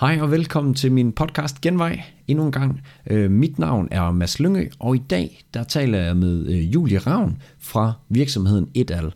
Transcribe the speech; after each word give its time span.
Hej 0.00 0.18
og 0.20 0.30
velkommen 0.30 0.74
til 0.74 0.92
min 0.92 1.12
podcast 1.12 1.60
Genvej 1.60 2.02
endnu 2.28 2.44
en 2.44 2.52
gang. 2.52 2.80
Øh, 3.06 3.30
mit 3.30 3.58
navn 3.58 3.88
er 3.90 4.10
Mads 4.10 4.40
Lyngø, 4.40 4.68
og 4.78 4.96
i 4.96 5.02
dag 5.10 5.44
der 5.54 5.64
taler 5.64 5.98
jeg 5.98 6.16
med 6.16 6.46
øh, 6.46 6.74
Julie 6.74 6.98
Ravn 6.98 7.42
fra 7.58 7.92
virksomheden 8.08 8.68
Etal. 8.74 9.12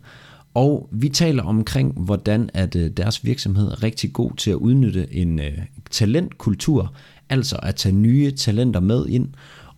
Og 0.53 0.89
vi 0.91 1.09
taler 1.09 1.43
omkring, 1.43 1.93
hvordan 1.99 2.49
at 2.53 2.75
øh, 2.75 2.89
deres 2.89 3.25
virksomhed 3.25 3.71
er 3.71 3.83
rigtig 3.83 4.13
god 4.13 4.31
til 4.37 4.51
at 4.51 4.55
udnytte 4.55 5.13
en 5.15 5.39
øh, 5.39 5.57
talentkultur, 5.91 6.93
altså 7.29 7.59
at 7.63 7.75
tage 7.75 7.95
nye 7.95 8.31
talenter 8.31 8.79
med 8.79 9.05
ind. 9.07 9.27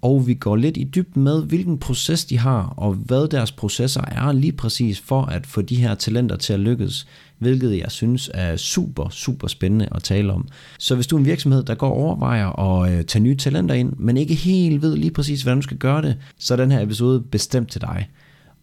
Og 0.06 0.28
vi 0.28 0.34
går 0.34 0.56
lidt 0.56 0.78
i 0.78 0.84
dybden 0.84 1.24
med, 1.24 1.44
hvilken 1.44 1.78
proces 1.78 2.26
de 2.26 2.38
har, 2.38 2.74
og 2.78 2.94
hvad 2.94 3.28
deres 3.28 3.52
processer 3.52 4.02
er 4.02 4.32
lige 4.32 4.52
præcis 4.52 5.00
for 5.00 5.21
at 5.21 5.48
få 5.48 5.62
de 5.62 5.76
her 5.76 5.96
talenter 5.96 6.36
til 6.36 6.54
at 6.54 6.60
lykkes 6.60 7.08
hvilket 7.38 7.78
jeg 7.78 7.92
synes 7.92 8.32
er 8.34 8.56
super, 8.56 9.10
super 9.10 9.48
spændende 9.48 9.88
at 9.92 10.04
tale 10.04 10.34
om. 10.34 10.48
Så 10.80 10.96
hvis 10.96 11.07
du 11.07 11.16
er 11.16 11.20
en 11.20 11.26
virksomhed, 11.26 11.64
der 11.64 11.76
går 11.76 11.89
og 11.89 11.96
overvejer 11.96 12.60
at 12.60 12.92
øh, 12.92 13.04
tage 13.04 13.24
nye 13.24 13.36
talenter 13.36 13.76
ind, 13.76 13.93
men 13.98 14.18
ikke 14.18 14.36
helt 14.36 14.82
ved 14.82 14.98
lige 14.98 15.12
præcis, 15.12 15.42
hvordan 15.42 15.57
du 15.57 15.62
skal 15.62 15.78
gøre 15.78 16.02
det, 16.02 16.18
så 16.37 16.54
er 16.54 16.57
den 16.57 16.71
her 16.71 16.82
episode 16.82 17.21
bestemt 17.21 17.71
til 17.71 17.82
dig. 17.82 18.10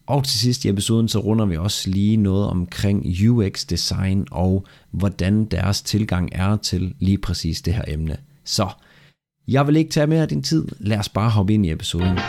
Og 0.07 0.23
til 0.23 0.39
sidst 0.39 0.65
i 0.65 0.69
episoden, 0.69 1.07
så 1.07 1.19
runder 1.19 1.45
vi 1.45 1.57
også 1.57 1.89
lige 1.89 2.17
noget 2.17 2.47
omkring 2.47 3.29
UX 3.29 3.65
design 3.65 4.25
og 4.31 4.65
hvordan 4.91 5.45
deres 5.45 5.81
tilgang 5.81 6.29
er 6.31 6.57
til 6.57 6.93
lige 6.99 7.17
præcis 7.17 7.61
det 7.61 7.73
her 7.73 7.83
emne. 7.87 8.17
Så 8.43 8.67
jeg 9.47 9.67
vil 9.67 9.75
ikke 9.75 9.91
tage 9.91 10.07
mere 10.07 10.21
af 10.21 10.27
din 10.27 10.43
tid. 10.43 10.67
Lad 10.79 10.99
os 10.99 11.09
bare 11.09 11.29
hoppe 11.29 11.53
ind 11.53 11.65
i 11.65 11.71
episoden. 11.71 12.19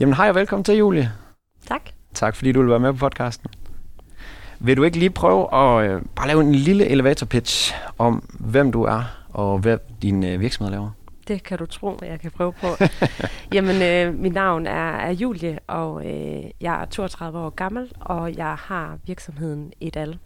Jamen 0.00 0.14
hej 0.14 0.28
og 0.28 0.34
velkommen 0.34 0.64
til, 0.64 0.76
Julie. 0.76 1.12
Tak. 1.68 1.82
Tak 2.14 2.36
fordi 2.36 2.52
du 2.52 2.60
vil 2.60 2.70
være 2.70 2.80
med 2.80 2.92
på 2.92 2.98
podcasten. 2.98 3.50
Vil 4.60 4.76
du 4.76 4.82
ikke 4.82 4.98
lige 4.98 5.10
prøve 5.10 5.54
at 5.54 5.90
øh, 5.90 6.02
bare 6.16 6.26
lave 6.26 6.40
en 6.40 6.54
lille 6.54 6.86
elevator 6.86 7.26
pitch 7.26 7.74
om, 7.98 8.22
hvem 8.40 8.72
du 8.72 8.82
er 8.82 9.02
og 9.28 9.58
hvad 9.58 9.78
din 10.02 10.24
øh, 10.24 10.40
virksomhed 10.40 10.70
laver? 10.70 10.90
Det 11.28 11.42
kan 11.42 11.58
du 11.58 11.66
tro, 11.66 11.98
jeg 12.02 12.20
kan 12.20 12.30
prøve 12.30 12.52
på. 12.52 12.66
Jamen, 13.54 13.82
øh, 13.82 14.14
mit 14.20 14.32
navn 14.32 14.66
er, 14.66 14.96
er 14.96 15.10
Julie, 15.10 15.58
og 15.66 16.06
øh, 16.06 16.44
jeg 16.60 16.82
er 16.82 16.84
32 16.84 17.38
år 17.38 17.50
gammel, 17.50 17.92
og 18.00 18.36
jeg 18.36 18.54
har 18.54 18.98
virksomheden 19.06 19.72
Edal. 19.80 20.18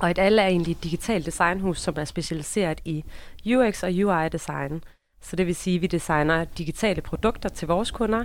Og 0.00 0.10
Edal 0.10 0.38
er 0.38 0.46
egentlig 0.46 0.72
et 0.72 0.84
digitalt 0.84 1.26
designhus, 1.26 1.80
som 1.80 1.94
er 1.98 2.04
specialiseret 2.04 2.80
i 2.84 3.04
UX 3.46 3.82
og 3.82 3.90
UI-design. 3.90 4.80
Så 5.24 5.36
det 5.36 5.46
vil 5.46 5.54
sige, 5.54 5.76
at 5.76 5.82
vi 5.82 5.86
designer 5.86 6.44
digitale 6.44 7.00
produkter 7.00 7.48
til 7.48 7.68
vores 7.68 7.90
kunder. 7.90 8.24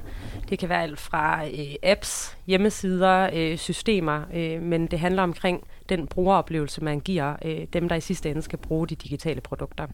Det 0.50 0.60
kan 0.60 0.70
være 0.70 0.84
alt 0.84 1.00
fra 1.00 1.46
øh, 1.46 1.76
apps, 1.84 2.38
hjemmesider, 2.48 3.30
øh, 3.34 3.58
systemer, 3.58 4.22
øh, 4.34 4.62
men 4.62 4.88
det 4.88 5.00
handler 5.00 5.24
omkring 5.24 5.64
den 5.90 6.08
brugeroplevelse, 6.08 6.84
man 6.84 7.00
giver 7.00 7.36
øh, 7.46 7.68
dem, 7.74 7.90
der 7.90 7.96
i 7.96 8.02
sidste 8.02 8.30
ende 8.30 8.42
skal 8.42 8.60
bruge 8.60 8.88
de 8.88 8.96
digitale 8.96 9.42
produkter. 9.42 9.88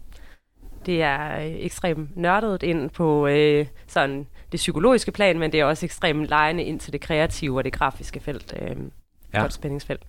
Det 0.85 1.01
er 1.01 1.35
øh, 1.39 1.45
ekstremt 1.45 2.17
nørdet 2.17 2.63
ind 2.63 2.89
på 2.89 3.27
øh, 3.27 3.65
sådan 3.87 4.27
det 4.51 4.57
psykologiske 4.57 5.11
plan, 5.11 5.39
men 5.39 5.51
det 5.51 5.59
er 5.59 5.65
også 5.65 5.85
ekstremt 5.85 6.27
lejende 6.27 6.63
ind 6.63 6.79
til 6.79 6.93
det 6.93 7.01
kreative 7.01 7.57
og 7.57 7.63
det 7.63 7.73
grafiske 7.73 8.19
felt. 8.19 8.53
Øh, 8.61 8.75
Ja. 9.33 9.41
Godt 9.41 9.53
spændingsfelt. 9.53 10.01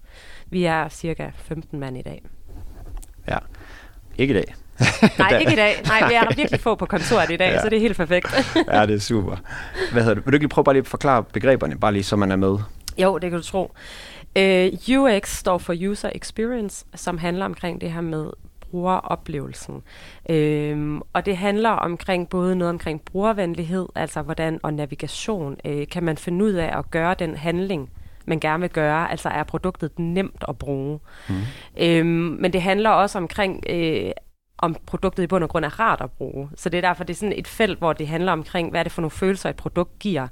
Vi 0.50 0.64
er 0.64 0.88
cirka 0.88 1.30
15 1.36 1.80
mand 1.80 1.98
i 1.98 2.02
dag. 2.02 2.22
Ja. 3.28 3.38
Ikke 4.18 4.34
i 4.34 4.36
dag. 4.36 4.54
Nej, 5.18 5.38
ikke 5.38 5.52
i 5.52 5.56
dag. 5.56 5.74
Nej, 5.86 6.08
vi 6.08 6.14
er 6.14 6.20
der 6.20 6.34
virkelig 6.40 6.60
få 6.60 6.74
på 6.74 6.86
kontoret 6.86 7.30
i 7.30 7.36
dag, 7.36 7.50
Ja. 7.50 7.62
så 7.62 7.68
det 7.68 7.76
er 7.76 7.80
helt 7.80 7.96
perfekt. 7.96 8.26
ja, 8.72 8.86
det 8.86 8.94
er 8.94 8.98
super. 8.98 9.36
Hvad 9.92 10.02
hedder 10.02 10.14
det? 10.14 10.26
Vil 10.26 10.32
du 10.32 10.36
ikke 10.36 10.48
prøve 10.48 10.64
bare 10.64 10.74
lige 10.74 10.80
at 10.80 10.86
forklare 10.86 11.24
begreberne, 11.24 11.78
bare 11.78 11.92
lige 11.92 12.02
så 12.02 12.16
man 12.16 12.30
er 12.32 12.36
med? 12.36 12.58
Jo, 12.98 13.18
det 13.18 13.30
kan 13.30 13.38
du 13.40 13.44
tro. 13.44 13.72
Øh, 14.36 14.72
UX 14.98 15.28
står 15.36 15.58
for 15.58 15.74
User 15.90 16.10
Experience, 16.14 16.84
som 16.94 17.18
handler 17.18 17.44
omkring 17.44 17.80
det 17.80 17.92
her 17.92 18.00
med 18.00 18.26
brugeroplevelsen. 18.76 19.82
Øhm, 20.30 21.00
og 21.12 21.26
det 21.26 21.36
handler 21.36 21.70
omkring 21.70 22.28
både 22.28 22.56
noget 22.56 22.70
omkring 22.70 23.02
brugervenlighed, 23.02 23.86
altså 23.94 24.22
hvordan 24.22 24.60
og 24.62 24.74
navigation. 24.74 25.56
Øh, 25.64 25.88
kan 25.88 26.02
man 26.02 26.16
finde 26.16 26.44
ud 26.44 26.52
af 26.52 26.78
at 26.78 26.90
gøre 26.90 27.14
den 27.14 27.36
handling, 27.36 27.90
man 28.26 28.40
gerne 28.40 28.60
vil 28.60 28.70
gøre, 28.70 29.10
altså 29.10 29.28
er 29.28 29.42
produktet 29.42 29.98
nemt 29.98 30.44
at 30.48 30.58
bruge. 30.58 31.00
Mm. 31.28 31.34
Øhm, 31.76 32.36
men 32.40 32.52
det 32.52 32.62
handler 32.62 32.90
også 32.90 33.18
omkring, 33.18 33.64
øh, 33.68 34.10
om 34.58 34.76
produktet 34.86 35.22
i 35.22 35.26
bund 35.26 35.44
og 35.44 35.50
grund 35.50 35.64
er 35.64 35.80
rart 35.80 36.00
at 36.00 36.10
bruge. 36.10 36.48
Så 36.56 36.68
det 36.68 36.78
er 36.78 36.88
derfor, 36.88 37.04
det 37.04 37.14
er 37.14 37.18
sådan 37.18 37.38
et 37.38 37.48
felt, 37.48 37.78
hvor 37.78 37.92
det 37.92 38.08
handler 38.08 38.32
omkring, 38.32 38.70
hvad 38.70 38.80
er 38.80 38.82
det 38.82 38.92
for 38.92 39.02
nogle 39.02 39.10
følelser, 39.10 39.50
et 39.50 39.56
produkt 39.56 39.98
giver 39.98 40.28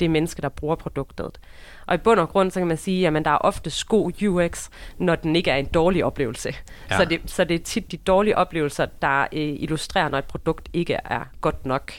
det 0.00 0.10
menneske, 0.10 0.42
der 0.42 0.48
bruger 0.48 0.74
produktet. 0.74 1.40
Og 1.86 1.94
i 1.94 1.98
bund 1.98 2.20
og 2.20 2.28
grund, 2.28 2.50
så 2.50 2.60
kan 2.60 2.66
man 2.66 2.76
sige, 2.76 3.06
at 3.06 3.24
der 3.24 3.30
er 3.30 3.38
ofte 3.38 3.70
god 3.88 4.22
UX, 4.22 4.68
når 4.98 5.14
den 5.14 5.36
ikke 5.36 5.50
er 5.50 5.56
en 5.56 5.66
dårlig 5.66 6.04
oplevelse. 6.04 6.54
Ja. 6.90 6.96
Så, 6.96 7.04
det, 7.04 7.20
så 7.26 7.44
det 7.44 7.54
er 7.54 7.64
tit 7.64 7.92
de 7.92 7.96
dårlige 7.96 8.38
oplevelser, 8.38 8.86
der 9.02 9.20
øh, 9.20 9.28
illustrerer, 9.32 10.08
når 10.08 10.18
et 10.18 10.24
produkt 10.24 10.68
ikke 10.72 10.94
er 10.94 11.20
godt 11.40 11.66
nok. 11.66 11.92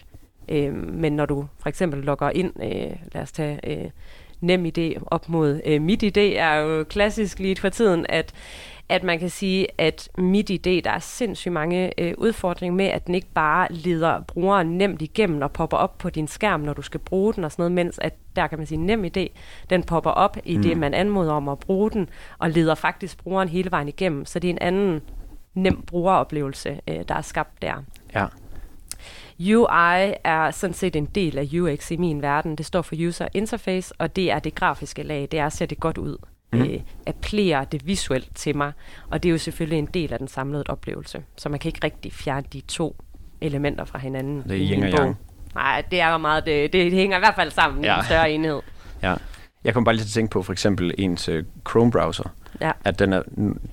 Øh, 0.49 0.73
men 0.73 1.13
når 1.13 1.25
du 1.25 1.47
for 1.59 1.69
eksempel 1.69 2.03
logger 2.03 2.29
ind, 2.29 2.63
øh, 2.63 2.97
lad 3.13 3.21
os 3.21 3.31
tage 3.31 3.59
øh, 3.63 3.89
nem 4.41 4.65
idé 4.65 5.03
op 5.05 5.29
mod 5.29 5.61
øh, 5.65 5.81
mit 5.81 6.03
idé, 6.03 6.19
er 6.19 6.55
jo 6.55 6.83
klassisk 6.83 7.39
lige 7.39 7.55
for 7.55 7.69
tiden, 7.69 8.05
at 8.09 8.33
at 8.89 9.03
man 9.03 9.19
kan 9.19 9.29
sige, 9.29 9.67
at 9.77 10.09
mit 10.17 10.49
idé, 10.49 10.81
der 10.83 10.91
er 10.91 10.99
sindssygt 10.99 11.53
mange 11.53 12.01
øh, 12.01 12.13
udfordringer 12.17 12.75
med, 12.75 12.85
at 12.85 13.07
den 13.07 13.15
ikke 13.15 13.27
bare 13.33 13.67
leder 13.69 14.21
brugeren 14.21 14.77
nemt 14.77 15.01
igennem 15.01 15.41
og 15.41 15.51
popper 15.51 15.77
op 15.77 15.97
på 15.97 16.09
din 16.09 16.27
skærm, 16.27 16.59
når 16.59 16.73
du 16.73 16.81
skal 16.81 16.99
bruge 16.99 17.33
den 17.33 17.43
og 17.43 17.51
sådan 17.51 17.61
noget, 17.61 17.71
mens 17.71 17.99
at 17.99 18.13
der 18.35 18.47
kan 18.47 18.57
man 18.57 18.67
sige, 18.67 18.85
nem 18.85 19.05
idé, 19.05 19.27
den 19.69 19.83
popper 19.83 20.11
op 20.11 20.37
i 20.45 20.57
mm. 20.57 20.63
det, 20.63 20.77
man 20.77 20.93
anmoder 20.93 21.33
om 21.33 21.49
at 21.49 21.59
bruge 21.59 21.91
den, 21.91 22.09
og 22.37 22.49
leder 22.49 22.75
faktisk 22.75 23.23
brugeren 23.23 23.49
hele 23.49 23.71
vejen 23.71 23.87
igennem. 23.87 24.25
Så 24.25 24.39
det 24.39 24.47
er 24.47 24.53
en 24.53 24.61
anden 24.61 25.01
nem 25.53 25.81
brugeroplevelse, 25.81 26.79
øh, 26.87 26.99
der 27.07 27.15
er 27.15 27.21
skabt 27.21 27.61
der. 27.61 27.83
Ja. 28.15 28.25
UI 29.39 30.13
er 30.23 30.51
sådan 30.51 30.73
set 30.73 30.95
en 30.95 31.05
del 31.05 31.37
af 31.37 31.59
UX 31.59 31.91
i 31.91 31.97
min 31.97 32.21
verden. 32.21 32.55
Det 32.55 32.65
står 32.65 32.81
for 32.81 32.95
User 33.07 33.27
Interface, 33.33 33.93
og 33.97 34.15
det 34.15 34.31
er 34.31 34.39
det 34.39 34.55
grafiske 34.55 35.03
lag. 35.03 35.27
Det 35.31 35.39
er 35.39 35.45
at 35.45 35.53
se 35.53 35.65
det 35.65 35.79
godt 35.79 35.97
ud. 35.97 36.17
Mm. 36.53 36.61
Øh, 36.61 36.79
appellere 37.07 37.65
det 37.71 37.87
visuelt 37.87 38.35
til 38.35 38.57
mig. 38.57 38.71
Og 39.09 39.23
det 39.23 39.29
er 39.29 39.31
jo 39.31 39.37
selvfølgelig 39.37 39.79
en 39.79 39.85
del 39.93 40.13
af 40.13 40.19
den 40.19 40.27
samlede 40.27 40.63
oplevelse. 40.69 41.23
Så 41.37 41.49
man 41.49 41.59
kan 41.59 41.69
ikke 41.69 41.79
rigtig 41.83 42.13
fjerne 42.13 42.45
de 42.53 42.61
to 42.61 42.95
elementer 43.41 43.85
fra 43.85 43.99
hinanden. 43.99 44.43
Det 44.49 44.51
er 44.51 44.71
yin 44.71 44.83
og 44.83 44.89
yang. 44.89 45.17
Nej, 45.55 45.83
det 45.91 46.01
er 46.01 46.17
meget, 46.17 46.45
det, 46.45 46.73
det, 46.73 46.91
det 46.91 46.99
hænger 46.99 47.17
i 47.17 47.19
hvert 47.19 47.35
fald 47.35 47.51
sammen 47.51 47.83
Ja. 47.83 47.95
i 47.95 47.99
en 47.99 48.05
større 48.05 48.31
enhed. 48.31 48.59
ja. 49.03 49.15
Jeg 49.63 49.73
kom 49.73 49.83
bare 49.83 49.95
lige 49.95 50.03
til 50.03 50.09
at 50.09 50.13
tænke 50.13 50.31
på 50.31 50.43
for 50.43 50.51
eksempel 50.53 50.93
ens 50.97 51.29
øh, 51.29 51.43
Chrome-browser. 51.69 52.29
Ja. 52.61 52.71
At 52.85 52.99
den 52.99 53.13
er, 53.13 53.21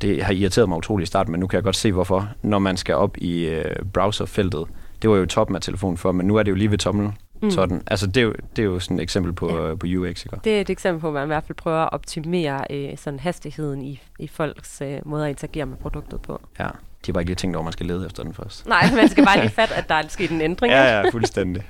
det 0.00 0.22
har 0.24 0.32
irriteret 0.32 0.68
mig 0.68 0.78
utroligt 0.78 1.06
i 1.06 1.08
starten, 1.08 1.30
men 1.30 1.40
nu 1.40 1.46
kan 1.46 1.56
jeg 1.56 1.64
godt 1.64 1.76
se 1.76 1.92
hvorfor. 1.92 2.28
Når 2.42 2.58
man 2.58 2.76
skal 2.76 2.94
op 2.94 3.16
i 3.18 3.44
øh, 3.46 3.64
browserfeltet, 3.92 4.64
det 5.02 5.10
var 5.10 5.16
jo 5.16 5.26
toppen 5.26 5.56
af 5.56 5.62
telefonen 5.62 5.96
før, 5.96 6.12
men 6.12 6.26
nu 6.26 6.36
er 6.36 6.42
det 6.42 6.50
jo 6.50 6.56
lige 6.56 6.70
ved 6.70 6.78
tommelen. 6.78 7.12
Mm. 7.42 7.50
Sådan. 7.50 7.82
Altså 7.86 8.06
det 8.06 8.16
er, 8.16 8.24
jo, 8.24 8.34
det 8.56 8.62
er 8.62 8.66
jo 8.66 8.78
sådan 8.78 8.98
et 8.98 9.02
eksempel 9.02 9.32
på, 9.32 9.48
ja. 9.56 9.70
øh, 9.70 9.78
på 9.78 9.86
UX, 9.86 10.24
ikke? 10.24 10.36
Det 10.44 10.56
er 10.56 10.60
et 10.60 10.70
eksempel 10.70 11.00
på, 11.00 11.08
at 11.08 11.14
man 11.14 11.22
i 11.22 11.26
hvert 11.26 11.44
fald 11.44 11.56
prøver 11.56 11.82
at 11.82 11.92
optimere 11.92 12.64
øh, 12.70 12.96
sådan 12.96 13.20
hastigheden 13.20 13.82
i, 13.82 14.02
i 14.18 14.28
folks 14.28 14.80
øh, 14.80 14.98
måde 15.04 15.24
at 15.24 15.30
interagere 15.30 15.66
med 15.66 15.76
produktet 15.76 16.22
på. 16.22 16.40
Ja. 16.58 16.64
De 16.64 16.68
har 17.06 17.12
bare 17.12 17.22
ikke 17.22 17.30
lige 17.30 17.36
tænkt 17.36 17.56
over, 17.56 17.62
at 17.62 17.64
man 17.64 17.72
skal 17.72 17.86
lede 17.86 18.06
efter 18.06 18.22
den 18.22 18.34
først. 18.34 18.66
Nej, 18.66 18.90
man 18.96 19.08
skal 19.08 19.24
bare 19.24 19.40
lige 19.40 19.50
fatte, 19.60 19.74
at 19.74 19.88
der 19.88 19.94
er 19.94 20.02
sket 20.08 20.30
en 20.30 20.40
ændring. 20.40 20.72
Ja, 20.72 21.00
ja, 21.00 21.10
fuldstændig. 21.10 21.62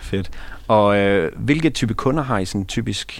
Fedt. 0.00 0.30
Og 0.68 0.96
øh, 0.96 1.32
hvilke 1.36 1.70
type 1.70 1.94
kunder 1.94 2.22
har 2.22 2.38
I 2.38 2.44
sådan 2.44 2.66
typisk? 2.66 3.18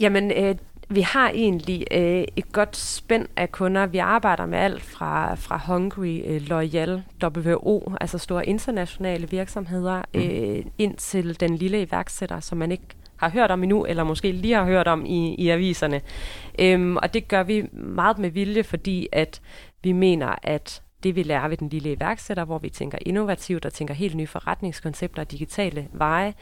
Jamen, 0.00 0.30
øh, 0.30 0.54
vi 0.94 1.00
har 1.00 1.30
egentlig 1.30 1.86
øh, 1.90 2.24
et 2.36 2.52
godt 2.52 2.76
spænd 2.76 3.26
af 3.36 3.52
kunder. 3.52 3.86
Vi 3.86 3.98
arbejder 3.98 4.46
med 4.46 4.58
alt 4.58 4.82
fra, 4.82 5.34
fra 5.34 5.60
Hungry, 5.66 6.22
øh, 6.26 6.42
Loyal, 6.42 7.02
WHO, 7.22 7.92
altså 8.00 8.18
store 8.18 8.46
internationale 8.46 9.30
virksomheder, 9.30 10.02
mm. 10.14 10.20
øh, 10.20 10.64
ind 10.78 10.96
til 10.96 11.40
den 11.40 11.56
lille 11.56 11.82
iværksætter, 11.82 12.40
som 12.40 12.58
man 12.58 12.72
ikke 12.72 12.84
har 13.16 13.30
hørt 13.30 13.50
om 13.50 13.62
endnu, 13.62 13.84
eller 13.84 14.04
måske 14.04 14.32
lige 14.32 14.54
har 14.54 14.64
hørt 14.64 14.88
om 14.88 15.06
i, 15.06 15.34
i 15.34 15.48
aviserne. 15.48 16.00
Øhm, 16.58 16.96
og 16.96 17.14
det 17.14 17.28
gør 17.28 17.42
vi 17.42 17.62
meget 17.72 18.18
med 18.18 18.30
vilje, 18.30 18.62
fordi 18.62 19.08
at 19.12 19.40
vi 19.82 19.92
mener, 19.92 20.34
at 20.42 20.82
det 21.02 21.16
vi 21.16 21.22
lærer 21.22 21.48
ved 21.48 21.56
den 21.56 21.68
lille 21.68 21.92
iværksætter, 21.92 22.44
hvor 22.44 22.58
vi 22.58 22.68
tænker 22.68 22.98
innovativt 23.00 23.64
og 23.64 23.72
tænker 23.72 23.94
helt 23.94 24.14
nye 24.14 24.26
forretningskoncepter 24.26 25.22
og 25.22 25.30
digitale 25.30 25.88
veje, 25.92 26.34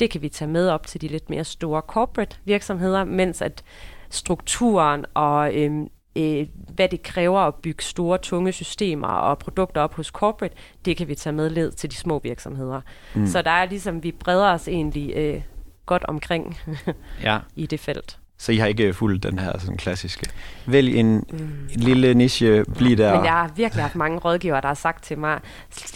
det 0.00 0.10
kan 0.10 0.22
vi 0.22 0.28
tage 0.28 0.50
med 0.50 0.68
op 0.68 0.86
til 0.86 1.00
de 1.00 1.08
lidt 1.08 1.30
mere 1.30 1.44
store 1.44 1.82
corporate 1.86 2.36
virksomheder, 2.44 3.04
mens 3.04 3.42
at 3.42 3.62
strukturen 4.10 5.04
og 5.14 5.54
øhm, 5.54 5.88
øh, 6.16 6.46
hvad 6.74 6.88
det 6.88 7.02
kræver 7.02 7.40
at 7.40 7.54
bygge 7.54 7.82
store, 7.84 8.18
tunge 8.18 8.52
systemer 8.52 9.08
og 9.08 9.38
produkter 9.38 9.80
op 9.80 9.94
hos 9.94 10.06
corporate, 10.06 10.54
det 10.84 10.96
kan 10.96 11.08
vi 11.08 11.14
tage 11.14 11.32
med 11.32 11.50
led 11.50 11.72
til 11.72 11.90
de 11.90 11.96
små 11.96 12.20
virksomheder. 12.22 12.80
Mm. 13.14 13.26
Så 13.26 13.42
der 13.42 13.50
er 13.50 13.64
ligesom, 13.64 14.02
vi 14.02 14.12
breder 14.12 14.52
os 14.52 14.68
egentlig 14.68 15.12
øh, 15.16 15.42
godt 15.86 16.04
omkring 16.04 16.58
Ja. 17.22 17.38
i 17.56 17.66
det 17.66 17.80
felt. 17.80 18.18
Så 18.38 18.52
I 18.52 18.56
har 18.56 18.66
ikke 18.66 18.94
fulgt 18.94 19.22
den 19.22 19.38
her 19.38 19.58
sådan 19.58 19.76
klassiske. 19.76 20.30
Vælg 20.66 20.96
en, 20.96 21.06
en 21.06 21.68
lille 21.70 22.14
niche, 22.14 22.64
bliv 22.76 22.96
der. 22.96 23.14
Men 23.14 23.24
jeg 23.24 23.32
har 23.32 23.52
virkelig 23.56 23.84
haft 23.84 23.96
mange 23.96 24.18
rådgivere, 24.18 24.60
der 24.60 24.66
har 24.66 24.74
sagt 24.74 25.04
til 25.04 25.18
mig, 25.18 25.40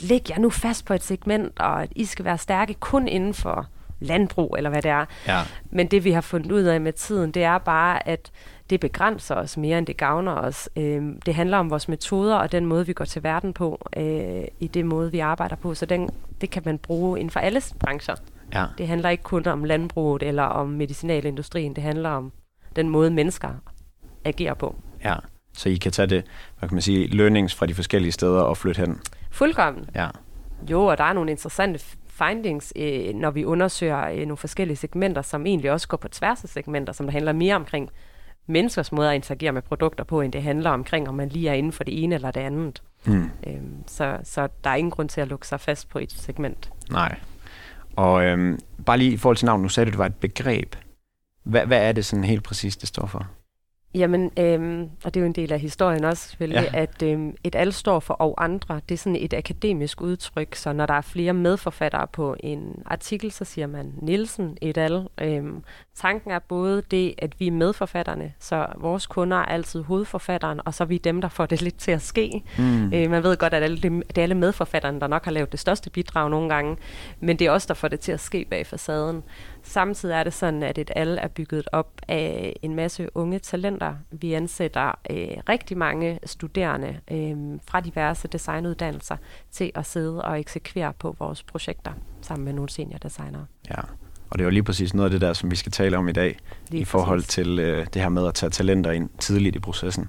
læg 0.01 0.31
jer 0.31 0.39
nu 0.39 0.51
fast 0.51 0.85
på 0.85 0.95
et 0.95 1.03
segment, 1.03 1.61
og 1.61 1.83
at 1.83 1.89
I 1.97 2.05
skal 2.05 2.25
være 2.25 2.39
stærke 2.39 2.75
kun 2.75 3.09
inden 3.09 3.35
for 3.35 3.69
landbrug, 4.05 4.55
eller 4.57 4.71
hvad 4.71 4.83
det 4.83 4.91
er. 4.91 5.05
Ja. 5.27 5.41
Men 5.71 5.87
det 5.87 6.05
vi 6.05 6.11
har 6.11 6.21
fundet 6.21 6.53
ud 6.53 6.63
af 6.63 6.81
med 6.81 6.93
tiden, 6.93 7.31
det 7.31 7.43
er 7.45 7.59
bare, 7.59 8.09
at 8.09 8.31
det 8.71 8.81
begrænser 8.81 9.35
os 9.35 9.57
mere, 9.57 9.79
end 9.79 9.87
det 9.87 9.97
gavner 9.97 10.33
os. 10.33 10.69
Øhm, 10.77 11.21
det 11.21 11.35
handler 11.35 11.59
om 11.59 11.71
vores 11.71 11.89
metoder 11.89 12.37
og 12.37 12.53
den 12.53 12.67
måde, 12.67 12.87
vi 12.87 12.93
går 12.93 13.05
til 13.05 13.23
verden 13.23 13.53
på, 13.53 13.89
øh, 13.97 14.45
i 14.61 14.67
det 14.67 14.87
måde, 14.87 15.11
vi 15.13 15.19
arbejder 15.19 15.57
på. 15.57 15.75
Så 15.75 15.87
den, 15.87 16.11
det 16.41 16.51
kan 16.51 16.63
man 16.65 16.79
bruge 16.79 17.19
inden 17.21 17.31
for 17.31 17.41
alle 17.41 17.63
brancher. 17.81 18.15
ja. 18.55 18.65
Det 18.79 18.89
handler 18.89 19.09
ikke 19.09 19.23
kun 19.23 19.47
om 19.47 19.65
landbruget 19.65 20.23
eller 20.23 20.43
om 20.43 20.69
medicinalindustrien. 20.69 21.75
Det 21.75 21.83
handler 21.83 22.11
om 22.11 22.33
den 22.77 22.89
måde, 22.89 23.11
mennesker 23.11 23.49
agerer 24.25 24.55
på. 24.55 24.77
ja. 25.05 25.15
Så 25.57 25.69
I 25.69 25.75
kan 25.75 25.93
tage 25.93 26.07
det, 26.07 26.25
hvad 26.59 26.69
kan 26.69 26.75
man 26.75 26.83
sige, 26.83 27.07
learnings 27.07 27.55
fra 27.55 27.67
de 27.67 27.75
forskellige 27.75 28.13
steder 28.13 28.41
og 28.41 28.57
flytte 28.57 28.81
hen. 28.81 29.01
Fuldkommen. 29.31 29.85
Ja. 29.95 30.09
Jo, 30.71 30.85
og 30.85 30.99
der 30.99 31.05
er 31.05 31.13
nogle 31.13 31.31
interessante 31.31 31.81
findings, 32.19 32.73
øh, 32.77 33.15
når 33.15 33.31
vi 33.31 33.45
undersøger 33.45 34.09
øh, 34.09 34.19
nogle 34.19 34.37
forskellige 34.37 34.77
segmenter, 34.77 35.23
som 35.23 35.47
egentlig 35.47 35.71
også 35.71 35.89
går 35.89 35.97
på 35.97 36.09
tværs 36.09 36.45
af 36.45 36.49
segmenter, 36.49 36.93
som 36.93 37.07
der 37.07 37.13
handler 37.13 37.33
mere 37.33 37.55
omkring 37.57 37.91
menneskers 38.47 38.93
måde 38.93 39.09
at 39.09 39.15
interagere 39.15 39.53
med 39.53 39.63
produkter 39.63 40.05
på, 40.05 40.21
end 40.21 40.33
det 40.33 40.43
handler 40.43 40.71
omkring, 40.71 41.09
om 41.09 41.15
man 41.15 41.29
lige 41.29 41.49
er 41.49 41.55
inden 41.55 41.73
for 41.73 41.85
det 41.85 42.05
ene 42.05 42.15
eller 42.15 42.31
det 42.31 42.41
andet. 42.41 42.83
Mm. 43.07 43.31
Øhm, 43.47 43.85
så, 43.87 44.19
så 44.23 44.49
der 44.65 44.71
er 44.71 44.75
ingen 44.75 44.91
grund 44.91 45.09
til 45.09 45.21
at 45.21 45.29
lukke 45.29 45.47
sig 45.47 45.61
fast 45.61 45.89
på 45.89 45.99
et 45.99 46.13
segment. 46.13 46.73
Nej. 46.91 47.19
Og 47.97 48.25
øhm, 48.25 48.59
bare 48.87 48.99
lige 48.99 49.13
i 49.13 49.17
forhold 49.17 49.37
til 49.37 49.47
navn, 49.47 49.63
nu 49.63 49.69
sagde 49.69 49.87
du, 49.87 49.91
det 49.91 49.99
var 49.99 50.07
et 50.07 50.15
begreb. 50.15 50.77
Hvad, 51.43 51.67
hvad 51.67 51.89
er 51.89 51.93
det 51.93 52.05
sådan 52.05 52.25
helt 52.25 52.43
præcis, 52.43 52.77
det 52.77 52.89
står 52.89 53.07
for? 53.07 53.27
Jamen, 53.95 54.31
øhm, 54.39 54.91
og 55.05 55.15
det 55.15 55.21
er 55.21 55.21
jo 55.21 55.27
en 55.27 55.33
del 55.33 55.53
af 55.53 55.61
historien 55.61 56.05
også 56.05 56.29
selvfølgelig, 56.29 56.69
Ja. 56.73 56.79
at 56.83 57.03
øhm, 57.03 57.35
et 57.45 57.55
al 57.55 57.73
står 57.73 58.01
for 58.01 58.15
og 58.15 58.45
andre. 58.45 58.81
Det 58.89 58.95
er 58.95 58.99
sådan 58.99 59.17
et 59.17 59.35
akademisk 59.35 60.01
udtryk, 60.01 60.55
så 60.55 60.73
når 60.73 60.87
der 60.87 60.95
er 60.95 61.01
flere 61.01 61.33
medforfattere 61.33 62.07
på 62.07 62.37
en 62.41 62.83
artikel, 62.87 63.33
så 63.33 63.45
siger 63.45 63.67
man 63.67 63.93
Nielsen 64.03 64.59
et 64.61 64.79
al. 64.79 65.09
Øhm, 65.21 65.63
tanken 65.97 66.31
er 66.31 66.39
både 66.39 66.83
det, 66.91 67.15
at 67.19 67.41
vi 67.41 67.47
er 67.47 67.51
medforfatterne, 67.53 68.33
så 68.41 68.67
vores 68.77 69.07
kunder 69.07 69.37
er 69.37 69.45
altid 69.45 69.83
hovedforfatteren, 69.83 70.61
og 70.65 70.75
så 70.75 70.85
er 70.85 70.89
vi 70.89 70.99
dem, 70.99 71.21
der 71.21 71.29
får 71.29 71.47
det 71.47 71.63
lidt 71.63 71.77
til 71.79 71.91
at 71.91 72.03
ske. 72.03 72.43
Mm. 72.59 72.93
Øh, 72.95 73.11
man 73.11 73.23
ved 73.23 73.37
godt, 73.37 73.55
at 73.55 73.63
alle 73.63 73.79
dem, 73.79 74.03
det 74.09 74.19
er 74.19 74.23
alle 74.23 74.35
medforfatterne, 74.35 75.01
der 75.01 75.07
nok 75.07 75.25
har 75.25 75.33
lavet 75.33 75.53
det 75.53 75.61
største 75.61 75.91
bidrag 75.91 76.31
nogle 76.31 76.49
gange, 76.49 76.77
men 77.21 77.39
det 77.39 77.47
er 77.47 77.51
også 77.51 77.67
der 77.69 77.75
får 77.75 77.89
det 77.89 78.01
til 78.01 78.13
at 78.13 78.21
ske 78.21 78.47
bag 78.51 78.67
facaden. 78.67 79.23
Samtidig 79.65 80.15
er 80.15 80.25
det 80.25 80.33
sådan, 80.33 80.63
at 80.63 80.79
et 80.79 80.91
alle 80.97 81.21
er 81.21 81.29
bygget 81.29 81.69
op 81.73 81.89
af 82.09 82.57
en 82.63 82.75
masse 82.75 83.09
unge 83.17 83.39
talenter. 83.39 83.95
Vi 84.11 84.33
ansætter 84.33 84.99
øh, 85.11 85.29
rigtig 85.49 85.79
mange 85.79 86.19
studerende 86.25 86.97
øh, 87.11 87.37
fra 87.67 87.81
diverse 87.81 88.29
designuddannelser 88.29 89.17
til 89.53 89.73
at 89.75 89.87
sidde 89.87 90.25
og 90.25 90.41
eksekvere 90.41 90.93
på 90.99 91.17
vores 91.19 91.43
projekter 91.43 91.93
sammen 92.23 92.45
med 92.45 92.53
nogle 92.53 92.69
seniordesignere. 92.69 93.47
Ja. 93.71 93.81
Og 94.31 94.39
det 94.39 94.41
er 94.41 94.45
jo 94.45 94.51
lige 94.51 94.63
præcis 94.63 94.95
noget 94.95 95.05
af 95.05 95.11
det 95.11 95.21
der, 95.21 95.33
som 95.33 95.51
vi 95.51 95.57
skal 95.57 95.73
tale 95.73 95.99
om 95.99 96.09
i 96.09 96.13
dag, 96.13 96.39
Lige 96.69 96.81
i 96.81 96.85
forhold 96.85 97.19
præcis. 97.19 97.35
til 97.35 97.59
øh, 97.59 97.87
det 97.95 98.03
her 98.03 98.09
med 98.09 98.27
at 98.27 98.35
tage 98.35 98.51
talenter 98.51 98.91
ind 98.91 99.11
tidligt 99.19 99.57
i 99.57 99.59
processen. 99.59 100.09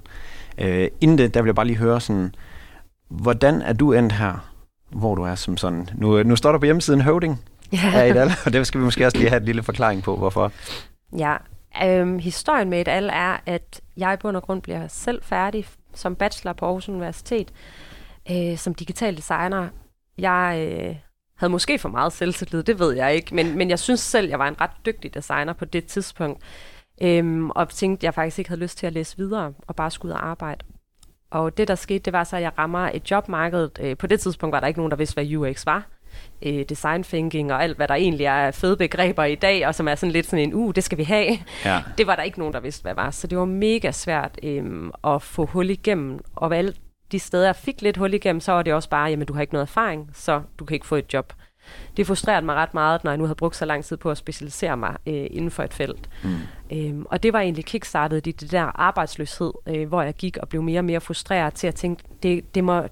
Øh, 0.58 0.88
inden 1.00 1.18
det, 1.18 1.34
der 1.34 1.42
vil 1.42 1.48
jeg 1.48 1.54
bare 1.54 1.66
lige 1.66 1.76
høre 1.76 2.00
sådan, 2.00 2.34
hvordan 3.08 3.62
er 3.62 3.72
du 3.72 3.92
endt 3.92 4.12
her, 4.12 4.52
hvor 4.90 5.14
du 5.14 5.22
er 5.22 5.34
som 5.34 5.56
sådan, 5.56 5.88
nu, 5.94 6.22
nu 6.22 6.36
står 6.36 6.52
der 6.52 6.58
på 6.58 6.64
hjemmesiden 6.64 7.00
høvding 7.00 7.40
af 7.94 8.10
et 8.10 8.16
al, 8.16 8.30
og 8.46 8.52
det 8.52 8.66
skal 8.66 8.80
vi 8.80 8.84
måske 8.84 9.06
også 9.06 9.18
lige 9.18 9.28
have 9.28 9.40
et 9.40 9.46
lille 9.46 9.62
forklaring 9.62 10.02
på, 10.02 10.16
hvorfor. 10.16 10.52
Ja, 11.18 11.36
øhm, 11.84 12.18
historien 12.18 12.70
med 12.70 12.80
et 12.80 12.88
al 12.88 13.08
er, 13.12 13.36
at 13.46 13.80
jeg 13.96 14.14
i 14.14 14.16
bund 14.16 14.36
og 14.36 14.42
grund 14.42 14.62
bliver 14.62 14.88
selv 14.88 15.22
færdig 15.22 15.66
som 15.94 16.16
bachelor 16.16 16.52
på 16.52 16.66
Aarhus 16.66 16.88
Universitet 16.88 17.52
øh, 18.30 18.56
som 18.58 18.74
digital 18.74 19.16
designer. 19.16 19.68
Jeg 20.18 20.68
øh, 20.72 20.96
havde 21.36 21.50
måske 21.50 21.78
for 21.78 21.88
meget 21.88 22.12
selvtillid, 22.12 22.62
det 22.62 22.78
ved 22.78 22.96
jeg 22.96 23.14
ikke, 23.14 23.34
men, 23.34 23.58
men 23.58 23.70
jeg 23.70 23.78
synes 23.78 24.00
selv, 24.00 24.28
jeg 24.28 24.38
var 24.38 24.48
en 24.48 24.60
ret 24.60 24.70
dygtig 24.86 25.14
designer 25.14 25.52
på 25.52 25.64
det 25.64 25.84
tidspunkt. 25.84 26.42
Øhm, 27.02 27.50
og 27.50 27.68
tænkte, 27.68 28.00
at 28.00 28.04
jeg 28.04 28.14
faktisk 28.14 28.38
ikke 28.38 28.50
havde 28.50 28.60
lyst 28.60 28.78
til 28.78 28.86
at 28.86 28.92
læse 28.92 29.16
videre 29.16 29.52
og 29.66 29.76
bare 29.76 29.90
skulle 29.90 30.14
ud 30.14 30.18
og 30.18 30.26
arbejde. 30.26 30.64
Og 31.30 31.56
det, 31.56 31.68
der 31.68 31.74
skete, 31.74 31.98
det 31.98 32.12
var 32.12 32.24
så, 32.24 32.36
at 32.36 32.42
jeg 32.42 32.52
rammer 32.58 32.90
et 32.94 33.10
jobmarked. 33.10 33.70
Øh, 33.80 33.96
på 33.96 34.06
det 34.06 34.20
tidspunkt 34.20 34.52
var 34.52 34.60
der 34.60 34.66
ikke 34.66 34.80
nogen, 34.80 34.90
der 34.90 34.96
vidste, 34.96 35.14
hvad 35.14 35.36
UX 35.36 35.66
var. 35.66 35.86
Øh, 36.42 36.64
design 36.68 37.02
thinking 37.02 37.52
og 37.52 37.62
alt, 37.62 37.76
hvad 37.76 37.88
der 37.88 37.94
egentlig 37.94 38.26
er 38.26 38.50
fede 38.50 38.76
begreber 38.76 39.24
i 39.24 39.34
dag, 39.34 39.66
og 39.66 39.74
som 39.74 39.88
er 39.88 39.94
sådan 39.94 40.12
lidt 40.12 40.26
sådan 40.26 40.44
en, 40.44 40.54
uh, 40.54 40.74
det 40.74 40.84
skal 40.84 40.98
vi 40.98 41.02
have. 41.02 41.38
Ja. 41.64 41.82
Det 41.98 42.06
var 42.06 42.16
der 42.16 42.22
ikke 42.22 42.38
nogen, 42.38 42.54
der 42.54 42.60
vidste, 42.60 42.82
hvad 42.82 42.94
var. 42.94 43.10
Så 43.10 43.26
det 43.26 43.38
var 43.38 43.44
mega 43.44 43.90
svært 43.90 44.38
øhm, 44.42 44.90
at 45.04 45.22
få 45.22 45.46
hul 45.46 45.70
igennem. 45.70 46.20
Og 46.34 46.56
alle 46.56 46.74
de 47.12 47.18
steder, 47.18 47.44
jeg 47.46 47.56
fik 47.56 47.82
lidt 47.82 47.96
hul 47.96 48.14
igennem, 48.14 48.40
så 48.40 48.52
var 48.52 48.62
det 48.62 48.74
også 48.74 48.88
bare, 48.88 49.10
jamen 49.10 49.26
du 49.26 49.34
har 49.34 49.40
ikke 49.40 49.52
noget 49.52 49.66
erfaring, 49.66 50.10
så 50.14 50.42
du 50.58 50.64
kan 50.64 50.74
ikke 50.74 50.86
få 50.86 50.96
et 50.96 51.14
job. 51.14 51.32
Det 51.96 52.06
frustrerede 52.06 52.46
mig 52.46 52.54
ret 52.54 52.74
meget, 52.74 53.04
når 53.04 53.10
jeg 53.10 53.18
nu 53.18 53.24
havde 53.24 53.34
brugt 53.34 53.56
så 53.56 53.64
lang 53.64 53.84
tid 53.84 53.96
på 53.96 54.10
at 54.10 54.16
specialisere 54.16 54.76
mig 54.76 54.96
øh, 55.06 55.26
inden 55.30 55.50
for 55.50 55.62
et 55.62 55.74
felt. 55.74 56.08
Mm. 56.24 56.36
Øhm, 56.72 57.06
og 57.10 57.22
det 57.22 57.32
var 57.32 57.40
egentlig 57.40 57.64
kickstartet 57.64 58.26
i 58.26 58.30
det 58.32 58.52
der 58.52 58.80
arbejdsløshed, 58.80 59.52
øh, 59.68 59.88
hvor 59.88 60.02
jeg 60.02 60.14
gik 60.14 60.36
og 60.36 60.48
blev 60.48 60.62
mere 60.62 60.80
og 60.80 60.84
mere 60.84 61.00
frustreret 61.00 61.54
til 61.54 61.66
at 61.66 61.74
tænke, 61.74 62.02
det, 62.22 62.54
det, 62.54 62.64
må, 62.64 62.82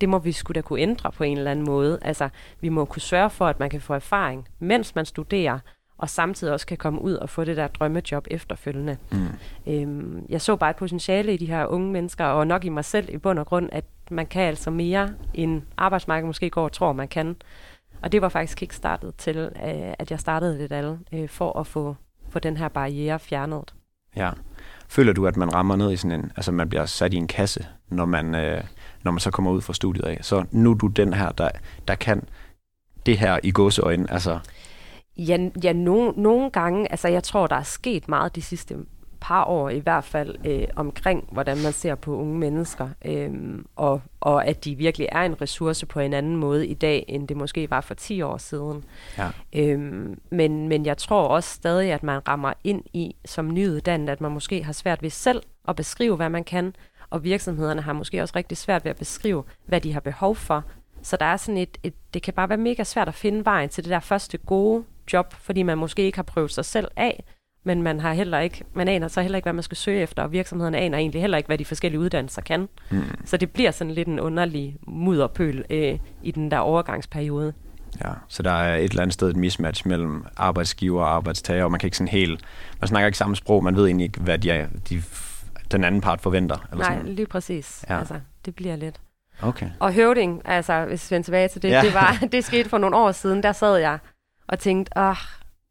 det 0.00 0.08
må 0.08 0.18
vi 0.18 0.32
skulle 0.32 0.54
da 0.54 0.60
kunne 0.62 0.80
ændre 0.80 1.12
på 1.12 1.24
en 1.24 1.38
eller 1.38 1.50
anden 1.50 1.64
måde. 1.64 1.98
Altså, 2.02 2.28
vi 2.60 2.68
må 2.68 2.84
kunne 2.84 3.02
sørge 3.02 3.30
for, 3.30 3.46
at 3.46 3.60
man 3.60 3.70
kan 3.70 3.80
få 3.80 3.94
erfaring, 3.94 4.48
mens 4.58 4.94
man 4.94 5.04
studerer, 5.04 5.58
og 5.98 6.10
samtidig 6.10 6.52
også 6.52 6.66
kan 6.66 6.76
komme 6.76 7.02
ud 7.02 7.12
og 7.12 7.30
få 7.30 7.44
det 7.44 7.56
der 7.56 7.66
drømmejob 7.66 8.26
efterfølgende. 8.30 8.96
Mm. 9.12 9.26
Øhm, 9.66 10.26
jeg 10.28 10.40
så 10.40 10.56
bare 10.56 10.70
et 10.70 10.76
potentiale 10.76 11.34
i 11.34 11.36
de 11.36 11.46
her 11.46 11.66
unge 11.66 11.92
mennesker, 11.92 12.24
og 12.24 12.46
nok 12.46 12.64
i 12.64 12.68
mig 12.68 12.84
selv 12.84 13.14
i 13.14 13.18
bund 13.18 13.38
og 13.38 13.46
grund, 13.46 13.68
at 13.72 13.84
man 14.10 14.26
kan 14.26 14.42
altså 14.42 14.70
mere, 14.70 15.14
end 15.34 15.62
arbejdsmarkedet 15.76 16.26
måske 16.26 16.50
går 16.50 16.64
og 16.64 16.72
tror, 16.72 16.92
man 16.92 17.08
kan. 17.08 17.36
Og 18.02 18.12
det 18.12 18.22
var 18.22 18.28
faktisk 18.28 18.58
kickstartet 18.58 19.14
til, 19.16 19.36
øh, 19.36 19.94
at 19.98 20.10
jeg 20.10 20.20
startede 20.20 20.58
lidt 20.58 20.72
alle, 20.72 20.98
øh, 21.12 21.28
for 21.28 21.60
at 21.60 21.66
få, 21.66 21.96
få 22.28 22.38
den 22.38 22.56
her 22.56 22.68
barriere 22.68 23.18
fjernet. 23.18 23.74
Ja. 24.16 24.30
Føler 24.88 25.12
du, 25.12 25.26
at 25.26 25.36
man 25.36 25.54
rammer 25.54 25.76
ned 25.76 25.92
i 25.92 25.96
sådan 25.96 26.20
en, 26.20 26.32
altså 26.36 26.52
man 26.52 26.68
bliver 26.68 26.86
sat 26.86 27.14
i 27.14 27.16
en 27.16 27.26
kasse, 27.26 27.66
når 27.88 28.04
man, 28.04 28.34
øh, 28.34 28.64
når 29.04 29.12
man 29.12 29.20
så 29.20 29.30
kommer 29.30 29.50
ud 29.50 29.60
fra 29.60 29.72
studiet 29.72 30.04
af? 30.04 30.18
Så 30.22 30.44
nu 30.50 30.70
er 30.70 30.74
du 30.74 30.86
den 30.86 31.12
her, 31.12 31.28
der, 31.28 31.48
der 31.88 31.94
kan 31.94 32.22
det 33.06 33.18
her 33.18 33.38
i 33.42 33.50
gåseøjne, 33.50 34.12
altså, 34.12 34.38
Ja, 35.16 35.38
ja 35.64 35.72
no, 35.72 36.12
nogle 36.16 36.50
gange, 36.50 36.90
altså 36.90 37.08
jeg 37.08 37.22
tror, 37.22 37.46
der 37.46 37.56
er 37.56 37.62
sket 37.62 38.08
meget 38.08 38.36
de 38.36 38.42
sidste 38.42 38.76
par 39.20 39.44
år 39.44 39.70
i 39.70 39.78
hvert 39.78 40.04
fald 40.04 40.36
øh, 40.46 40.68
omkring, 40.76 41.28
hvordan 41.32 41.62
man 41.62 41.72
ser 41.72 41.94
på 41.94 42.16
unge 42.16 42.38
mennesker, 42.38 42.88
øh, 43.04 43.30
og, 43.76 44.00
og 44.20 44.46
at 44.46 44.64
de 44.64 44.74
virkelig 44.74 45.08
er 45.12 45.22
en 45.22 45.40
ressource 45.40 45.86
på 45.86 46.00
en 46.00 46.12
anden 46.12 46.36
måde 46.36 46.66
i 46.66 46.74
dag, 46.74 47.04
end 47.08 47.28
det 47.28 47.36
måske 47.36 47.70
var 47.70 47.80
for 47.80 47.94
10 47.94 48.22
år 48.22 48.36
siden. 48.36 48.84
ja. 49.18 49.30
Øhm, 49.56 50.20
men, 50.30 50.68
men 50.68 50.86
jeg 50.86 50.98
tror 50.98 51.28
også 51.28 51.54
stadig, 51.54 51.92
at 51.92 52.02
man 52.02 52.28
rammer 52.28 52.52
ind 52.64 52.82
i 52.92 53.16
som 53.24 53.54
nyuddannet, 53.54 54.08
at 54.08 54.20
man 54.20 54.32
måske 54.32 54.64
har 54.64 54.72
svært 54.72 55.02
ved 55.02 55.10
selv 55.10 55.42
at 55.68 55.76
beskrive, 55.76 56.16
hvad 56.16 56.28
man 56.28 56.44
kan, 56.44 56.74
og 57.10 57.24
virksomhederne 57.24 57.82
har 57.82 57.92
måske 57.92 58.22
også 58.22 58.32
rigtig 58.36 58.58
svært 58.58 58.84
ved 58.84 58.90
at 58.90 58.96
beskrive, 58.96 59.44
hvad 59.66 59.80
de 59.80 59.92
har 59.92 60.00
behov 60.00 60.36
for. 60.36 60.64
Så 61.02 61.16
der 61.16 61.26
er 61.26 61.36
sådan 61.36 61.58
et, 61.58 61.78
et, 61.82 61.94
det 62.14 62.22
kan 62.22 62.34
bare 62.34 62.48
være 62.48 62.58
mega 62.58 62.84
svært 62.84 63.08
at 63.08 63.14
finde 63.14 63.44
vejen 63.44 63.68
til 63.68 63.84
det 63.84 63.90
der 63.90 64.00
første 64.00 64.38
gode 64.38 64.84
job, 65.12 65.34
fordi 65.34 65.62
man 65.62 65.78
måske 65.78 66.02
ikke 66.02 66.18
har 66.18 66.22
prøvet 66.22 66.50
sig 66.50 66.64
selv 66.64 66.88
af, 66.96 67.24
men 67.64 67.82
man 67.82 68.00
har 68.00 68.12
heller 68.12 68.38
ikke, 68.38 68.64
man 68.74 68.88
aner 68.88 69.08
så 69.08 69.22
heller 69.22 69.36
ikke, 69.36 69.44
hvad 69.44 69.52
man 69.52 69.62
skal 69.62 69.76
søge 69.76 70.00
efter, 70.00 70.22
og 70.22 70.32
virksomhederne 70.32 70.78
aner 70.78 70.98
egentlig 70.98 71.20
heller 71.20 71.36
ikke, 71.36 71.46
hvad 71.46 71.58
de 71.58 71.64
forskellige 71.64 72.00
uddannelser 72.00 72.42
kan. 72.42 72.68
Mm. 72.90 73.02
Så 73.24 73.36
det 73.36 73.50
bliver 73.50 73.70
sådan 73.70 73.94
lidt 73.94 74.08
en 74.08 74.20
underlig 74.20 74.76
mudderpøl 74.86 75.64
øh, 75.70 75.98
i 76.22 76.30
den 76.30 76.50
der 76.50 76.58
overgangsperiode. 76.58 77.52
Ja, 78.04 78.10
så 78.28 78.42
der 78.42 78.50
er 78.50 78.76
et 78.76 78.90
eller 78.90 79.02
andet 79.02 79.14
sted 79.14 79.30
et 79.30 79.36
mismatch 79.36 79.88
mellem 79.88 80.24
arbejdsgiver 80.36 81.02
og 81.02 81.14
arbejdstager, 81.14 81.64
og 81.64 81.70
man 81.70 81.80
kan 81.80 81.86
ikke 81.86 81.96
sådan 81.96 82.08
helt, 82.08 82.40
man 82.80 82.88
snakker 82.88 83.06
ikke 83.06 83.18
samme 83.18 83.36
sprog, 83.36 83.64
man 83.64 83.76
ved 83.76 83.86
egentlig 83.86 84.04
ikke, 84.04 84.20
hvad 84.20 84.38
de 84.38 84.50
er, 84.50 84.66
de, 84.88 85.02
den 85.72 85.84
anden 85.84 86.00
part 86.00 86.20
forventer. 86.20 86.56
Eller 86.72 86.84
Nej, 86.84 86.96
sådan. 86.98 87.12
lige 87.14 87.26
præcis. 87.26 87.84
Ja. 87.90 87.98
Altså, 87.98 88.14
det 88.44 88.54
bliver 88.54 88.76
lidt. 88.76 89.00
Okay. 89.42 89.70
Og 89.80 89.92
høvding, 89.92 90.42
altså 90.44 90.84
hvis 90.84 91.10
vi 91.10 91.14
vender 91.14 91.24
tilbage 91.24 91.48
til 91.48 91.62
det, 91.62 91.68
Ja. 91.68 91.74
ja. 91.76 91.82
det, 91.82 91.94
var, 91.94 92.18
det 92.32 92.44
skete 92.44 92.68
for 92.68 92.78
nogle 92.78 92.96
år 92.96 93.12
siden, 93.12 93.42
der 93.42 93.52
sad 93.52 93.76
jeg 93.76 93.98
og 94.48 94.58
tænkte, 94.58 94.98
åh, 94.98 95.16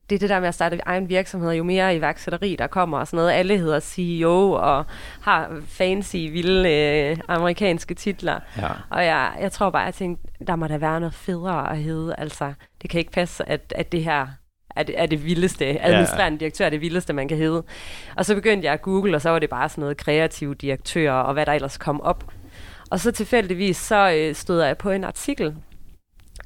det 0.09 0.15
er 0.15 0.19
det 0.19 0.29
der 0.29 0.39
med 0.39 0.47
at 0.47 0.53
starte 0.53 0.79
egen 0.85 1.09
virksomhed, 1.09 1.51
jo 1.51 1.63
mere 1.63 1.95
iværksætteri 1.95 2.55
der 2.59 2.67
kommer 2.67 2.97
og 2.99 3.07
sådan 3.07 3.17
noget. 3.17 3.31
Alle 3.31 3.57
hedder 3.57 3.79
CEO 3.79 4.51
og 4.51 4.85
har 5.21 5.61
fancy, 5.67 6.15
vilde 6.15 6.69
øh, 6.69 7.17
amerikanske 7.27 7.93
titler. 7.93 8.39
Ja. 8.57 8.67
Og 8.89 9.05
jeg, 9.05 9.31
jeg 9.41 9.51
tror 9.51 9.69
bare, 9.69 9.81
jeg 9.81 9.93
tænkte, 9.93 10.27
der 10.47 10.55
må 10.55 10.67
da 10.67 10.77
være 10.77 10.99
noget 10.99 11.13
federe 11.13 11.71
at 11.71 11.77
hedde. 11.77 12.15
Altså, 12.17 12.53
det 12.81 12.89
kan 12.89 12.99
ikke 12.99 13.11
passe, 13.11 13.49
at, 13.49 13.73
at 13.75 13.91
det 13.91 14.03
her 14.03 14.27
er 14.75 14.83
det, 14.83 14.99
er 15.01 15.05
det 15.05 15.25
vildeste. 15.25 15.65
Administrerende 15.85 16.39
direktør 16.39 16.65
er 16.65 16.69
det 16.69 16.81
vildeste, 16.81 17.13
man 17.13 17.27
kan 17.27 17.37
hedde. 17.37 17.63
Og 18.15 18.25
så 18.25 18.35
begyndte 18.35 18.65
jeg 18.65 18.73
at 18.73 18.81
google, 18.81 19.15
og 19.15 19.21
så 19.21 19.29
var 19.29 19.39
det 19.39 19.49
bare 19.49 19.69
sådan 19.69 19.81
noget 19.81 19.97
kreativ 19.97 20.55
direktør, 20.55 21.11
og 21.11 21.33
hvad 21.33 21.45
der 21.45 21.53
ellers 21.53 21.77
kom 21.77 22.01
op. 22.01 22.31
Og 22.89 22.99
så 22.99 23.11
tilfældigvis, 23.11 23.77
så 23.77 24.11
øh, 24.17 24.35
stod 24.35 24.61
jeg 24.63 24.77
på 24.77 24.89
en 24.91 25.03
artikel 25.03 25.55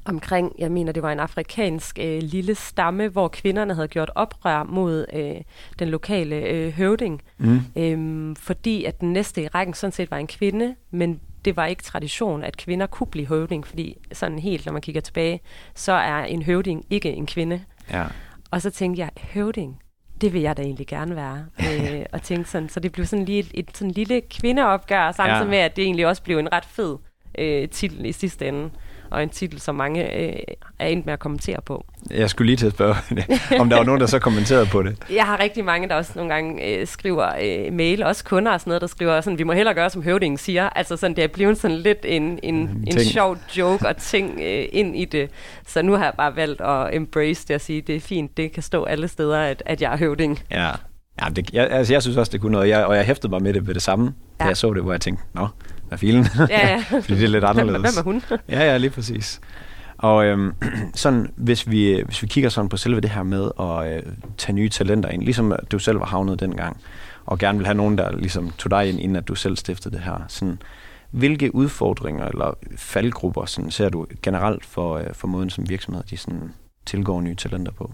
omkring, 0.04 0.52
jeg 0.58 0.72
mener, 0.72 0.92
det 0.92 1.02
var 1.02 1.12
en 1.12 1.20
afrikansk 1.20 1.98
øh, 2.02 2.22
lille 2.22 2.54
stamme, 2.54 3.08
hvor 3.08 3.28
kvinderne 3.28 3.74
havde 3.74 3.88
gjort 3.88 4.10
oprør 4.14 4.62
mod 4.62 5.06
øh, 5.12 5.34
den 5.78 5.88
lokale 5.88 6.36
øh, 6.36 6.72
høvding, 6.72 7.22
Mm. 7.38 7.60
øhm, 7.76 8.36
fordi 8.36 8.84
at 8.84 9.00
den 9.00 9.12
næste 9.12 9.42
i 9.42 9.48
rækken 9.48 9.74
sådan 9.74 9.92
set 9.92 10.10
var 10.10 10.16
en 10.16 10.26
kvinde, 10.26 10.74
men 10.90 11.20
det 11.44 11.56
var 11.56 11.66
ikke 11.66 11.82
tradition, 11.82 12.42
at 12.44 12.56
kvinder 12.56 12.86
kunne 12.86 13.06
blive 13.06 13.26
høvding, 13.26 13.66
fordi 13.66 13.96
sådan 14.12 14.38
helt, 14.38 14.66
når 14.66 14.72
man 14.72 14.82
kigger 14.82 15.00
tilbage, 15.00 15.40
så 15.74 15.92
er 15.92 16.24
en 16.24 16.42
høvding 16.42 16.84
ikke 16.90 17.12
en 17.12 17.26
kvinde. 17.26 17.60
Ja. 17.90 18.04
Og 18.50 18.62
så 18.62 18.70
tænkte 18.70 19.00
jeg, 19.00 19.10
høvding, 19.34 19.82
det 20.20 20.32
vil 20.32 20.40
jeg 20.40 20.56
da 20.56 20.62
egentlig 20.62 20.86
gerne 20.86 21.16
være. 21.16 21.46
øh, 21.98 22.06
og 22.12 22.22
tænkte 22.22 22.50
sådan, 22.50 22.68
så 22.68 22.80
det 22.80 22.92
blev 22.92 23.06
sådan 23.06 23.24
lige 23.24 23.38
et, 23.38 23.50
et 23.54 23.76
sådan 23.76 23.90
lille 23.90 24.20
kvindeopgør, 24.20 25.12
samtidig 25.12 25.38
Ja. 25.38 25.44
ja. 25.44 25.50
med, 25.50 25.58
at 25.58 25.76
det 25.76 25.84
egentlig 25.84 26.06
også 26.06 26.22
blev 26.22 26.38
en 26.38 26.52
ret 26.52 26.64
fed 26.64 26.96
øh, 27.38 27.68
titel 27.68 28.04
i 28.04 28.12
sidste 28.12 28.48
ende. 28.48 28.70
Og 29.10 29.22
en 29.22 29.28
titel, 29.28 29.60
som 29.60 29.74
mange 29.74 30.16
øh, 30.20 30.36
er 30.78 30.86
endt 30.86 31.06
med 31.06 31.12
at 31.12 31.18
kommentere 31.18 31.60
på. 31.66 31.84
Jeg 32.10 32.30
skulle 32.30 32.46
lige 32.46 32.56
til 32.56 32.66
at 32.66 32.72
spørge, 32.72 32.94
om 33.60 33.68
der 33.70 33.76
var 33.76 33.84
nogen, 33.84 34.00
der 34.00 34.06
så 34.06 34.18
kommenterede 34.18 34.66
på 34.66 34.82
det. 34.82 34.96
Jeg 35.16 35.24
har 35.26 35.40
rigtig 35.40 35.64
mange, 35.64 35.88
der 35.88 35.94
også 35.94 36.12
nogle 36.16 36.34
gange 36.34 36.66
øh, 36.66 36.86
skriver 36.86 37.30
øh, 37.42 37.72
mail, 37.72 38.02
også 38.02 38.24
kunder 38.24 38.52
og 38.52 38.60
sådan 38.60 38.70
noget, 38.70 38.80
der 38.80 38.86
skriver 38.86 39.20
sådan, 39.20 39.38
vi 39.38 39.44
må 39.44 39.52
hellere 39.52 39.74
gøre, 39.74 39.90
som 39.90 40.02
høvdingen 40.02 40.38
siger. 40.38 40.68
Altså 40.70 40.96
sådan, 40.96 41.16
det 41.16 41.24
er 41.24 41.28
blevet 41.28 41.58
sådan 41.58 41.76
lidt 41.76 41.98
en, 42.04 42.38
en, 42.42 42.54
en 42.86 43.00
sjov 43.00 43.36
joke 43.58 43.88
og 43.88 43.96
ting 43.96 44.40
øh, 44.42 44.64
ind 44.72 44.96
i 44.96 45.04
det. 45.04 45.30
Så 45.66 45.82
nu 45.82 45.92
har 45.92 46.04
jeg 46.04 46.14
bare 46.16 46.36
valgt 46.36 46.60
at 46.60 46.94
embrace 46.94 47.44
det 47.48 47.54
og 47.54 47.60
sige, 47.60 47.80
det 47.82 47.96
er 47.96 48.00
fint, 48.00 48.36
det 48.36 48.52
kan 48.52 48.62
stå 48.62 48.84
alle 48.84 49.08
steder, 49.08 49.38
at, 49.38 49.62
at 49.66 49.82
jeg 49.82 49.92
er 49.92 49.96
høvding. 49.96 50.38
Ja. 50.50 50.70
Ja, 51.22 51.28
det, 51.36 51.50
jeg, 51.52 51.68
altså, 51.70 51.92
jeg 51.94 52.02
synes 52.02 52.16
også, 52.16 52.32
det 52.32 52.40
kunne 52.40 52.52
noget. 52.52 52.68
Jeg, 52.68 52.84
og 52.84 52.96
jeg 52.96 53.04
hæftede 53.04 53.30
mig 53.30 53.42
med 53.42 53.54
det 53.54 53.66
ved 53.66 53.74
det 53.74 53.82
samme, 53.82 54.06
da 54.06 54.44
Ja. 54.44 54.48
jeg 54.48 54.56
så 54.56 54.72
det, 54.74 54.82
hvor 54.82 54.92
jeg 54.92 55.00
tænkte, 55.00 55.24
nå, 55.34 55.48
hvad 55.88 55.98
filen? 55.98 56.26
Ja, 56.38 56.68
ja. 56.68 56.84
Fordi 57.02 57.14
det 57.14 57.24
er 57.24 57.28
lidt 57.28 57.44
anderledes. 57.44 57.80
hvem 57.80 57.98
er 57.98 58.02
hun? 58.02 58.22
Ja, 58.56 58.60
ja, 58.64 58.76
lige 58.76 58.90
præcis. 58.90 59.40
Og 59.98 60.24
øhm, 60.24 60.54
sådan, 60.94 61.32
hvis 61.36 61.70
vi, 61.70 62.02
hvis 62.04 62.22
vi 62.22 62.26
kigger 62.26 62.50
sådan 62.50 62.68
på 62.68 62.76
selve 62.76 63.00
det 63.00 63.10
her 63.10 63.22
med 63.22 63.50
at 63.60 63.96
øh, 63.96 64.12
tage 64.36 64.54
nye 64.54 64.68
talenter 64.68 65.08
ind, 65.08 65.22
ligesom 65.22 65.52
du 65.70 65.78
selv 65.78 66.00
var 66.00 66.06
havnet 66.06 66.40
dengang, 66.40 66.80
og 67.26 67.38
gerne 67.38 67.58
vil 67.58 67.66
have 67.66 67.76
nogen, 67.76 67.98
der 67.98 68.12
ligesom 68.12 68.50
tog 68.50 68.70
dig 68.70 68.88
ind, 68.88 69.00
inden 69.00 69.16
at 69.16 69.28
du 69.28 69.34
selv 69.34 69.56
stiftede 69.56 69.94
det 69.94 70.04
her. 70.04 70.24
Sådan, 70.28 70.58
hvilke 71.10 71.54
udfordringer 71.54 72.24
eller 72.24 72.54
faldgrupper 72.76 73.44
sådan, 73.44 73.70
ser 73.70 73.88
du 73.88 74.06
generelt 74.22 74.64
for, 74.64 74.96
øh, 74.96 75.14
for 75.14 75.28
måden, 75.28 75.50
som 75.50 75.68
virksomheder 75.68 76.06
de 76.06 76.16
sådan, 76.16 76.54
tilgår 76.86 77.20
nye 77.20 77.34
talenter 77.34 77.72
på? 77.72 77.92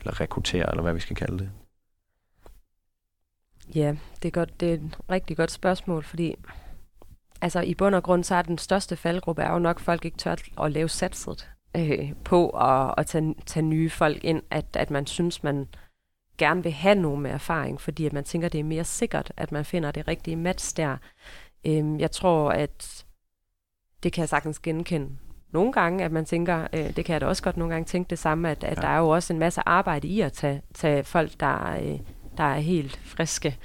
Eller 0.00 0.20
rekrutterer, 0.20 0.66
eller 0.70 0.82
hvad 0.82 0.94
vi 0.94 1.00
skal 1.00 1.16
kalde 1.16 1.38
det. 1.38 1.50
Ja, 3.74 3.96
det 4.22 4.28
er, 4.28 4.32
godt, 4.32 4.60
det 4.60 4.70
er 4.70 4.74
et 4.74 4.98
rigtig 5.10 5.36
godt 5.36 5.50
spørgsmål, 5.50 6.02
fordi 6.02 6.36
altså, 7.42 7.60
i 7.60 7.74
bund 7.74 7.94
og 7.94 8.02
grund, 8.02 8.24
så 8.24 8.34
er 8.34 8.42
den 8.42 8.58
største 8.58 8.96
faldgruppe 8.96 9.42
er 9.42 9.52
jo 9.52 9.58
nok, 9.58 9.76
at 9.76 9.82
folk 9.82 10.04
ikke 10.04 10.16
tør 10.16 10.36
at 10.62 10.72
lave 10.72 10.88
satset 10.88 11.50
øh, 11.76 12.12
på 12.24 12.48
at, 12.48 12.94
at 12.98 13.06
tage, 13.06 13.34
tage 13.46 13.66
nye 13.66 13.90
folk 13.90 14.24
ind, 14.24 14.42
at, 14.50 14.66
at 14.74 14.90
man 14.90 15.06
synes, 15.06 15.42
man 15.42 15.68
gerne 16.38 16.62
vil 16.62 16.72
have 16.72 16.94
nogen 16.94 17.22
med 17.22 17.30
erfaring, 17.30 17.80
fordi 17.80 18.06
at 18.06 18.12
man 18.12 18.24
tænker, 18.24 18.48
det 18.48 18.60
er 18.60 18.64
mere 18.64 18.84
sikkert, 18.84 19.32
at 19.36 19.52
man 19.52 19.64
finder 19.64 19.90
det 19.90 20.08
rigtige 20.08 20.36
match 20.36 20.76
der. 20.76 20.96
Øhm, 21.66 22.00
jeg 22.00 22.10
tror, 22.10 22.50
at 22.50 23.04
det 24.02 24.12
kan 24.12 24.20
jeg 24.20 24.28
sagtens 24.28 24.58
genkende 24.58 25.08
nogle 25.52 25.72
gange, 25.72 26.04
at 26.04 26.12
man 26.12 26.24
tænker, 26.24 26.66
øh, 26.72 26.96
det 26.96 27.04
kan 27.04 27.12
jeg 27.12 27.20
da 27.20 27.26
også 27.26 27.42
godt 27.42 27.56
nogle 27.56 27.74
gange 27.74 27.86
tænke 27.86 28.10
det 28.10 28.18
samme, 28.18 28.50
at, 28.50 28.64
at 28.64 28.76
ja. 28.76 28.82
der 28.82 28.88
er 28.88 28.98
jo 28.98 29.08
også 29.08 29.32
en 29.32 29.38
masse 29.38 29.60
arbejde 29.66 30.08
i 30.08 30.20
at 30.20 30.32
tage, 30.32 30.62
tage 30.74 31.04
folk, 31.04 31.40
der, 31.40 31.76
øh, 31.82 31.98
der 32.36 32.44
er 32.44 32.58
helt 32.58 33.00
friske 33.04 33.58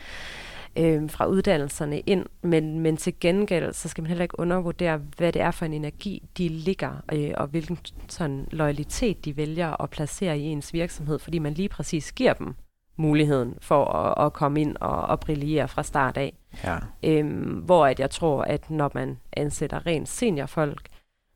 øh, 0.78 1.10
fra 1.10 1.26
uddannelserne 1.26 2.00
ind, 2.00 2.26
men, 2.42 2.80
men 2.80 2.98
til 2.98 3.20
gengæld, 3.20 3.74
så 3.74 3.90
skal 3.90 4.02
man 4.02 4.08
heller 4.08 4.24
ikke 4.24 4.40
undervurdere, 4.40 5.02
hvad 5.18 5.32
det 5.32 5.42
er 5.42 5.52
for 5.52 5.66
en 5.66 5.74
energi, 5.74 6.24
de 6.38 6.48
ligger, 6.48 6.92
øh, 7.14 7.32
og 7.38 7.48
hvilken 7.48 7.78
sådan 8.08 8.48
loyalitet 8.52 9.26
de 9.26 9.38
vælger 9.38 9.82
at 9.82 9.90
placere 9.90 10.40
i 10.40 10.42
ens 10.42 10.74
virksomhed, 10.74 11.20
fordi 11.20 11.40
man 11.40 11.54
lige 11.54 11.70
præcis 11.70 12.12
giver 12.12 12.34
dem 12.34 12.56
muligheden 12.98 13.56
for 13.62 13.86
at, 13.86 14.26
at 14.26 14.34
komme 14.34 14.62
ind 14.62 14.76
og, 14.80 15.02
og 15.02 15.20
brillere 15.20 15.68
fra 15.68 15.84
start 15.84 16.18
af. 16.18 16.34
Ja. 16.64 16.78
Øhm, 17.04 17.62
hvor 17.66 17.86
at 17.86 18.00
jeg 18.00 18.10
tror, 18.10 18.44
at 18.44 18.70
når 18.70 18.92
man 18.94 19.18
ansætter 19.34 19.86
rent 19.86 20.10
seniorfolk, 20.10 20.88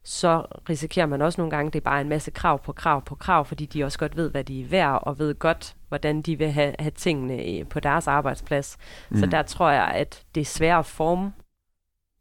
så 0.04 0.46
risikerer 0.70 1.06
man 1.06 1.22
også 1.22 1.42
nogle 1.42 1.52
gange, 1.52 1.68
at 1.68 1.74
det 1.74 1.80
er 1.80 1.84
bare 1.84 2.02
en 2.02 2.10
masse 2.10 2.32
krav 2.32 2.64
på 2.64 2.72
krav 2.72 3.06
på 3.06 3.16
krav, 3.16 3.46
fordi 3.46 3.66
de 3.66 3.84
også 3.84 4.00
godt 4.00 4.16
ved, 4.16 4.30
hvad 4.32 4.44
de 4.44 4.62
er 4.62 4.66
værd, 4.66 5.00
og 5.04 5.20
ved 5.20 5.36
godt, 5.36 5.76
hvordan 5.88 6.22
de 6.22 6.38
vil 6.38 6.52
have, 6.52 6.76
have 6.80 6.92
tingene 6.92 7.44
øh, 7.46 7.68
på 7.68 7.80
deres 7.80 8.08
arbejdsplads. 8.08 8.78
Mm. 9.10 9.18
Så 9.18 9.26
der 9.26 9.42
tror 9.44 9.70
jeg, 9.70 9.88
at 9.88 10.24
det 10.36 10.42
er 10.42 10.46
svært 10.46 10.80
at 10.80 10.86
forme 10.86 11.34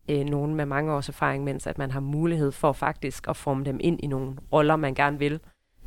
øh, 0.08 0.25
nogen 0.25 0.54
med 0.54 0.66
mange 0.66 0.92
års 0.92 1.08
erfaring, 1.08 1.44
mens 1.44 1.66
at 1.66 1.78
man 1.78 1.90
har 1.90 2.00
mulighed 2.00 2.52
for 2.52 2.72
faktisk 2.72 3.28
at 3.28 3.37
forme 3.37 3.64
dem 3.64 3.78
ind 3.80 4.00
i 4.02 4.06
nogle 4.06 4.37
roller, 4.52 4.76
man 4.76 4.94
gerne 4.94 5.18
vil, 5.18 5.40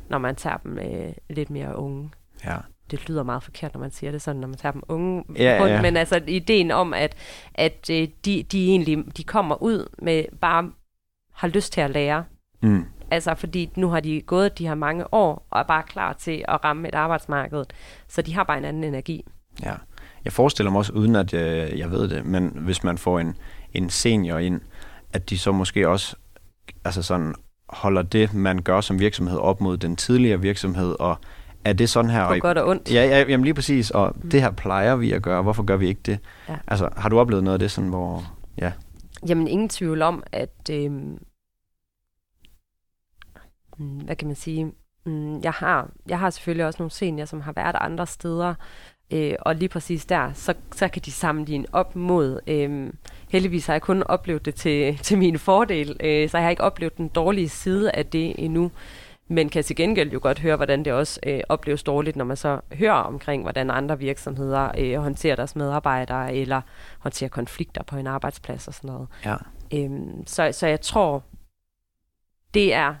når 0.08 0.18
man 0.18 0.36
tager 0.36 0.56
dem 0.56 0.78
øh, 0.78 1.12
lidt 1.30 1.50
mere 1.50 1.76
unge 1.76 2.10
ja. 2.44 2.56
det 2.90 3.08
lyder 3.08 3.22
meget 3.22 3.42
forkert, 3.42 3.74
når 3.74 3.80
man 3.80 3.90
siger 3.90 4.10
det 4.10 4.22
sådan, 4.22 4.40
når 4.40 4.48
man 4.48 4.56
tager 4.56 4.72
dem 4.72 4.82
unge 4.88 5.24
Ja, 5.36 5.58
rundt, 5.60 5.72
ja. 5.72 5.82
men 5.82 5.96
altså 5.96 6.20
ideen 6.26 6.70
om, 6.70 6.94
at, 6.94 7.16
at 7.54 7.90
øh, 7.90 8.08
de, 8.24 8.42
de 8.42 8.68
egentlig 8.68 9.16
de 9.16 9.24
kommer 9.24 9.62
ud 9.62 9.88
med 9.98 10.24
bare 10.40 10.70
har 11.34 11.48
lyst 11.48 11.72
til 11.72 11.80
at 11.80 11.90
lære. 11.90 12.24
Mm. 12.62 12.84
Altså 13.10 13.34
fordi 13.34 13.70
nu 13.76 13.88
har 13.88 14.00
de 14.00 14.20
gået 14.20 14.58
de 14.58 14.66
her 14.66 14.74
mange 14.74 15.14
år, 15.14 15.46
og 15.50 15.60
er 15.60 15.64
bare 15.64 15.82
klar 15.82 16.12
til 16.12 16.44
at 16.48 16.64
ramme 16.64 16.88
et 16.88 16.94
arbejdsmarked. 16.94 17.64
Så 18.08 18.22
de 18.22 18.34
har 18.34 18.44
bare 18.44 18.58
en 18.58 18.64
anden 18.64 18.84
energi. 18.84 19.24
Ja. 19.62 19.74
Jeg 20.24 20.32
forestiller 20.32 20.70
mig 20.70 20.78
også, 20.78 20.92
uden 20.92 21.16
at 21.16 21.32
jeg, 21.32 21.72
jeg 21.76 21.90
ved 21.90 22.08
det, 22.08 22.24
men 22.24 22.52
hvis 22.60 22.84
man 22.84 22.98
får 22.98 23.20
en, 23.20 23.36
en 23.72 23.90
senior 23.90 24.38
ind, 24.38 24.60
at 25.12 25.30
de 25.30 25.38
så 25.38 25.52
måske 25.52 25.88
også 25.88 26.16
altså 26.84 27.02
sådan, 27.02 27.34
holder 27.68 28.02
det, 28.02 28.34
man 28.34 28.58
gør 28.58 28.80
som 28.80 29.00
virksomhed, 29.00 29.38
op 29.38 29.60
mod 29.60 29.76
den 29.76 29.96
tidligere 29.96 30.40
virksomhed, 30.40 30.96
og 31.00 31.16
er 31.64 31.72
det 31.72 31.90
sådan 31.90 32.10
her? 32.10 32.26
På 32.26 32.32
og, 32.32 32.40
godt 32.40 32.58
og 32.58 32.68
ondt. 32.68 32.94
Ja, 32.94 33.04
ja, 33.04 33.24
jamen 33.28 33.44
lige 33.44 33.54
præcis, 33.54 33.90
og 33.90 34.12
mm. 34.16 34.30
det 34.30 34.42
her 34.42 34.50
plejer 34.50 34.96
vi 34.96 35.12
at 35.12 35.22
gøre, 35.22 35.42
hvorfor 35.42 35.62
gør 35.62 35.76
vi 35.76 35.88
ikke 35.88 36.00
det? 36.06 36.18
Ja. 36.48 36.56
Altså, 36.66 36.88
har 36.96 37.08
du 37.08 37.18
oplevet 37.18 37.44
noget 37.44 37.54
af 37.54 37.58
det, 37.58 37.70
sådan, 37.70 37.90
hvor... 37.90 38.24
Ja, 38.58 38.72
Jamen 39.28 39.48
ingen 39.48 39.68
tvivl 39.68 40.02
om, 40.02 40.22
at 40.32 40.70
øh, 40.70 40.92
hvad 43.78 44.16
kan 44.16 44.28
man 44.28 44.36
sige, 44.36 44.72
mm, 45.06 45.40
jeg 45.40 45.52
har, 45.52 45.90
jeg 46.08 46.18
har 46.18 46.30
selvfølgelig 46.30 46.66
også 46.66 46.82
nogle 46.82 46.90
senior, 46.90 47.24
som 47.24 47.40
har 47.40 47.52
været 47.52 47.76
andre 47.80 48.06
steder, 48.06 48.54
øh, 49.12 49.34
og 49.40 49.54
lige 49.54 49.68
præcis 49.68 50.06
der, 50.06 50.32
så, 50.32 50.54
så 50.72 50.88
kan 50.88 51.02
de 51.04 51.12
sammenligne 51.12 51.66
op 51.72 51.96
mod, 51.96 52.40
øh, 52.46 52.92
heldigvis 53.30 53.66
har 53.66 53.74
jeg 53.74 53.82
kun 53.82 54.02
oplevet 54.02 54.44
det 54.44 54.54
til, 54.54 54.96
til 55.06 55.18
min 55.18 55.38
fordel, 55.38 55.96
øh, 56.00 56.28
så 56.28 56.36
jeg 56.36 56.44
har 56.44 56.50
ikke 56.50 56.64
oplevet 56.64 56.96
den 56.96 57.08
dårlige 57.08 57.48
side 57.48 57.90
af 57.90 58.06
det 58.06 58.34
endnu, 58.38 58.70
men 59.28 59.48
kan 59.48 59.64
til 59.64 59.76
gengæld 59.76 60.12
jo 60.12 60.18
godt 60.22 60.38
høre, 60.38 60.56
hvordan 60.56 60.84
det 60.84 60.92
også 60.92 61.20
øh, 61.26 61.40
opleves 61.48 61.82
dårligt, 61.82 62.16
når 62.16 62.24
man 62.24 62.36
så 62.36 62.60
hører 62.72 62.92
omkring, 62.92 63.42
hvordan 63.42 63.70
andre 63.70 63.98
virksomheder 63.98 64.70
øh, 64.78 65.02
håndterer 65.02 65.36
deres 65.36 65.56
medarbejdere, 65.56 66.34
eller 66.34 66.60
håndterer 66.98 67.30
konflikter 67.30 67.82
på 67.82 67.96
en 67.96 68.06
arbejdsplads 68.06 68.68
og 68.68 68.74
sådan 68.74 68.88
noget. 68.88 69.08
ja. 69.24 69.36
Øhm, 69.74 70.26
så, 70.26 70.52
så 70.52 70.66
jeg 70.66 70.80
tror, 70.80 71.22
det 72.54 72.74
er, 72.74 72.94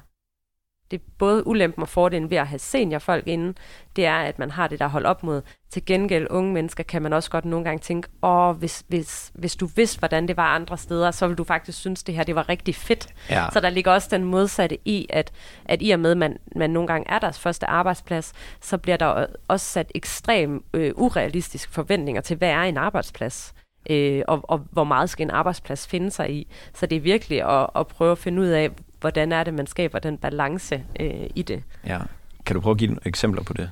det 0.90 1.00
er 1.00 1.04
både 1.18 1.46
ulempen 1.46 1.82
og 1.82 1.88
fordelen 1.88 2.30
ved 2.30 2.36
at 2.36 2.46
have 2.46 2.58
seniorfolk 2.58 3.26
inde, 3.26 3.54
det 3.96 4.06
er, 4.06 4.16
at 4.16 4.38
man 4.38 4.50
har 4.50 4.68
det 4.68 4.78
der 4.78 4.88
hold 4.88 5.06
op 5.06 5.22
mod. 5.22 5.42
Til 5.70 5.84
gengæld, 5.84 6.26
unge 6.30 6.52
mennesker, 6.52 6.84
kan 6.84 7.02
man 7.02 7.12
også 7.12 7.30
godt 7.30 7.44
nogle 7.44 7.64
gange 7.64 7.78
tænke, 7.78 8.08
åh, 8.22 8.56
hvis, 8.56 8.84
hvis, 8.88 9.32
hvis 9.34 9.56
du 9.56 9.66
vidste, 9.66 9.98
hvordan 9.98 10.28
det 10.28 10.36
var 10.36 10.54
andre 10.54 10.78
steder, 10.78 11.10
så 11.10 11.26
ville 11.26 11.36
du 11.36 11.44
faktisk 11.44 11.78
synes, 11.78 12.02
det 12.02 12.14
her 12.14 12.22
det 12.22 12.34
var 12.34 12.48
rigtig 12.48 12.74
fedt. 12.74 13.08
ja. 13.30 13.46
Så 13.52 13.60
der 13.60 13.70
ligger 13.70 13.92
også 13.92 14.08
den 14.10 14.24
modsatte 14.24 14.78
i, 14.84 15.06
at, 15.10 15.32
at 15.64 15.78
i 15.82 15.90
og 15.90 16.00
med, 16.00 16.10
at 16.10 16.16
man, 16.16 16.38
man 16.56 16.70
nogle 16.70 16.86
gange 16.86 17.10
er 17.10 17.18
deres 17.18 17.38
første 17.38 17.66
arbejdsplads, 17.66 18.32
så 18.60 18.78
bliver 18.78 18.96
der 18.96 19.26
også 19.48 19.66
sat 19.66 19.92
ekstrem 19.94 20.64
øh, 20.74 20.92
urealistiske 20.94 21.72
forventninger 21.72 22.22
til, 22.22 22.36
hvad 22.36 22.50
er 22.50 22.62
en 22.62 22.76
arbejdsplads? 22.76 23.54
Øh, 23.90 24.22
og, 24.28 24.40
og 24.42 24.58
hvor 24.70 24.84
meget 24.84 25.10
skal 25.10 25.24
en 25.24 25.30
arbejdsplads 25.30 25.86
finde 25.86 26.10
sig 26.10 26.30
i? 26.30 26.46
Så 26.74 26.86
det 26.86 26.96
er 26.96 27.00
virkelig 27.00 27.42
at, 27.42 27.66
at 27.76 27.86
prøve 27.86 28.12
at 28.12 28.18
finde 28.18 28.42
ud 28.42 28.46
af, 28.46 28.70
hvordan 29.04 29.32
er 29.32 29.44
det, 29.44 29.54
man 29.54 29.66
skaber 29.66 29.98
den 29.98 30.18
balance 30.18 30.82
øh, 31.00 31.10
i 31.34 31.42
det. 31.42 31.62
ja. 31.86 31.98
Kan 32.46 32.54
du 32.54 32.60
prøve 32.60 32.70
at 32.72 32.78
give 32.78 32.88
nogle 32.88 33.00
eksempler 33.04 33.42
på 33.42 33.52
det? 33.52 33.70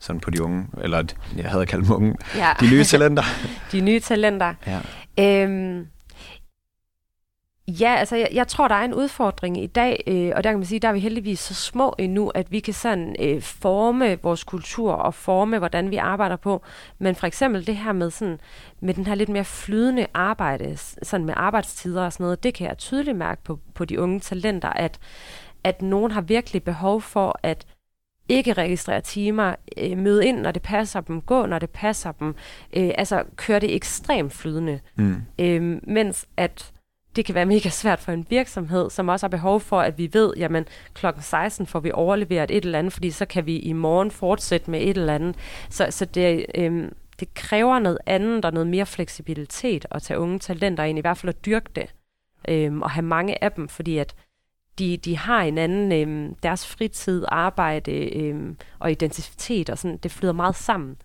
Sådan 0.00 0.20
på 0.20 0.30
de 0.30 0.42
unge, 0.42 0.66
eller 0.82 1.04
jeg 1.36 1.50
havde 1.50 1.66
kaldt 1.66 1.86
dem 1.86 1.94
unge, 1.96 2.14
Ja. 2.36 2.52
de 2.60 2.70
nye 2.70 2.84
talenter. 2.84 3.22
De 3.72 3.80
nye 3.80 4.00
talenter. 4.00 4.54
Ja. 4.66 4.80
Øhm, 5.44 5.86
ja, 7.80 7.94
altså 7.94 8.16
jeg, 8.16 8.28
jeg 8.32 8.48
tror, 8.48 8.68
der 8.68 8.74
er 8.74 8.84
en 8.84 8.94
udfordring 8.94 9.62
i 9.62 9.66
dag, 9.66 10.02
øh, 10.06 10.32
og 10.36 10.44
der 10.44 10.50
kan 10.50 10.58
man 10.58 10.66
sige, 10.66 10.78
der 10.80 10.88
er 10.88 10.92
vi 10.92 10.98
heldigvis 10.98 11.40
så 11.40 11.54
små 11.54 11.94
endnu, 11.98 12.28
at 12.28 12.52
vi 12.52 12.60
kan 12.60 12.74
sådan 12.74 13.16
øh, 13.20 13.42
forme 13.42 14.18
vores 14.22 14.44
kultur 14.44 14.92
og 14.92 15.14
forme, 15.14 15.58
hvordan 15.58 15.90
vi 15.90 15.96
arbejder 15.96 16.36
på. 16.36 16.62
Men 16.98 17.14
for 17.14 17.26
eksempel 17.26 17.66
det 17.66 17.76
her 17.76 17.92
med 17.92 18.10
sådan, 18.10 18.40
med 18.80 18.94
den 18.94 19.06
her 19.06 19.14
lidt 19.14 19.28
mere 19.28 19.44
flydende 19.44 20.06
arbejde, 20.14 20.76
sådan 21.02 21.26
med 21.26 21.34
arbejdstider 21.36 22.04
og 22.04 22.12
sådan 22.12 22.24
noget, 22.24 22.42
det 22.42 22.54
kan 22.54 22.68
jeg 22.68 22.78
tydeligt 22.78 23.16
mærke 23.16 23.42
på, 23.44 23.58
på 23.74 23.84
de 23.84 24.00
unge 24.00 24.20
talenter, 24.20 24.68
at, 24.68 24.98
at 25.64 25.82
nogen 25.82 26.10
har 26.10 26.20
virkelig 26.20 26.62
behov 26.62 27.00
for 27.00 27.38
at 27.42 27.66
ikke 28.28 28.52
registrere 28.52 29.00
timer, 29.00 29.54
øh, 29.76 29.98
møde 29.98 30.26
ind, 30.26 30.40
når 30.40 30.50
det 30.50 30.62
passer 30.62 31.00
dem, 31.00 31.20
gå, 31.20 31.46
når 31.46 31.58
det 31.58 31.70
passer 31.70 32.12
dem, 32.12 32.34
øh, 32.76 32.90
altså 32.98 33.24
køre 33.36 33.60
det 33.60 33.74
ekstremt 33.74 34.32
flydende. 34.32 34.80
Mm. 34.96 35.16
Øh, 35.38 35.80
mens 35.82 36.26
at 36.36 36.72
det 37.16 37.24
kan 37.24 37.34
være 37.34 37.46
mega 37.46 37.68
svært 37.68 38.00
for 38.00 38.12
en 38.12 38.26
virksomhed, 38.30 38.90
som 38.90 39.08
også 39.08 39.26
har 39.26 39.28
behov 39.28 39.60
for, 39.60 39.80
at 39.80 39.98
vi 39.98 40.10
ved, 40.12 40.32
jamen 40.36 40.66
kl. 40.94 41.06
16 41.20 41.66
får 41.66 41.80
vi 41.80 41.90
overleveret 41.94 42.50
et 42.50 42.64
eller 42.64 42.78
andet, 42.78 42.92
fordi 42.92 43.10
så 43.10 43.24
kan 43.24 43.46
vi 43.46 43.58
i 43.58 43.72
morgen 43.72 44.10
fortsætte 44.10 44.70
med 44.70 44.80
et 44.82 44.96
eller 44.96 45.14
andet. 45.14 45.36
Så, 45.70 45.86
så 45.90 46.04
det, 46.04 46.46
øhm, 46.54 46.92
det 47.20 47.34
kræver 47.34 47.78
noget 47.78 47.98
andet 48.06 48.44
og 48.44 48.52
noget 48.52 48.66
mere 48.66 48.86
fleksibilitet 48.86 49.86
at 49.90 50.02
tage 50.02 50.20
unge 50.20 50.38
talenter 50.38 50.84
ind, 50.84 50.98
i 50.98 51.00
hvert 51.00 51.18
fald 51.18 51.34
at 51.34 51.46
dyrke 51.46 51.70
det, 51.76 51.94
øhm, 52.48 52.82
og 52.82 52.90
have 52.90 53.04
mange 53.04 53.44
af 53.44 53.52
dem, 53.52 53.68
fordi 53.68 53.98
at 53.98 54.14
de, 54.78 54.96
de 54.96 55.16
har 55.16 55.42
en 55.42 55.58
anden, 55.58 55.92
øhm, 55.92 56.34
deres 56.34 56.66
fritid, 56.66 57.24
arbejde 57.28 58.18
øhm, 58.18 58.56
og 58.78 58.90
identitet, 58.90 59.70
og 59.70 59.78
sådan, 59.78 59.96
det 59.96 60.10
flyder 60.10 60.32
meget 60.32 60.54
sammen. 60.54 60.96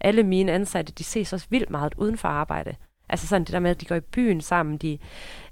Alle 0.00 0.22
mine 0.22 0.52
ansatte, 0.52 0.92
de 0.92 1.04
ses 1.04 1.32
også 1.32 1.46
vildt 1.50 1.70
meget 1.70 1.94
uden 1.96 2.18
for 2.18 2.28
arbejde. 2.28 2.74
Altså 3.10 3.26
sådan 3.26 3.44
det 3.44 3.52
der 3.52 3.58
med, 3.58 3.70
at 3.70 3.80
de 3.80 3.86
går 3.86 3.94
i 3.94 4.00
byen 4.00 4.40
sammen, 4.40 4.76
de 4.76 4.98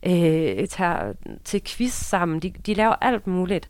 øh, 0.07 0.69
tager 0.69 1.13
til 1.45 1.63
quiz 1.67 1.93
sammen, 1.93 2.41
de, 2.41 2.51
de 2.51 2.75
laver 2.75 2.95
alt 3.01 3.27
muligt. 3.27 3.69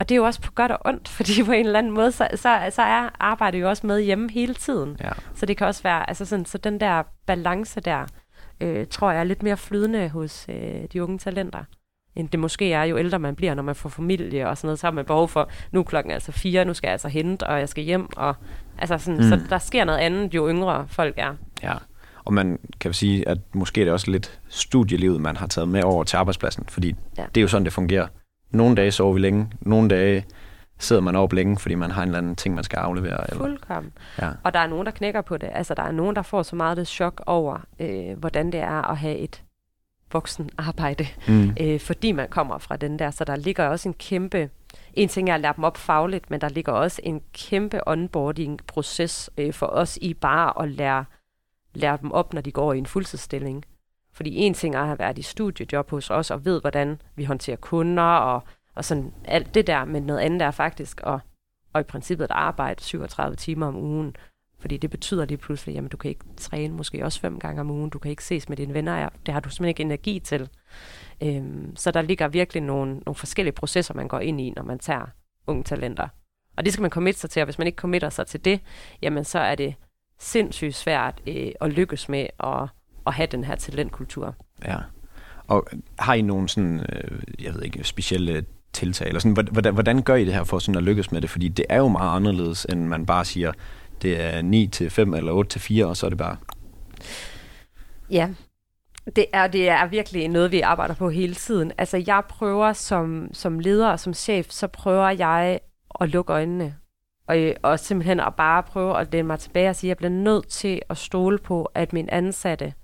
Og 0.00 0.08
det 0.08 0.14
er 0.14 0.16
jo 0.16 0.24
også 0.24 0.40
på 0.40 0.52
godt 0.52 0.72
og 0.72 0.78
ondt, 0.84 1.08
fordi 1.16 1.42
på 1.42 1.52
en 1.52 1.66
eller 1.66 1.78
anden 1.78 1.92
måde, 1.92 2.12
så, 2.12 2.28
så, 2.30 2.70
så 2.70 2.82
er 2.82 3.08
arbejdet 3.20 3.60
jo 3.60 3.68
også 3.68 3.86
med 3.86 4.00
hjemme 4.00 4.30
hele 4.30 4.54
tiden. 4.54 4.96
Ja. 5.00 5.10
Så 5.34 5.46
det 5.46 5.56
kan 5.56 5.66
også 5.66 5.82
være, 5.82 6.08
altså 6.08 6.24
sådan, 6.24 6.44
så 6.44 6.58
den 6.58 6.80
der 6.80 7.02
balance 7.26 7.80
der, 7.80 8.06
øh, 8.60 8.86
tror 8.86 9.10
jeg 9.10 9.20
er 9.20 9.24
lidt 9.24 9.42
mere 9.42 9.56
flydende 9.56 10.08
hos 10.08 10.46
øh, 10.48 10.84
de 10.92 11.02
unge 11.02 11.18
talenter 11.18 11.64
end 12.18 12.28
det 12.28 12.40
måske 12.40 12.72
er, 12.72 12.84
jo 12.84 12.98
ældre 12.98 13.18
man 13.18 13.34
bliver, 13.34 13.54
når 13.54 13.62
man 13.62 13.74
får 13.74 13.88
familie 13.88 14.48
og 14.48 14.58
sådan 14.58 14.66
noget, 14.66 14.78
så 14.78 14.86
har 14.86 14.92
man 14.92 15.04
behov 15.04 15.28
for, 15.28 15.50
nu 15.72 15.80
er 15.80 15.84
klokken 15.84 16.12
altså 16.12 16.32
fire, 16.32 16.64
nu 16.64 16.74
skal 16.74 16.88
jeg 16.88 16.92
altså 16.92 17.08
hente, 17.08 17.46
og 17.46 17.58
jeg 17.58 17.68
skal 17.68 17.84
hjem, 17.84 18.08
og 18.16 18.34
altså 18.78 18.98
sådan, 18.98 19.16
mm. 19.16 19.28
så 19.28 19.40
der 19.50 19.58
sker 19.58 19.84
noget 19.84 19.98
andet, 19.98 20.34
jo 20.34 20.48
yngre 20.48 20.86
folk 20.88 21.14
er. 21.16 21.34
Ja, 21.62 21.74
og 22.28 22.34
man 22.34 22.58
kan 22.80 22.92
sige, 22.92 23.28
at 23.28 23.38
måske 23.54 23.80
er 23.80 23.84
det 23.84 23.92
også 23.92 24.10
lidt 24.10 24.40
studielivet, 24.48 25.20
man 25.20 25.36
har 25.36 25.46
taget 25.46 25.68
med 25.68 25.82
over 25.84 26.04
til 26.04 26.16
arbejdspladsen, 26.16 26.64
fordi 26.68 26.94
ja. 27.18 27.24
Det 27.34 27.40
er 27.40 27.42
jo 27.42 27.48
sådan, 27.48 27.64
det 27.64 27.72
fungerer. 27.72 28.06
Nogle 28.50 28.76
dage 28.76 28.90
sover 28.90 29.12
vi 29.12 29.20
længe, 29.20 29.50
nogle 29.60 29.88
dage 29.88 30.24
sidder 30.78 31.02
man 31.02 31.16
op 31.16 31.32
længe, 31.32 31.56
fordi 31.58 31.74
man 31.74 31.90
har 31.90 32.02
en 32.02 32.08
eller 32.08 32.18
anden 32.18 32.36
ting, 32.36 32.54
man 32.54 32.64
skal 32.64 32.76
aflevere. 32.76 33.30
Eller, 33.30 33.44
Fuldkommen. 33.44 33.92
ja. 34.22 34.30
Og 34.42 34.54
der 34.54 34.60
er 34.60 34.66
nogen, 34.66 34.86
der 34.86 34.92
knækker 34.92 35.20
på 35.20 35.36
det. 35.36 35.50
Altså, 35.52 35.74
der 35.74 35.82
er 35.82 35.92
nogen, 35.92 36.16
der 36.16 36.22
får 36.22 36.42
så 36.42 36.56
meget 36.56 36.76
det 36.76 36.88
chok 36.88 37.22
over, 37.26 37.58
øh, 37.80 38.18
hvordan 38.18 38.52
det 38.52 38.60
er 38.60 38.90
at 38.90 38.96
have 38.96 39.16
et 39.16 39.42
voksen 40.12 40.50
arbejde, 40.58 41.06
Mm. 41.28 41.52
øh, 41.60 41.80
fordi 41.80 42.12
man 42.12 42.28
kommer 42.28 42.58
fra 42.58 42.76
den 42.76 42.98
der. 42.98 43.10
Så 43.10 43.24
der 43.24 43.36
ligger 43.36 43.66
også 43.66 43.88
en 43.88 43.94
kæmpe... 43.94 44.50
En 44.94 45.08
ting 45.08 45.30
er 45.30 45.34
at 45.34 45.40
lære 45.40 45.52
dem 45.56 45.64
op 45.64 45.76
fagligt, 45.76 46.30
men 46.30 46.40
der 46.40 46.48
ligger 46.48 46.72
også 46.72 47.00
en 47.04 47.20
kæmpe 47.32 47.88
onboarding-proces 47.88 49.30
øh, 49.38 49.52
for 49.52 49.66
os 49.66 49.98
i 50.02 50.14
bare 50.14 50.62
at 50.62 50.70
lære, 50.70 51.04
lære 51.78 51.98
dem 52.02 52.12
op, 52.12 52.34
når 52.34 52.40
de 52.40 52.52
går 52.52 52.72
i 52.72 52.78
en 52.78 52.86
fuldtidsstilling. 52.86 53.64
Fordi 54.12 54.36
en 54.36 54.54
ting 54.54 54.74
er 54.74 54.80
at 54.80 54.86
have 54.86 54.98
været 54.98 55.18
i 55.18 55.22
studiejob 55.22 55.90
hos 55.90 56.10
os 56.10 56.30
og 56.30 56.44
ved, 56.44 56.60
hvordan 56.60 57.02
vi 57.16 57.24
håndterer 57.24 57.56
kunder 57.56 58.02
og, 58.02 58.42
og 58.74 58.84
sådan 58.84 59.12
alt 59.24 59.54
det 59.54 59.66
der, 59.66 59.84
men 59.84 60.02
noget 60.02 60.20
andet 60.20 60.42
er 60.42 60.50
faktisk 60.50 61.00
at, 61.06 61.20
og 61.72 61.80
i 61.80 61.84
princippet 61.84 62.24
at 62.24 62.30
arbejde 62.30 62.82
37 62.82 63.36
timer 63.36 63.66
om 63.66 63.76
ugen. 63.76 64.16
Fordi 64.58 64.76
det 64.76 64.90
betyder 64.90 65.24
lige 65.24 65.38
pludselig, 65.38 65.74
jamen 65.74 65.88
du 65.88 65.96
kan 65.96 66.08
ikke 66.08 66.24
træne 66.36 66.74
måske 66.74 67.04
også 67.04 67.20
fem 67.20 67.38
gange 67.38 67.60
om 67.60 67.70
ugen, 67.70 67.90
du 67.90 67.98
kan 67.98 68.10
ikke 68.10 68.24
ses 68.24 68.48
med 68.48 68.56
dine 68.56 68.74
venner, 68.74 68.98
ja, 68.98 69.08
det 69.26 69.34
har 69.34 69.40
du 69.40 69.48
simpelthen 69.50 69.68
ikke 69.68 69.82
energi 69.82 70.20
til. 70.20 70.48
Øhm, 71.22 71.76
så 71.76 71.90
der 71.90 72.02
ligger 72.02 72.28
virkelig 72.28 72.62
nogle, 72.62 72.92
nogle 72.92 73.14
forskellige 73.14 73.54
processer, 73.54 73.94
man 73.94 74.08
går 74.08 74.20
ind 74.20 74.40
i, 74.40 74.52
når 74.56 74.62
man 74.62 74.78
tager 74.78 75.06
unge 75.46 75.64
talenter. 75.64 76.08
Og 76.56 76.64
det 76.64 76.72
skal 76.72 76.82
man 76.82 76.90
committe 76.90 77.20
sig 77.20 77.30
til, 77.30 77.42
og 77.42 77.44
hvis 77.44 77.58
man 77.58 77.66
ikke 77.66 77.76
committer 77.76 78.08
sig 78.08 78.26
til 78.26 78.44
det, 78.44 78.60
jamen 79.02 79.24
så 79.24 79.38
er 79.38 79.54
det 79.54 79.74
sindssygt 80.18 80.74
svært 80.74 81.20
øh, 81.26 81.52
at 81.60 81.72
lykkes 81.72 82.08
med 82.08 82.26
at, 82.44 82.68
at 83.06 83.14
have 83.14 83.26
den 83.26 83.44
her 83.44 83.56
talentkultur. 83.56 84.34
Ja. 84.64 84.76
Og 85.46 85.66
har 85.98 86.14
I 86.14 86.22
nogle 86.22 86.48
sådan, 86.48 86.80
øh, 86.80 87.20
jeg 87.44 87.54
ved 87.54 87.62
ikke, 87.62 87.84
specielle 87.84 88.44
tiltag, 88.72 89.06
eller 89.08 89.20
sådan, 89.20 89.48
hvordan, 89.52 89.74
hvordan 89.74 90.02
gør 90.02 90.14
I 90.14 90.24
det 90.24 90.34
her 90.34 90.44
for 90.44 90.58
sådan 90.58 90.76
at 90.78 90.82
lykkes 90.82 91.12
med 91.12 91.20
det? 91.20 91.30
Fordi 91.30 91.48
det 91.48 91.64
er 91.68 91.76
jo 91.76 91.88
meget 91.88 92.16
anderledes, 92.16 92.64
end 92.64 92.86
man 92.86 93.06
bare 93.06 93.24
siger, 93.24 93.52
det 94.02 94.24
er 94.24 94.42
9 94.42 94.66
til 94.66 94.90
5 94.90 95.14
eller 95.14 95.32
8 95.32 95.50
til 95.50 95.60
4, 95.60 95.86
og 95.86 95.96
så 95.96 96.06
er 96.06 96.10
det 96.10 96.18
bare... 96.18 96.36
Ja, 98.10 98.28
det 99.16 99.26
er, 99.32 99.46
det 99.46 99.68
er 99.68 99.86
virkelig 99.86 100.28
noget, 100.28 100.52
vi 100.52 100.60
arbejder 100.60 100.94
på 100.94 101.10
hele 101.10 101.34
tiden. 101.34 101.72
Altså, 101.78 102.04
jeg 102.06 102.22
prøver 102.28 102.72
som, 102.72 103.28
som 103.32 103.58
leder 103.58 103.88
og 103.88 104.00
som 104.00 104.14
chef, 104.14 104.46
så 104.50 104.66
prøver 104.66 105.10
jeg 105.10 105.60
at 106.00 106.08
lukke 106.08 106.32
øjnene. 106.32 106.74
Og, 107.28 107.38
øh, 107.38 107.54
og 107.62 107.78
simpelthen 107.78 108.20
at 108.20 108.34
bare 108.34 108.62
prøve 108.62 109.00
at 109.00 109.12
læne 109.12 109.26
mig 109.26 109.38
tilbage 109.38 109.68
og 109.68 109.76
sige, 109.76 109.88
at 109.88 109.90
jeg 109.90 109.96
bliver 109.96 110.10
nødt 110.10 110.48
til 110.48 110.82
at 110.88 110.96
stole 110.96 111.38
på, 111.38 111.70
at 111.74 111.92
mine 111.92 112.14
ansatte, 112.14 112.74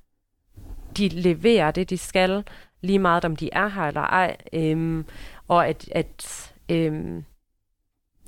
de 0.97 1.09
leverer 1.09 1.71
det, 1.71 1.91
de 1.91 1.99
skal, 1.99 2.45
lige 2.81 2.99
meget 2.99 3.25
om 3.25 3.37
de 3.37 3.49
er 3.53 3.69
her 3.69 3.83
eller 3.83 4.01
ej. 4.01 4.37
Øhm, 4.53 5.07
og 5.49 5.69
at, 5.69 5.89
at 5.93 6.53
øhm, 6.69 7.25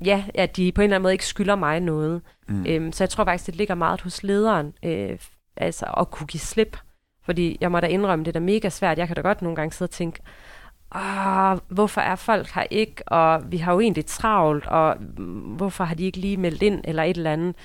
ja, 0.04 0.24
at 0.34 0.56
de 0.56 0.72
på 0.72 0.80
en 0.80 0.84
eller 0.84 0.96
anden 0.96 1.02
måde 1.02 1.14
ikke 1.14 1.26
skylder 1.26 1.56
mig 1.56 1.80
noget. 1.80 2.22
Mm. 2.48 2.66
Øhm, 2.68 2.92
så 2.92 3.04
jeg 3.04 3.10
tror 3.10 3.24
faktisk, 3.24 3.46
det 3.46 3.56
ligger 3.56 3.74
meget 3.74 4.00
hos 4.00 4.22
lederen, 4.22 4.74
øh, 4.82 5.18
altså 5.56 5.86
at 5.96 6.10
kunne 6.10 6.26
give 6.26 6.40
slip. 6.40 6.76
Fordi 7.22 7.58
jeg 7.60 7.72
må 7.72 7.80
da 7.80 7.86
indrømme, 7.86 8.24
det 8.24 8.28
er 8.28 8.40
da 8.40 8.44
mega 8.44 8.68
svært. 8.68 8.98
Jeg 8.98 9.06
kan 9.06 9.16
da 9.16 9.22
godt 9.22 9.42
nogle 9.42 9.56
gange 9.56 9.72
sidde 9.72 9.88
og 9.88 9.92
tænke, 9.92 10.20
Åh, 10.94 11.58
hvorfor 11.68 12.00
er 12.00 12.16
folk 12.16 12.50
her 12.50 12.66
ikke, 12.70 13.08
og 13.08 13.52
vi 13.52 13.56
har 13.56 13.72
jo 13.72 13.80
egentlig 13.80 14.06
travlt, 14.06 14.66
og 14.66 14.96
hvorfor 15.56 15.84
har 15.84 15.94
de 15.94 16.04
ikke 16.04 16.18
lige 16.18 16.36
meldt 16.36 16.62
ind, 16.62 16.80
eller 16.84 17.02
et 17.02 17.16
eller 17.16 17.32
andet. 17.32 17.56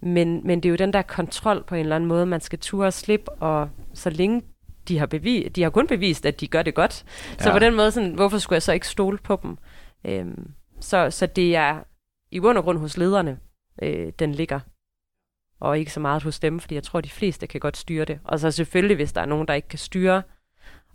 Men, 0.00 0.40
men 0.46 0.60
det 0.62 0.68
er 0.68 0.70
jo 0.70 0.76
den 0.76 0.92
der 0.92 1.02
kontrol 1.02 1.64
på 1.66 1.74
en 1.74 1.80
eller 1.80 1.96
anden 1.96 2.08
måde, 2.08 2.26
man 2.26 2.40
skal 2.40 2.58
ture 2.58 2.86
og 2.86 2.92
slippe, 2.92 3.30
og 3.32 3.68
så 3.94 4.10
længe 4.10 4.42
de 4.88 4.98
har, 4.98 5.06
bevis, 5.06 5.52
de 5.52 5.62
har 5.62 5.70
kun 5.70 5.86
bevist, 5.86 6.26
at 6.26 6.40
de 6.40 6.46
gør 6.46 6.62
det 6.62 6.74
godt. 6.74 6.92
Så 7.38 7.48
Ja. 7.48 7.52
på 7.52 7.58
den 7.58 7.74
måde, 7.76 7.90
sådan, 7.90 8.14
hvorfor 8.14 8.38
skulle 8.38 8.56
jeg 8.56 8.62
så 8.62 8.72
ikke 8.72 8.88
stole 8.88 9.18
på 9.18 9.38
dem? 9.42 9.58
Øhm, 10.04 10.50
så, 10.80 11.10
så 11.10 11.26
det 11.26 11.56
er 11.56 11.78
i 12.30 12.40
bund 12.40 12.58
og 12.58 12.64
grund 12.64 12.78
hos 12.78 12.96
lederne, 12.96 13.38
øh, 13.82 14.12
den 14.18 14.32
ligger. 14.32 14.60
Og 15.60 15.78
ikke 15.78 15.92
så 15.92 16.00
meget 16.00 16.22
hos 16.22 16.38
dem, 16.40 16.60
fordi 16.60 16.74
jeg 16.74 16.82
tror, 16.82 17.00
de 17.00 17.10
fleste 17.10 17.46
kan 17.46 17.60
godt 17.60 17.76
styre 17.76 18.04
det. 18.04 18.18
Og 18.24 18.40
så 18.40 18.50
selvfølgelig, 18.50 18.96
hvis 18.96 19.12
der 19.12 19.20
er 19.20 19.26
nogen, 19.26 19.48
der 19.48 19.54
ikke 19.54 19.68
kan 19.68 19.78
styre, 19.78 20.22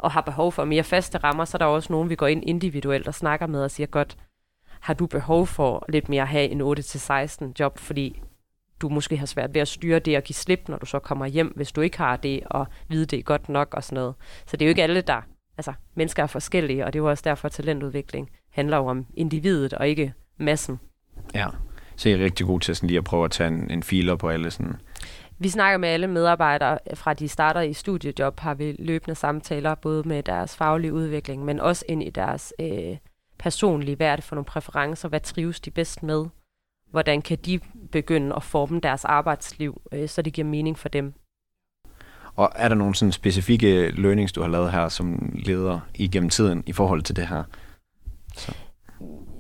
og 0.02 0.12
har 0.12 0.22
behov 0.22 0.52
for 0.52 0.66
mere 0.66 0.84
faste 0.84 1.18
rammer, 1.18 1.46
så 1.46 1.58
er 1.58 1.60
der 1.60 1.66
også 1.66 1.94
nogen, 1.94 2.10
vi 2.10 2.16
går 2.16 2.28
ind 2.28 2.44
individuelt 2.46 3.08
og 3.08 3.14
snakker 3.14 3.48
med 3.48 3.64
og 3.64 3.72
siger, 3.72 3.88
godt, 3.88 4.18
har 4.80 4.94
du 4.94 5.06
behov 5.06 5.48
for 5.48 5.86
lidt 5.90 6.10
mere 6.10 6.22
at 6.22 6.28
have 6.28 6.50
en 6.50 6.62
8-16 6.62 7.52
job, 7.60 7.78
fordi 7.78 8.22
du 8.82 8.90
måske 8.90 9.18
har 9.18 9.26
svært 9.26 9.54
ved 9.54 9.62
at 9.62 9.68
styre 9.68 10.00
det 10.00 10.18
og 10.18 10.24
give 10.24 10.34
slip, 10.34 10.70
når 10.70 10.78
du 10.78 10.86
så 10.86 11.00
kommer 11.00 11.26
hjem, 11.26 11.54
hvis 11.56 11.72
du 11.72 11.82
ikke 11.82 11.98
har 11.98 12.18
det, 12.18 12.42
og 12.46 12.68
vide 12.88 13.06
det 13.06 13.26
godt 13.26 13.50
nok 13.50 13.74
og 13.74 13.84
sådan 13.84 13.96
noget. 13.96 14.16
Så 14.46 14.58
det 14.58 14.62
er 14.62 14.68
jo 14.68 14.70
ikke 14.70 14.84
alle, 14.84 15.02
der... 15.02 15.22
Altså, 15.58 15.74
mennesker 15.96 16.24
er 16.24 16.28
forskellige, 16.28 16.86
og 16.86 16.94
det 16.94 17.00
er 17.00 17.04
jo 17.04 17.10
også 17.10 17.22
derfor, 17.26 17.46
at 17.46 17.52
talentudvikling 17.52 18.30
handler 18.50 18.78
jo 18.78 18.86
om 18.86 19.06
individet 19.14 19.74
og 19.74 19.88
ikke 19.88 20.14
massen. 20.38 20.80
Ja. 21.34 21.48
Så 21.96 22.10
I 22.10 22.12
er 22.12 22.18
rigtig 22.18 22.46
god 22.46 22.60
til 22.60 22.76
sådan 22.76 22.88
lige 22.88 22.98
at 22.98 23.04
prøve 23.04 23.26
at 23.26 23.32
tage 23.32 23.48
en, 23.48 23.72
en 23.72 23.84
filer 23.84 24.16
på 24.16 24.30
alle 24.30 24.52
sådan... 24.52 24.76
Vi 25.42 25.50
snakker 25.50 25.78
med 25.78 25.90
alle 25.90 26.08
medarbejdere, 26.08 26.78
fra 26.94 27.14
de 27.14 27.28
starter 27.28 27.62
i 27.62 27.74
studiejob, 27.74 28.40
har 28.40 28.54
vi 28.54 28.76
løbende 28.80 29.16
samtaler, 29.16 29.76
både 29.76 30.08
med 30.08 30.24
deres 30.24 30.56
faglige 30.56 30.94
udvikling, 30.94 31.46
men 31.46 31.60
også 31.60 31.86
ind 31.88 32.04
i 32.04 32.10
deres 32.10 32.54
øh, 32.60 32.98
personlige, 33.40 33.96
hvad 33.96 34.08
er 34.08 34.16
det 34.16 34.26
for 34.26 34.36
nogle 34.36 34.46
præferencer, 34.46 35.10
hvad 35.10 35.20
trives 35.20 35.60
de 35.60 35.72
bedst 35.72 36.04
med, 36.04 36.26
hvordan 36.92 37.22
kan 37.22 37.38
de 37.46 37.60
begynde 37.92 38.36
at 38.36 38.44
forme 38.44 38.80
deres 38.80 39.06
arbejdsliv, 39.06 39.82
øh, 39.92 40.10
så 40.10 40.22
det 40.22 40.34
giver 40.34 40.48
mening 40.48 40.80
for 40.80 40.90
dem. 40.90 41.14
Og 42.36 42.52
er 42.56 42.68
der 42.68 42.76
nogle 42.76 42.96
sådan 42.96 43.12
specifikke 43.12 43.92
learnings, 43.92 44.32
du 44.32 44.42
har 44.42 44.50
lavet 44.50 44.72
her 44.72 44.90
som 44.90 45.34
leder 45.46 45.80
igennem 45.96 46.30
tiden 46.30 46.64
i 46.68 46.74
forhold 46.74 47.02
til 47.02 47.16
det 47.16 47.28
her? 47.28 47.44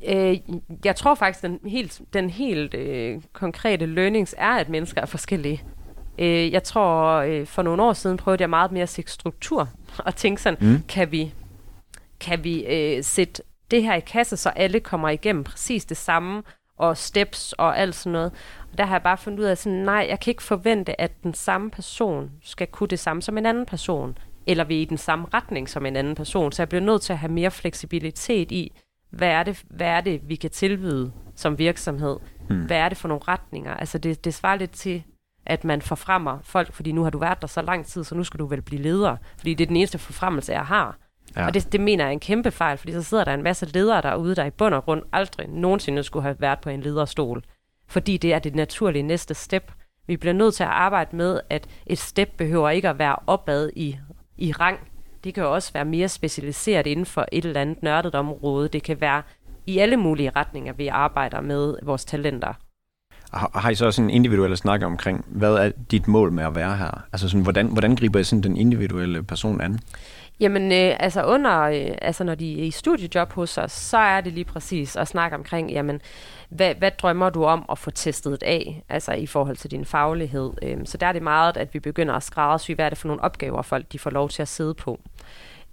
Øh, 0.08 0.38
jeg 0.86 0.96
tror 0.96 1.16
faktisk, 1.16 1.42
den 1.44 1.60
helt, 1.66 2.02
den 2.14 2.30
helt 2.30 2.74
øh, 2.74 3.22
konkrete 3.34 3.86
learnings 3.86 4.36
er, 4.38 4.52
at 4.52 4.70
mennesker 4.70 5.02
er 5.02 5.06
forskellige. 5.06 5.64
Øh, 6.22 6.52
jeg 6.52 6.64
tror, 6.64 7.16
øh, 7.16 7.46
for 7.48 7.62
nogle 7.62 7.84
år 7.84 7.94
siden 7.94 8.18
prøvede 8.18 8.42
jeg 8.42 8.50
meget 8.50 8.72
mere 8.72 8.84
at 8.84 8.90
se 8.90 9.04
struktur 9.08 9.70
og 10.06 10.16
tænke 10.16 10.42
sådan, 10.42 10.68
Mm. 10.70 10.84
kan 10.88 11.12
vi, 11.12 11.34
kan 12.20 12.44
vi 12.44 12.66
øh, 12.66 13.04
sætte 13.04 13.44
det 13.72 13.84
her 13.84 13.96
i 13.96 14.00
kasse, 14.00 14.38
så 14.38 14.50
alle 14.50 14.80
kommer 14.80 15.10
igennem 15.10 15.44
præcis 15.44 15.86
det 15.86 15.98
samme, 15.98 16.44
og 16.78 16.98
steps 16.98 17.54
og 17.54 17.78
alt 17.80 17.96
sådan 17.96 18.12
noget. 18.12 18.32
Og 18.72 18.78
der 18.78 18.86
har 18.86 18.96
jeg 18.96 19.04
bare 19.04 19.18
fundet 19.18 19.40
ud 19.40 19.46
af, 19.46 19.58
sådan, 19.58 19.80
nej, 19.80 20.06
jeg 20.10 20.20
kan 20.20 20.32
ikke 20.32 20.44
forvente, 20.44 21.02
at 21.02 21.24
den 21.24 21.34
samme 21.34 21.72
person 21.72 22.32
skal 22.44 22.68
kunne 22.68 22.88
det 22.88 23.00
samme 23.00 23.22
som 23.22 23.38
en 23.38 23.46
anden 23.46 23.66
person, 23.66 24.18
eller 24.48 24.64
vi 24.64 24.78
er 24.78 24.82
i 24.82 24.86
den 24.86 24.98
samme 24.98 25.26
retning 25.34 25.70
som 25.70 25.86
en 25.86 25.96
anden 25.96 26.16
person. 26.16 26.52
Så 26.52 26.62
jeg 26.62 26.70
bliver 26.70 26.82
nødt 26.82 27.02
til 27.02 27.14
at 27.14 27.20
have 27.20 27.32
mere 27.32 27.52
fleksibilitet 27.52 28.52
i, 28.52 28.72
hvad 29.10 29.28
er 29.30 29.44
det, 29.44 29.64
hvad 29.70 29.88
er 29.88 30.02
det 30.02 30.22
vi 30.24 30.36
kan 30.36 30.50
tilbyde 30.50 31.12
som 31.36 31.58
virksomhed? 31.58 32.18
Hmm. 32.50 32.66
Hvad 32.66 32.78
er 32.78 32.90
det 32.90 32.98
for 32.98 33.08
nogle 33.08 33.24
retninger? 33.28 33.74
Altså 33.74 33.98
det, 33.98 34.26
det 34.26 34.34
svarer 34.34 34.56
lidt 34.58 34.72
til, 34.72 35.04
at 35.46 35.64
man 35.64 35.82
forfremmer 35.82 36.40
folk, 36.44 36.74
fordi 36.74 36.92
nu 36.92 37.04
har 37.04 37.10
du 37.10 37.18
været 37.18 37.42
der 37.42 37.48
så 37.48 37.62
lang 37.62 37.86
tid, 37.86 38.04
så 38.04 38.16
nu 38.16 38.24
skal 38.24 38.40
du 38.40 38.46
vel 38.46 38.62
blive 38.62 38.82
leder. 38.82 39.18
Fordi 39.38 39.54
det 39.54 39.64
er 39.64 39.68
den 39.68 39.78
eneste 39.78 39.98
forfremmelse, 39.98 40.54
jeg 40.54 40.66
har. 40.66 40.98
Ja. 41.36 41.46
Og 41.46 41.54
det, 41.54 41.72
det 41.72 41.82
mener 41.82 42.04
jeg 42.04 42.10
er 42.10 42.14
en 42.14 42.20
kæmpe 42.20 42.52
fejl, 42.52 42.78
fordi 42.78 42.94
så 42.94 43.04
sidder 43.04 43.24
der 43.24 43.34
en 43.34 43.44
masse 43.44 43.66
ledere 43.66 44.02
derude, 44.02 44.36
der 44.36 44.46
i 44.46 44.50
bund 44.50 44.74
og 44.74 44.84
grund 44.84 45.04
aldrig 45.14 45.48
nogensinde 45.50 46.04
skulle 46.04 46.24
have 46.24 46.36
været 46.40 46.60
på 46.60 46.70
en 46.70 46.82
lederstol. 46.82 47.44
Fordi 47.88 48.18
det 48.18 48.34
er 48.34 48.40
det 48.40 48.56
naturlige 48.56 49.04
næste 49.04 49.34
step. 49.34 49.72
Vi 50.08 50.18
bliver 50.18 50.34
nødt 50.34 50.54
til 50.54 50.64
at 50.64 50.70
arbejde 50.70 51.16
med, 51.16 51.40
at 51.50 51.68
et 51.86 51.98
step 51.98 52.30
behøver 52.38 52.70
ikke 52.70 52.90
at 52.90 53.00
være 53.00 53.16
opad 53.28 53.70
i, 53.76 53.98
i 54.38 54.52
rang. 54.52 54.80
Det 55.24 55.34
kan 55.34 55.44
jo 55.44 55.54
også 55.54 55.74
være 55.74 55.86
mere 55.86 56.10
specialiseret 56.10 56.88
inden 56.88 57.06
for 57.06 57.26
et 57.32 57.46
eller 57.46 57.62
andet 57.62 57.84
nørdet 57.84 58.16
område. 58.16 58.68
Det 58.68 58.84
kan 58.84 59.02
være 59.02 59.22
i 59.68 59.78
alle 59.78 59.98
mulige 59.98 60.32
retninger, 60.36 60.74
vi 60.74 60.88
arbejder 60.88 61.42
med 61.42 61.76
vores 61.84 62.06
talenter. 62.06 62.54
Har, 63.34 63.52
har 63.54 63.70
I 63.70 63.76
så 63.76 63.86
også 63.86 64.02
en 64.02 64.10
individuel 64.10 64.58
snak 64.58 64.84
omkring, 64.84 65.26
hvad 65.28 65.54
er 65.54 65.72
dit 65.92 66.08
mål 66.08 66.32
med 66.32 66.44
at 66.44 66.56
være 66.56 66.78
her? 66.78 67.04
Altså 67.14 67.30
sådan, 67.30 67.44
hvordan, 67.44 67.68
hvordan 67.68 67.96
griber 67.96 68.20
I 68.20 68.24
sådan 68.24 68.44
den 68.44 68.58
individuelle 68.58 69.24
person 69.24 69.62
an? 69.62 69.80
Jamen, 70.40 70.72
øh, 70.72 70.96
altså 71.00 71.24
under, 71.24 71.62
øh, 71.62 71.96
altså 72.02 72.24
når 72.24 72.36
de 72.36 72.60
er 72.62 72.64
i 72.64 72.72
studiejob 72.72 73.34
hos 73.34 73.58
os, 73.58 73.72
så 73.72 73.98
er 73.98 74.22
det 74.22 74.34
lige 74.34 74.46
præcis 74.46 74.96
at 74.96 75.08
snakke 75.08 75.38
omkring, 75.38 75.72
jamen, 75.72 76.02
hvad, 76.50 76.76
hvad 76.76 76.92
drømmer 76.92 77.30
du 77.30 77.44
om 77.46 77.66
at 77.72 77.78
få 77.78 77.92
testet 77.92 78.44
af, 78.44 78.84
altså 78.90 79.12
i 79.12 79.26
forhold 79.26 79.58
til 79.58 79.72
din 79.72 79.86
faglighed. 79.86 80.52
Øh, 80.62 80.78
så 80.86 80.98
der 80.98 81.08
er 81.08 81.12
det 81.12 81.22
meget, 81.22 81.58
at 81.58 81.74
vi 81.74 81.80
begynder 81.80 82.14
at 82.14 82.24
skræddersy, 82.24 82.72
hvad 82.72 82.86
er 82.86 82.90
det 82.90 82.98
for 82.98 83.08
nogle 83.08 83.24
opgaver, 83.24 83.62
folk 83.62 83.92
de 83.92 84.00
får 84.00 84.10
lov 84.10 84.30
til 84.30 84.42
at 84.42 84.48
sidde 84.48 84.74
på. 84.74 85.00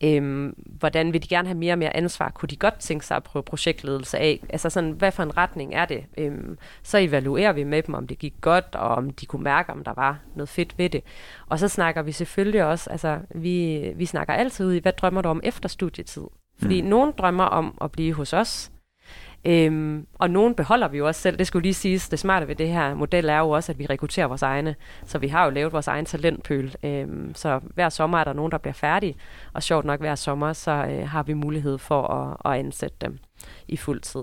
Øhm, 0.04 0.54
hvordan 0.78 1.12
vil 1.12 1.22
de 1.22 1.28
gerne 1.28 1.48
have 1.48 1.58
mere 1.58 1.74
og 1.74 1.78
mere 1.78 1.96
ansvar? 1.96 2.30
Kunne 2.30 2.48
de 2.48 2.56
godt 2.56 2.78
tænke 2.78 3.06
sig 3.06 3.16
at 3.16 3.22
prøve 3.22 3.42
projektledelse 3.42 4.18
af? 4.18 4.40
Altså 4.48 4.70
sådan, 4.70 4.90
hvad 4.90 5.12
for 5.12 5.22
en 5.22 5.36
retning 5.36 5.74
er 5.74 5.84
det? 5.84 6.04
Øhm, 6.18 6.58
så 6.82 6.98
evaluerer 6.98 7.52
vi 7.52 7.64
med 7.64 7.82
dem, 7.82 7.94
om 7.94 8.06
det 8.06 8.18
gik 8.18 8.34
godt, 8.40 8.74
og 8.74 8.88
om 8.88 9.10
de 9.10 9.26
kunne 9.26 9.44
mærke, 9.44 9.72
om 9.72 9.84
der 9.84 9.92
var 9.96 10.18
noget 10.34 10.48
fedt 10.48 10.78
ved 10.78 10.90
det. 10.90 11.02
Og 11.48 11.58
så 11.58 11.68
snakker 11.68 12.02
vi 12.02 12.12
selvfølgelig 12.12 12.64
også, 12.64 12.90
altså 12.90 13.18
vi, 13.34 13.88
vi 13.96 14.06
snakker 14.06 14.34
altid 14.34 14.66
ud 14.66 14.72
i, 14.72 14.78
hvad 14.78 14.92
drømmer 14.92 15.22
du 15.22 15.28
om 15.28 15.40
efter 15.44 15.68
studietid? 15.68 16.24
Fordi 16.58 16.82
mm. 16.82 16.88
nogen 16.88 17.12
drømmer 17.18 17.44
om 17.44 17.78
at 17.80 17.92
blive 17.92 18.12
hos 18.14 18.32
os, 18.32 18.70
Øhm, 19.44 20.06
og 20.14 20.30
nogen 20.30 20.54
beholder 20.54 20.88
vi 20.88 20.98
jo 20.98 21.06
også 21.06 21.20
selv. 21.20 21.38
Det 21.38 21.46
skulle 21.46 21.62
lige 21.62 21.74
siges, 21.74 22.08
det 22.08 22.18
smarte 22.18 22.48
ved 22.48 22.54
det 22.54 22.68
her 22.68 22.94
model 22.94 23.28
er 23.28 23.38
jo 23.38 23.50
også, 23.50 23.72
at 23.72 23.78
vi 23.78 23.86
rekrutterer 23.86 24.26
vores 24.26 24.42
egne. 24.42 24.74
Så 25.04 25.18
vi 25.18 25.28
har 25.28 25.44
jo 25.44 25.50
lavet 25.50 25.72
vores 25.72 25.88
egen 25.88 26.04
talentpøl. 26.04 26.74
Øhm, 26.82 27.34
så 27.34 27.60
hver 27.74 27.88
sommer 27.88 28.18
er 28.18 28.24
der 28.24 28.32
nogen, 28.32 28.52
der 28.52 28.58
bliver 28.58 28.74
færdige. 28.74 29.16
Og 29.52 29.62
sjovt 29.62 29.84
nok 29.84 30.00
hver 30.00 30.14
sommer, 30.14 30.52
så 30.52 30.70
øh, 30.70 31.08
har 31.08 31.22
vi 31.22 31.32
mulighed 31.32 31.78
for 31.78 32.06
at, 32.06 32.52
at 32.52 32.58
ansætte 32.58 32.96
dem 33.00 33.18
i 33.68 33.76
fuld 33.76 34.00
tid. 34.00 34.22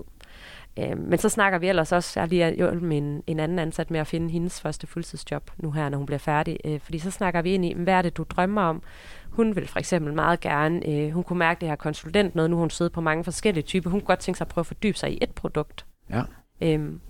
Øhm, 0.78 1.00
men 1.00 1.18
så 1.18 1.28
snakker 1.28 1.58
vi 1.58 1.68
ellers 1.68 1.92
også, 1.92 2.20
jeg 2.20 2.22
har 2.22 2.28
lige 2.28 2.54
hjulpet 2.56 2.92
en, 2.92 3.22
en 3.26 3.40
anden 3.40 3.58
ansat 3.58 3.90
med 3.90 4.00
at 4.00 4.06
finde 4.06 4.30
hendes 4.30 4.60
første 4.60 4.86
fuldtidsjob 4.86 5.50
nu 5.56 5.70
her, 5.70 5.88
når 5.88 5.98
hun 5.98 6.06
bliver 6.06 6.18
færdig. 6.18 6.58
Øh, 6.64 6.80
fordi 6.80 6.98
så 6.98 7.10
snakker 7.10 7.42
vi 7.42 7.54
ind 7.54 7.64
i, 7.64 7.74
hvad 7.76 7.94
er 7.94 8.02
det, 8.02 8.16
du 8.16 8.24
drømmer 8.30 8.62
om? 8.62 8.82
Hun 9.36 9.56
vil 9.56 9.68
for 9.68 9.78
eksempel 9.78 10.14
meget 10.14 10.40
gerne, 10.40 10.88
øh, 10.88 11.10
hun 11.10 11.24
kunne 11.24 11.38
mærke 11.38 11.60
det 11.60 11.68
her 11.68 11.76
konsulent 11.76 12.34
noget, 12.34 12.50
nu 12.50 12.56
hun 12.56 12.70
siddet 12.70 12.92
på 12.92 13.00
mange 13.00 13.24
forskellige 13.24 13.64
typer. 13.64 13.90
Hun 13.90 14.00
kunne 14.00 14.06
godt 14.06 14.18
tænke 14.18 14.38
sig 14.38 14.44
at 14.44 14.48
prøve 14.48 14.62
at 14.62 14.66
fordybe 14.66 14.98
sig 14.98 15.12
i 15.12 15.18
et 15.22 15.30
produkt. 15.30 15.86
Ja. 16.10 16.22
Øhm, 16.60 17.00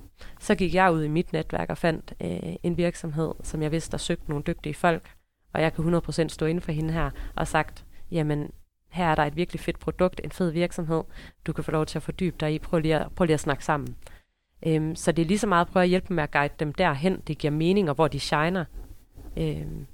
så 0.40 0.54
gik 0.54 0.74
jeg 0.74 0.92
ud 0.92 1.04
i 1.04 1.08
mit 1.08 1.32
netværk 1.32 1.70
og 1.70 1.78
fandt 1.78 2.14
øh, 2.20 2.54
en 2.62 2.76
virksomhed, 2.76 3.34
som 3.42 3.62
jeg 3.62 3.72
vidste, 3.72 3.90
der 3.90 3.98
søgte 3.98 4.28
nogle 4.28 4.44
dygtige 4.46 4.74
folk. 4.74 5.10
Og 5.52 5.62
jeg 5.62 5.74
kan 5.74 5.94
100% 5.94 6.28
stå 6.28 6.46
inden 6.46 6.62
for 6.62 6.72
hende 6.72 6.92
her 6.92 7.10
og 7.36 7.48
sagt, 7.48 7.84
jamen 8.10 8.50
her 8.88 9.06
er 9.06 9.14
der 9.14 9.22
et 9.22 9.36
virkelig 9.36 9.60
fedt 9.60 9.78
produkt, 9.78 10.20
en 10.24 10.30
fed 10.30 10.50
virksomhed, 10.50 11.02
du 11.46 11.52
kan 11.52 11.64
få 11.64 11.70
lov 11.70 11.86
til 11.86 11.98
at 11.98 12.02
fordybe 12.02 12.36
dig 12.40 12.54
i, 12.54 12.58
prøv 12.58 12.80
lige 12.80 12.98
at, 12.98 13.12
prøv 13.16 13.24
lige 13.24 13.34
at 13.34 13.40
snakke 13.40 13.64
sammen. 13.64 13.96
Øhm, 14.66 14.96
så 14.96 15.12
det 15.12 15.22
er 15.22 15.26
lige 15.26 15.38
så 15.38 15.46
meget 15.46 15.64
at 15.64 15.72
prøve 15.72 15.82
at 15.82 15.88
hjælpe 15.88 16.14
med 16.14 16.22
at 16.22 16.30
guide 16.30 16.54
dem 16.60 16.72
derhen, 16.72 17.20
det 17.26 17.38
giver 17.38 17.50
mening, 17.50 17.88
og 17.88 17.94
hvor 17.94 18.08
de 18.08 18.20
shiner. 18.20 18.64
Øhm, 19.36 19.86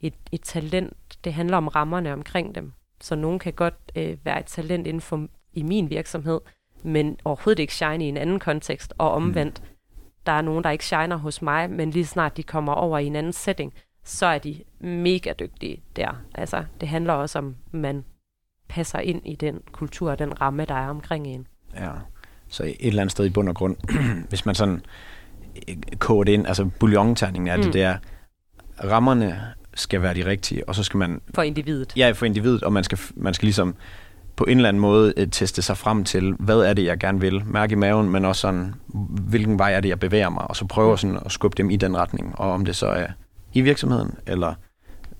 et, 0.00 0.14
et 0.32 0.40
talent, 0.42 0.96
det 1.24 1.34
handler 1.34 1.56
om 1.56 1.68
rammerne 1.68 2.12
omkring 2.12 2.54
dem. 2.54 2.72
Så 3.00 3.14
nogen 3.14 3.38
kan 3.38 3.52
godt 3.52 3.74
øh, 3.96 4.16
være 4.24 4.40
et 4.40 4.46
talent 4.46 4.86
inden 4.86 5.00
for 5.00 5.26
i 5.52 5.62
min 5.62 5.90
virksomhed, 5.90 6.40
men 6.82 7.16
overhovedet 7.24 7.58
ikke 7.60 7.74
shine 7.74 8.04
i 8.04 8.08
en 8.08 8.16
anden 8.16 8.38
kontekst, 8.38 8.94
og 8.98 9.10
omvendt. 9.10 9.60
Mm. 9.62 9.66
Der 10.26 10.32
er 10.32 10.42
nogen, 10.42 10.64
der 10.64 10.70
ikke 10.70 10.84
shiner 10.84 11.16
hos 11.16 11.42
mig, 11.42 11.70
men 11.70 11.90
lige 11.90 12.06
snart 12.06 12.36
de 12.36 12.42
kommer 12.42 12.72
over 12.72 12.98
i 12.98 13.06
en 13.06 13.16
anden 13.16 13.32
setting, 13.32 13.74
så 14.04 14.26
er 14.26 14.38
de 14.38 14.62
mega 14.80 15.32
dygtige 15.32 15.82
der. 15.96 16.22
Altså, 16.34 16.64
det 16.80 16.88
handler 16.88 17.12
også 17.12 17.38
om, 17.38 17.56
man 17.70 18.04
passer 18.68 18.98
ind 18.98 19.26
i 19.26 19.34
den 19.34 19.60
kultur 19.72 20.10
og 20.10 20.18
den 20.18 20.40
ramme, 20.40 20.64
der 20.64 20.74
er 20.74 20.88
omkring 20.88 21.26
en. 21.26 21.46
Ja, 21.74 21.90
så 22.48 22.64
et 22.64 22.76
eller 22.80 23.02
andet 23.02 23.12
sted 23.12 23.24
i 23.24 23.30
bund 23.30 23.48
og 23.48 23.54
grund, 23.54 23.76
hvis 24.28 24.46
man 24.46 24.54
sådan 24.54 24.82
øh, 25.68 25.76
koger 25.98 26.24
det 26.24 26.32
ind, 26.32 26.46
altså 26.46 26.70
bouillonterningen 26.80 27.48
er 27.48 27.56
det, 27.56 27.66
Mm. 27.66 27.72
det 27.72 27.82
er, 27.82 27.98
rammerne 28.84 29.54
skal 29.80 30.02
være 30.02 30.14
de 30.14 30.26
rigtige, 30.26 30.68
og 30.68 30.74
så 30.74 30.82
skal 30.82 30.98
man, 30.98 31.20
For 31.34 31.42
individet. 31.42 31.92
ja, 31.96 32.10
for 32.10 32.26
individet, 32.26 32.62
og 32.62 32.72
man 32.72 32.84
skal, 32.84 32.98
man 33.16 33.34
skal 33.34 33.46
ligesom 33.46 33.74
på 34.36 34.44
en 34.44 34.56
eller 34.56 34.68
anden 34.68 34.80
måde 34.80 35.12
øh, 35.16 35.28
teste 35.30 35.62
sig 35.62 35.76
frem 35.76 36.04
til, 36.04 36.34
hvad 36.38 36.58
er 36.58 36.72
det, 36.74 36.84
jeg 36.84 36.98
gerne 36.98 37.20
vil, 37.20 37.42
mærke 37.46 37.72
i 37.72 37.76
maven, 37.76 38.10
men 38.10 38.24
også 38.24 38.40
sådan, 38.40 38.74
hvilken 39.28 39.58
vej 39.58 39.72
er 39.72 39.80
det, 39.80 39.88
jeg 39.88 40.00
bevæger 40.00 40.28
mig, 40.28 40.50
og 40.50 40.56
så 40.56 40.66
prøve 40.66 40.98
sådan 40.98 41.18
at 41.24 41.32
skubbe 41.32 41.56
dem 41.56 41.70
i 41.70 41.76
den 41.76 41.96
retning, 41.96 42.38
og 42.38 42.52
om 42.52 42.64
det 42.64 42.76
så 42.76 42.86
er 42.86 43.06
i 43.52 43.60
virksomheden, 43.60 44.14
eller 44.26 44.54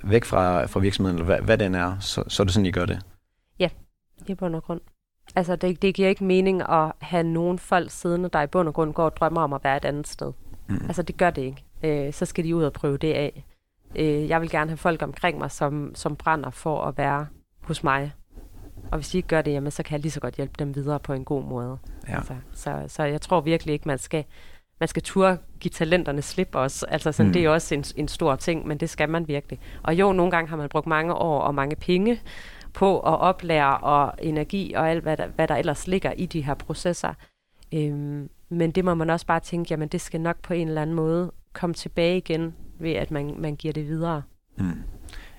væk 0.04 0.24
fra, 0.24 0.66
fra 0.66 0.80
virksomheden, 0.80 1.18
eller 1.18 1.26
hvad, 1.26 1.44
hvad 1.44 1.58
den 1.58 1.74
er, 1.74 1.96
så, 2.00 2.24
så 2.28 2.42
er 2.42 2.44
det 2.44 2.54
sådan, 2.54 2.66
I 2.66 2.70
gør 2.70 2.86
det. 2.86 3.00
I 4.28 4.34
bund 4.34 4.54
og 4.56 4.62
grund. 4.62 4.80
Altså, 5.36 5.56
det, 5.56 5.82
det 5.82 5.94
giver 5.94 6.08
ikke 6.08 6.24
mening 6.24 6.62
at 6.70 6.92
have 7.00 7.22
nogen 7.22 7.58
folk 7.58 7.90
siddende, 7.90 8.28
der 8.32 8.42
i 8.42 8.46
bund 8.46 8.68
og 8.68 8.74
grund 8.74 8.92
går 8.94 9.04
og 9.04 9.16
drømmer 9.16 9.40
om 9.40 9.52
at 9.52 9.64
være 9.64 9.76
et 9.76 9.84
andet 9.84 10.08
sted. 10.08 10.32
Mm. 10.68 10.80
Altså, 10.86 11.02
det 11.02 11.16
gør 11.16 11.30
det 11.30 11.42
ikke. 11.42 11.64
Øh, 12.06 12.12
så 12.12 12.24
skal 12.26 12.44
de 12.44 12.56
ud 12.56 12.62
og 12.62 12.72
prøve 12.72 12.96
det 12.96 13.12
af. 13.12 13.44
Øh, 13.96 14.28
jeg 14.28 14.40
vil 14.40 14.50
gerne 14.50 14.70
have 14.70 14.76
folk 14.76 15.02
omkring 15.02 15.38
mig, 15.38 15.50
som, 15.50 15.92
som 15.94 16.16
brænder 16.16 16.50
for 16.50 16.82
at 16.82 16.98
være 16.98 17.26
hos 17.62 17.84
mig. 17.84 18.12
Og 18.90 18.98
hvis 18.98 19.08
de 19.08 19.16
ikke 19.18 19.28
gør 19.28 19.42
det, 19.42 19.52
jamen, 19.52 19.70
så 19.70 19.82
kan 19.82 19.92
jeg 19.92 20.00
lige 20.00 20.12
så 20.12 20.20
godt 20.20 20.34
hjælpe 20.34 20.54
dem 20.58 20.74
videre 20.74 21.00
på 21.00 21.12
en 21.12 21.24
god 21.24 21.44
måde. 21.44 21.78
Ja. 22.08 22.16
Altså, 22.16 22.34
så, 22.52 22.84
så 22.88 23.02
jeg 23.04 23.20
tror 23.20 23.40
virkelig 23.40 23.72
ikke, 23.72 23.88
man 23.88 23.98
skal, 23.98 24.24
man 24.80 24.88
skal 24.88 25.02
turde 25.02 25.38
give 25.60 25.70
talenterne 25.70 26.22
slip 26.22 26.48
også. 26.54 26.86
Altså, 26.88 27.12
sådan, 27.12 27.26
Mm. 27.28 27.32
det 27.32 27.44
er 27.44 27.48
også 27.50 27.74
en, 27.74 27.84
en 27.96 28.08
stor 28.08 28.36
ting, 28.36 28.66
men 28.66 28.78
det 28.78 28.90
skal 28.90 29.08
man 29.08 29.28
virkelig. 29.28 29.60
Og 29.82 29.94
jo, 29.94 30.12
nogle 30.12 30.30
gange 30.30 30.48
har 30.48 30.56
man 30.56 30.68
brugt 30.68 30.86
mange 30.86 31.14
år 31.14 31.40
og 31.40 31.54
mange 31.54 31.76
penge 31.76 32.20
på 32.72 33.00
at 33.00 33.20
oplære 33.20 33.78
og 33.78 34.12
energi 34.22 34.72
og 34.76 34.90
alt, 34.90 35.02
hvad 35.02 35.16
der, 35.16 35.26
hvad 35.26 35.48
der 35.48 35.56
ellers 35.56 35.86
ligger 35.86 36.12
i 36.12 36.26
de 36.26 36.40
her 36.44 36.54
processer. 36.54 37.14
Øhm, 37.74 38.30
men 38.48 38.70
det 38.70 38.84
må 38.84 38.94
man 38.94 39.10
også 39.10 39.26
bare 39.26 39.40
tænke, 39.40 39.68
jamen 39.70 39.88
det 39.88 40.00
skal 40.00 40.20
nok 40.20 40.36
på 40.42 40.54
en 40.54 40.68
eller 40.68 40.82
anden 40.82 40.96
måde 40.96 41.32
komme 41.52 41.74
tilbage 41.74 42.16
igen, 42.16 42.54
ved 42.82 42.92
at 42.92 43.10
man, 43.10 43.34
man 43.38 43.56
giver 43.56 43.72
det 43.72 43.86
videre. 43.86 44.22
Mm. 44.58 44.82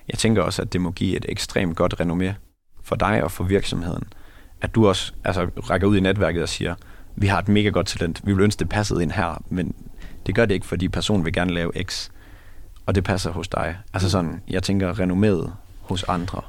Jeg 0.08 0.20
tænker 0.20 0.42
også, 0.42 0.62
at 0.62 0.74
det 0.74 0.82
må 0.82 0.92
give 0.92 1.18
et 1.18 1.26
ekstremt 1.30 1.76
godt 1.76 2.02
renommé 2.02 2.34
for 2.84 2.96
dig 2.96 3.24
og 3.24 3.32
for 3.32 3.44
virksomheden. 3.44 4.04
At 4.62 4.76
du 4.76 4.88
også 4.88 5.14
altså, 5.24 5.46
rækker 5.46 5.88
ud 5.88 5.98
i 5.98 6.00
netværket 6.00 6.44
og 6.44 6.50
siger, 6.50 6.76
vi 7.16 7.28
har 7.28 7.40
et 7.40 7.48
mega 7.48 7.70
godt 7.70 7.88
talent, 7.88 8.22
vi 8.26 8.34
vil 8.34 8.44
ønske, 8.44 8.60
det 8.60 8.70
passede 8.70 9.04
ind 9.04 9.12
her, 9.12 9.44
men 9.50 9.76
det 10.26 10.36
gør 10.36 10.46
det 10.46 10.54
ikke, 10.54 10.66
fordi 10.66 10.88
personen 10.88 11.26
vil 11.26 11.34
gerne 11.34 11.54
lave 11.54 11.72
X, 11.84 12.10
og 12.86 12.96
det 12.96 13.04
passer 13.04 13.32
hos 13.32 13.48
dig. 13.48 13.78
Altså 13.94 14.10
sådan, 14.10 14.42
jeg 14.50 14.64
tænker 14.64 14.94
renomméet 14.94 15.52
hos 15.82 16.04
andre. 16.04 16.42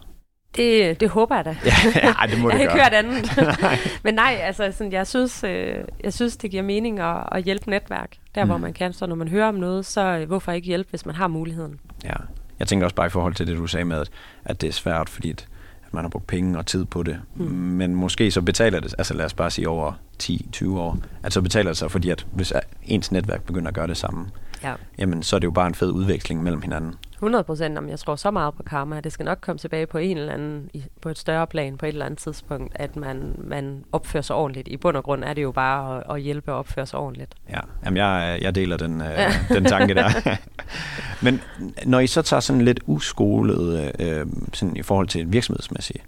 Det, 0.56 1.00
det 1.00 1.08
håber 1.08 1.36
jeg 1.36 1.44
da. 1.44 1.56
Ja, 1.64 2.12
ej, 2.12 2.26
det 2.26 2.38
må 2.40 2.50
jeg 2.50 2.58
det 2.58 2.70
har 2.70 2.74
ikke 2.74 2.74
gøre. 2.74 2.82
hørt 2.84 2.92
andet. 2.92 3.90
Men 4.04 4.14
nej, 4.14 4.38
altså, 4.42 4.72
sådan, 4.72 4.92
jeg, 4.92 5.06
synes, 5.06 5.44
øh, 5.44 5.74
jeg 6.04 6.12
synes, 6.12 6.36
det 6.36 6.50
giver 6.50 6.62
mening 6.62 7.00
at, 7.00 7.16
at 7.32 7.42
hjælpe 7.44 7.70
netværk, 7.70 8.10
der 8.34 8.44
mm. 8.44 8.50
hvor 8.50 8.58
man 8.58 8.72
kan. 8.72 8.92
Så 8.92 9.06
når 9.06 9.14
man 9.16 9.28
hører 9.28 9.48
om 9.48 9.54
noget, 9.54 9.86
så 9.86 10.00
øh, 10.00 10.26
hvorfor 10.26 10.52
ikke 10.52 10.66
hjælpe, 10.66 10.90
hvis 10.90 11.06
man 11.06 11.14
har 11.14 11.28
muligheden? 11.28 11.80
Ja. 12.04 12.14
Jeg 12.58 12.68
tænker 12.68 12.86
også 12.86 12.94
bare 12.96 13.06
i 13.06 13.10
forhold 13.10 13.34
til 13.34 13.46
det, 13.46 13.56
du 13.56 13.66
sagde 13.66 13.84
med, 13.84 14.00
at, 14.00 14.10
at 14.44 14.60
det 14.60 14.68
er 14.68 14.72
svært, 14.72 15.08
fordi 15.08 15.30
at, 15.30 15.46
at 15.86 15.94
man 15.94 16.04
har 16.04 16.08
brugt 16.08 16.26
penge 16.26 16.58
og 16.58 16.66
tid 16.66 16.84
på 16.84 17.02
det. 17.02 17.20
Mm. 17.36 17.44
Men 17.44 17.94
måske 17.94 18.30
så 18.30 18.42
betaler 18.42 18.80
det, 18.80 18.94
altså 18.98 19.14
lad 19.14 19.24
os 19.24 19.34
bare 19.34 19.50
sige 19.50 19.68
over 19.68 19.92
10-20 20.22 20.68
år, 20.68 20.98
at 21.22 21.32
så 21.32 21.42
betaler 21.42 21.70
det 21.70 21.76
sig, 21.78 21.90
fordi 21.90 22.10
at 22.10 22.26
hvis 22.32 22.52
ens 22.84 23.12
netværk 23.12 23.42
begynder 23.42 23.68
at 23.68 23.74
gøre 23.74 23.86
det 23.86 23.96
samme, 23.96 24.26
Ja. 24.64 24.72
jamen 24.98 25.22
så 25.22 25.36
er 25.36 25.40
det 25.40 25.44
jo 25.46 25.50
bare 25.50 25.66
en 25.66 25.74
fed 25.74 25.90
udveksling 25.90 26.42
mellem 26.42 26.62
hinanden. 26.62 26.94
100 27.22 27.44
procent, 27.44 27.78
om 27.78 27.88
jeg 27.88 27.98
tror 27.98 28.16
så 28.16 28.30
meget 28.30 28.54
på 28.54 28.62
karma, 28.62 29.00
det 29.00 29.12
skal 29.12 29.24
nok 29.24 29.38
komme 29.40 29.58
tilbage 29.58 29.86
på 29.86 29.98
en 29.98 30.18
eller 30.18 30.32
anden, 30.32 30.70
i, 30.74 30.84
på 31.02 31.08
et 31.08 31.18
større 31.18 31.46
plan, 31.46 31.76
på 31.76 31.86
et 31.86 31.88
eller 31.88 32.06
andet 32.06 32.18
tidspunkt, 32.18 32.72
at 32.76 32.96
man, 32.96 33.34
man 33.38 33.84
opfører 33.92 34.22
sig 34.22 34.36
ordentligt. 34.36 34.68
I 34.68 34.76
bund 34.76 34.96
og 34.96 35.04
grund 35.04 35.24
er 35.24 35.34
det 35.34 35.42
jo 35.42 35.52
bare 35.52 35.96
at, 35.96 36.14
at 36.14 36.22
hjælpe 36.22 36.52
og 36.52 36.58
opføre 36.58 36.86
sig 36.86 36.98
ordentligt. 36.98 37.34
Ja, 37.50 37.60
jamen 37.84 37.96
jeg, 37.96 38.38
jeg 38.42 38.54
deler 38.54 38.76
den, 38.76 39.00
øh, 39.00 39.18
den 39.56 39.64
tanke 39.64 39.94
der. 39.94 40.36
Men 41.24 41.40
når 41.86 42.00
I 42.00 42.06
så 42.06 42.22
tager 42.22 42.40
sådan 42.40 42.62
lidt 42.62 42.80
uskolede 42.86 43.92
øh, 43.98 44.26
sådan 44.52 44.76
i 44.76 44.82
forhold 44.82 45.08
til 45.08 45.32
virksomhedsmæssige 45.32 46.00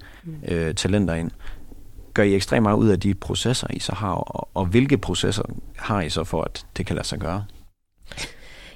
øh, 0.49 0.75
talenter 0.75 1.15
ind, 1.15 1.31
gør 2.15 2.23
I 2.23 2.35
ekstremt 2.35 2.63
meget 2.63 2.77
ud 2.77 2.89
af 2.89 3.01
de 3.01 3.15
processer, 3.15 3.67
I 3.71 3.79
så 3.79 3.95
har, 3.95 4.13
og, 4.13 4.49
og 4.55 4.67
hvilke 4.67 4.99
processer 4.99 5.43
har 5.77 6.01
I 6.01 6.09
så 6.09 6.25
for, 6.25 6.43
at 6.43 6.67
det 6.77 6.87
kan 6.87 6.97
lade 6.97 7.07
sig 7.07 7.19
gøre? 7.19 7.45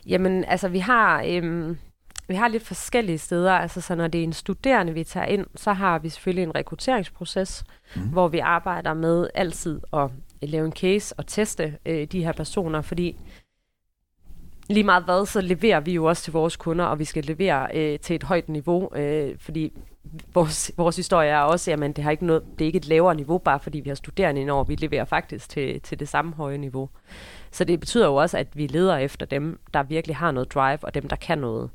Jamen, 0.06 0.44
altså 0.44 0.68
vi 0.68 0.78
har, 0.78 1.24
øhm, 1.26 1.78
vi 2.28 2.34
har 2.34 2.48
lidt 2.48 2.66
forskellige 2.66 3.18
steder. 3.18 3.52
Altså 3.52 3.80
så 3.80 3.94
når 3.94 4.08
det 4.08 4.18
er 4.18 4.24
en 4.24 4.32
studerende, 4.32 4.92
vi 4.92 5.04
tager 5.04 5.26
ind, 5.26 5.46
så 5.56 5.72
har 5.72 5.98
vi 5.98 6.08
selvfølgelig 6.08 6.42
en 6.42 6.54
rekrutteringsproces, 6.54 7.64
mm. 7.96 8.02
hvor 8.02 8.28
vi 8.28 8.38
arbejder 8.38 8.94
med 8.94 9.28
altid 9.34 9.80
at 9.92 10.10
lave 10.42 10.66
en 10.66 10.72
case 10.72 11.14
og 11.18 11.26
teste 11.26 11.78
øh, 11.86 12.06
de 12.06 12.24
her 12.24 12.32
personer, 12.32 12.80
fordi 12.80 13.16
lige 14.70 14.84
meget 14.84 15.04
hvad, 15.04 15.26
så 15.26 15.40
leverer 15.40 15.80
vi 15.80 15.92
jo 15.92 16.04
også 16.04 16.22
til 16.22 16.32
vores 16.32 16.56
kunder, 16.56 16.84
og 16.84 16.98
vi 16.98 17.04
skal 17.04 17.24
levere 17.24 17.68
øh, 17.74 17.98
til 17.98 18.16
et 18.16 18.22
højt 18.22 18.48
niveau, 18.48 18.96
øh, 18.96 19.38
fordi 19.38 19.72
vores, 20.34 20.72
vores 20.76 20.96
historie 20.96 21.30
er 21.30 21.40
også, 21.40 21.72
at 21.72 21.78
det, 21.78 21.98
har 21.98 22.10
ikke 22.10 22.26
noget, 22.26 22.42
det 22.58 22.64
er 22.64 22.66
ikke 22.66 22.76
et 22.76 22.88
lavere 22.88 23.14
niveau, 23.14 23.38
bare 23.38 23.60
fordi 23.60 23.80
vi 23.80 23.90
har 23.90 23.94
studerende 23.94 24.40
indover. 24.40 24.64
Vi 24.64 24.74
leverer 24.74 25.04
faktisk 25.04 25.48
til, 25.48 25.80
til 25.80 26.00
det 26.00 26.08
samme 26.08 26.34
høje 26.34 26.58
niveau. 26.58 26.88
Så 27.50 27.64
det 27.64 27.80
betyder 27.80 28.06
jo 28.06 28.14
også, 28.14 28.38
at 28.38 28.56
vi 28.56 28.66
leder 28.66 28.96
efter 28.96 29.26
dem, 29.26 29.60
der 29.74 29.82
virkelig 29.82 30.16
har 30.16 30.30
noget 30.30 30.54
drive, 30.54 30.78
og 30.82 30.94
dem, 30.94 31.08
der 31.08 31.16
kan 31.16 31.38
noget. 31.38 31.70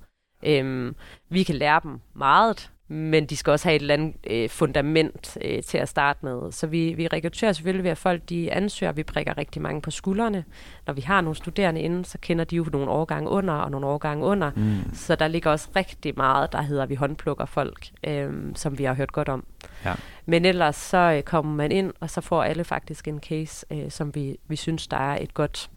Øhm, 0.46 0.96
vi 1.30 1.44
kan 1.44 1.56
lære 1.56 1.80
dem 1.84 2.00
meget. 2.14 2.70
men 2.88 3.26
de 3.26 3.38
skal 3.38 3.52
også 3.52 3.68
have 3.68 3.76
et 3.76 3.82
eller 3.82 3.94
andet 3.94 4.16
øh, 4.28 4.50
fundament 4.50 5.38
øh, 5.42 5.64
til 5.64 5.78
at 5.78 5.90
starte 5.90 6.20
med. 6.26 6.52
Så 6.52 6.68
vi, 6.68 6.94
vi 6.94 7.08
rekrutterer 7.08 7.52
selvfølgelig 7.54 7.84
ved, 7.84 7.92
at 7.92 7.98
folk 7.98 8.30
de 8.30 8.52
ansøger. 8.52 8.92
Vi 8.92 9.04
prikker 9.04 9.38
rigtig 9.38 9.62
mange 9.62 9.82
på 9.82 9.92
skuldrene. 9.92 10.44
Når 10.88 10.94
vi 10.94 11.02
har 11.02 11.22
nogle 11.22 11.36
studerende 11.36 11.82
inde, 11.82 12.06
så 12.06 12.18
kender 12.18 12.46
de 12.46 12.56
jo 12.56 12.66
nogle 12.72 12.90
årgange 12.90 13.30
under 13.30 13.54
og 13.54 13.72
nogle 13.72 13.88
årgange 13.88 14.26
under. 14.26 14.52
Mm. 14.56 14.94
Så 14.94 15.16
der 15.16 15.28
ligger 15.28 15.52
også 15.52 15.70
rigtig 15.76 16.14
meget, 16.18 16.52
der 16.52 16.62
hedder, 16.62 16.86
vi 16.86 16.96
håndplukker 16.96 17.46
folk, 17.46 17.88
øh, 18.08 18.32
som 18.56 18.78
vi 18.78 18.84
har 18.84 18.94
hørt 18.94 19.12
godt 19.12 19.30
om. 19.30 19.46
Ja. 19.86 19.94
Men 20.26 20.46
ellers 20.46 20.76
så 20.76 20.98
øh, 20.98 21.24
kommer 21.24 21.56
man 21.56 21.72
ind, 21.72 21.94
og 22.00 22.10
så 22.10 22.22
får 22.22 22.44
alle 22.44 22.64
faktisk 22.64 23.08
en 23.08 23.20
case, 23.20 23.66
øh, 23.72 23.92
som 23.92 24.16
vi, 24.16 24.38
vi 24.48 24.56
synes, 24.56 24.88
der 24.88 24.98
er 24.98 25.18
et 25.22 25.34
godt 25.34 25.70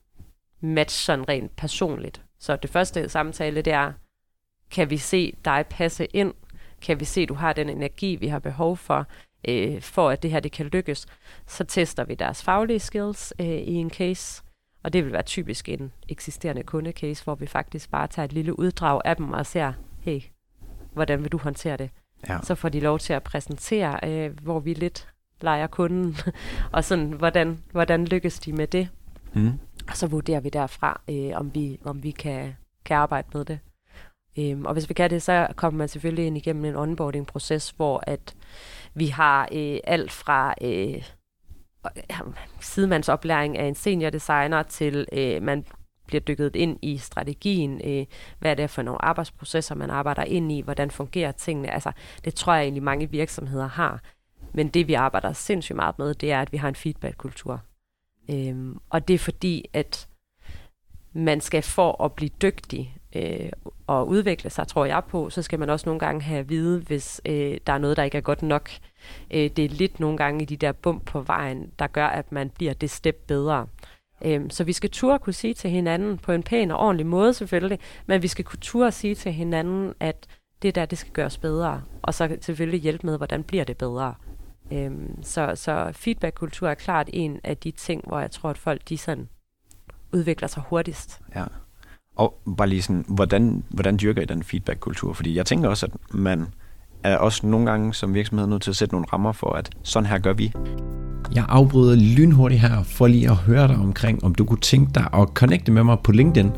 match 0.61 1.05
sådan 1.05 1.29
rent 1.29 1.57
personligt. 1.57 2.23
Så 2.41 2.57
det 2.57 2.71
første 2.71 3.09
samtale, 3.09 3.63
det 3.63 3.73
er, 3.73 3.93
kan 4.71 4.91
vi 4.91 4.97
se 4.97 5.33
dig 5.45 5.65
passe 5.71 6.07
ind? 6.07 6.35
Kan 6.83 7.01
vi 7.01 7.05
se, 7.05 7.21
at 7.21 7.29
du 7.29 7.35
har 7.35 7.53
den 7.53 7.69
energi, 7.69 8.17
vi 8.17 8.27
har 8.27 8.39
behov 8.39 8.77
for, 8.77 9.07
øh, 9.49 9.83
for 9.83 10.11
at 10.11 10.23
det 10.23 10.31
her 10.31 10.41
det 10.41 10.53
kan 10.53 10.67
lykkes? 10.67 11.07
Så 11.47 11.65
tester 11.65 12.05
vi 12.05 12.15
deres 12.15 12.43
faglige 12.43 12.79
skills 12.79 13.35
øh, 13.41 13.47
i 13.47 13.75
en 13.75 13.91
case, 13.91 14.43
og 14.83 14.93
det 14.93 15.05
vil 15.05 15.13
være 15.13 15.23
typisk 15.23 15.69
en 15.69 15.93
eksisterende 16.09 16.63
kundecase, 16.63 17.25
hvor 17.25 17.35
vi 17.35 17.47
faktisk 17.47 17.91
bare 17.91 18.07
tager 18.07 18.25
et 18.25 18.33
lille 18.33 18.59
uddrag 18.59 19.01
af 19.05 19.17
dem 19.17 19.33
og 19.33 19.47
ser, 19.47 19.73
hey, 20.01 20.21
hvordan 20.93 21.23
vil 21.23 21.33
du 21.33 21.39
håndtere 21.39 21.77
det? 21.77 21.91
Ja. 22.29 22.39
Så 22.43 22.55
får 22.55 22.69
de 22.69 22.81
lov 22.81 22.99
til 22.99 23.13
at 23.13 23.23
præsentere, 23.23 23.99
øh, 24.05 24.41
hvor 24.43 24.61
vi 24.61 24.75
lidt 24.75 25.09
leger 25.41 25.67
kunden, 25.67 26.17
og 26.73 26.85
sådan, 26.85 27.13
hvordan, 27.13 27.63
hvordan 27.73 28.05
lykkes 28.05 28.39
de 28.39 28.53
med 28.53 28.67
det? 28.67 28.89
Mm. 29.35 29.53
Og 29.89 29.97
så 29.97 30.07
vurderer 30.07 30.41
vi 30.41 30.49
derfra, 30.49 31.01
øh, 31.11 31.31
om 31.35 31.55
vi, 31.55 31.79
om 31.85 32.03
vi 32.03 32.11
kan, 32.11 32.57
kan 32.85 32.97
arbejde 32.97 33.29
med 33.35 33.45
det. 33.45 33.59
Øhm, 34.39 34.65
og 34.65 34.73
hvis 34.73 34.89
vi 34.89 34.95
kan 34.95 35.11
det, 35.11 35.23
så 35.23 35.49
kommer 35.57 35.79
man 35.79 35.89
selvfølgelig 35.89 36.27
ind 36.27 36.37
igennem 36.37 36.65
en 36.65 36.77
onboarding-proces, 36.77 37.71
hvor 37.71 38.05
at 38.07 38.37
vi 38.95 39.07
har 39.07 39.49
øh, 39.53 39.79
alt 39.85 40.13
fra 40.13 40.55
øh, 40.63 41.03
øh 41.97 42.21
sidemandsoplæring 42.61 43.59
af 43.59 43.65
en 43.65 43.75
senior 43.75 44.11
designer 44.11 44.63
til 44.63 45.07
øh, 45.13 45.43
man 45.43 45.65
bliver 46.07 46.21
dykket 46.21 46.57
ind 46.57 46.79
i 46.83 46.99
strategien, 46.99 47.81
øh, 47.85 48.07
hvad 48.39 48.51
er 48.51 48.55
det 48.55 48.71
for 48.71 48.83
nogle 48.83 49.05
arbejdsprocesser, 49.05 49.75
man 49.75 49.91
arbejder 49.91 50.23
ind 50.23 50.53
i, 50.53 50.61
hvordan 50.61 50.91
fungerer 50.91 51.33
tingene. 51.33 51.75
Altså, 51.75 51.93
det 52.25 52.35
tror 52.35 52.55
jeg 52.55 52.63
egentlig 52.63 52.83
mange 52.83 53.11
virksomheder 53.11 53.67
har. 53.67 54.03
Men 54.53 54.69
det 54.69 54.89
vi 54.89 54.95
arbejder 54.95 55.33
sindssygt 55.33 55.77
meget 55.77 55.99
med, 55.99 56.15
det 56.15 56.33
er, 56.33 56.41
at 56.41 56.53
vi 56.53 56.57
har 56.57 56.69
en 56.69 56.75
feedback-kultur. 56.75 57.61
Øhm, 58.31 58.79
og 58.91 59.09
det 59.09 59.15
er 59.15 59.19
fordi, 59.19 59.65
at 59.73 60.09
man 61.13 61.41
skal 61.41 61.63
for 61.63 62.05
at 62.05 62.13
blive 62.13 62.31
dygtig 62.43 62.97
øh, 63.17 63.51
og 63.87 64.09
udvikle 64.09 64.51
sig, 64.51 64.69
tror 64.69 64.85
jeg 64.85 65.03
på, 65.09 65.31
så 65.31 65.43
skal 65.43 65.59
man 65.59 65.71
også 65.71 65.89
nogle 65.89 66.01
gange 66.01 66.23
have 66.23 66.41
at 66.41 66.49
vide, 66.49 66.81
hvis 66.81 67.21
øh, 67.27 67.59
der 67.67 67.73
er 67.73 67.79
noget, 67.79 67.97
der 67.97 68.03
ikke 68.03 68.19
er 68.19 68.23
godt 68.23 68.43
nok. 68.43 68.71
Øh, 69.31 69.51
det 69.57 69.59
er 69.59 69.69
lidt 69.69 70.01
nogle 70.01 70.17
gange 70.17 70.43
i 70.43 70.45
de 70.45 70.57
der 70.57 70.73
bump 70.73 71.05
på 71.05 71.21
vejen, 71.21 71.71
der 71.79 71.87
gør, 71.87 72.07
at 72.07 72.33
man 72.33 72.51
bliver 72.51 72.73
det 72.73 72.91
step 72.91 73.25
bedre. 73.27 73.67
Øhm, 74.25 74.51
så 74.51 74.65
vi 74.65 74.73
skal 74.73 74.91
turde 74.91 75.19
kunne 75.19 75.33
sige 75.33 75.55
til 75.55 75.71
hinanden, 75.71 76.19
på 76.19 76.33
en 76.33 76.43
pæn 76.43 76.71
og 76.71 76.79
ordentlig 76.79 77.07
måde 77.07 77.35
selvfølgelig, 77.35 77.79
men 78.07 78.23
vi 78.23 78.29
skal 78.29 78.45
kunne 78.45 78.59
turde 78.61 78.93
sige 78.93 79.15
til 79.15 79.33
hinanden, 79.33 79.95
at 80.01 80.27
det 80.63 80.75
der, 80.75 80.87
det 80.87 80.99
skal 80.99 81.13
gøres 81.13 81.39
bedre. 81.39 81.83
Og 82.03 82.15
så 82.15 82.37
selvfølgelig 82.41 82.81
hjælpe 82.81 83.07
med, 83.07 83.17
hvordan 83.17 83.43
bliver 83.43 83.65
det 83.65 83.77
bedre. 83.77 84.15
Øhm, 84.73 85.23
så, 85.23 85.53
så 85.55 85.91
feedback-kultur 85.93 86.69
er 86.69 86.75
klart 86.75 87.11
en 87.13 87.41
af 87.45 87.57
de 87.57 87.71
ting, 87.71 88.05
hvor 88.07 88.21
jeg 88.21 88.31
tror, 88.31 88.51
at 88.51 88.59
folk 88.59 88.89
de 88.89 88.99
sådan 88.99 89.29
udvikler 90.13 90.49
sig 90.49 90.63
hurtigst. 90.67 91.21
Ja. 91.35 91.45
Og 92.17 92.35
bare 92.57 92.69
lige 92.69 92.83
sådan, 92.83 93.05
hvordan, 93.09 93.65
hvordan 93.69 93.97
dyrker 93.97 94.23
I 94.23 94.25
den 94.25 94.43
feedback-kultur? 94.43 95.13
Fordi 95.13 95.37
jeg 95.37 95.47
tænker 95.47 95.69
også, 95.69 95.87
at 95.87 96.15
man 96.15 96.47
er 97.03 97.17
også 97.17 97.47
nogle 97.47 97.71
gange 97.71 97.95
som 97.95 98.15
virksomhed 98.15 98.47
nødt 98.47 98.63
til 98.63 98.71
at 98.71 98.77
sætte 98.77 98.95
nogle 98.95 99.07
rammer 99.13 99.33
for, 99.33 99.53
at 99.53 99.71
sådan 99.83 100.07
her 100.07 100.19
gør 100.19 100.33
vi. 100.33 100.53
Jeg 101.35 101.45
afbryder 101.49 101.97
lynhurtigt 101.97 102.61
her 102.61 102.83
for 102.83 103.07
lige 103.07 103.31
at 103.31 103.37
høre 103.37 103.69
dig 103.69 103.77
omkring, 103.77 104.25
om 104.25 104.35
du 104.35 104.45
kunne 104.45 104.61
tænke 104.61 104.91
dig 104.95 105.09
at 105.15 105.29
connecte 105.35 105.73
med 105.73 105.85
mig 105.85 105.99
på 106.05 106.13
LinkedIn. 106.13 106.51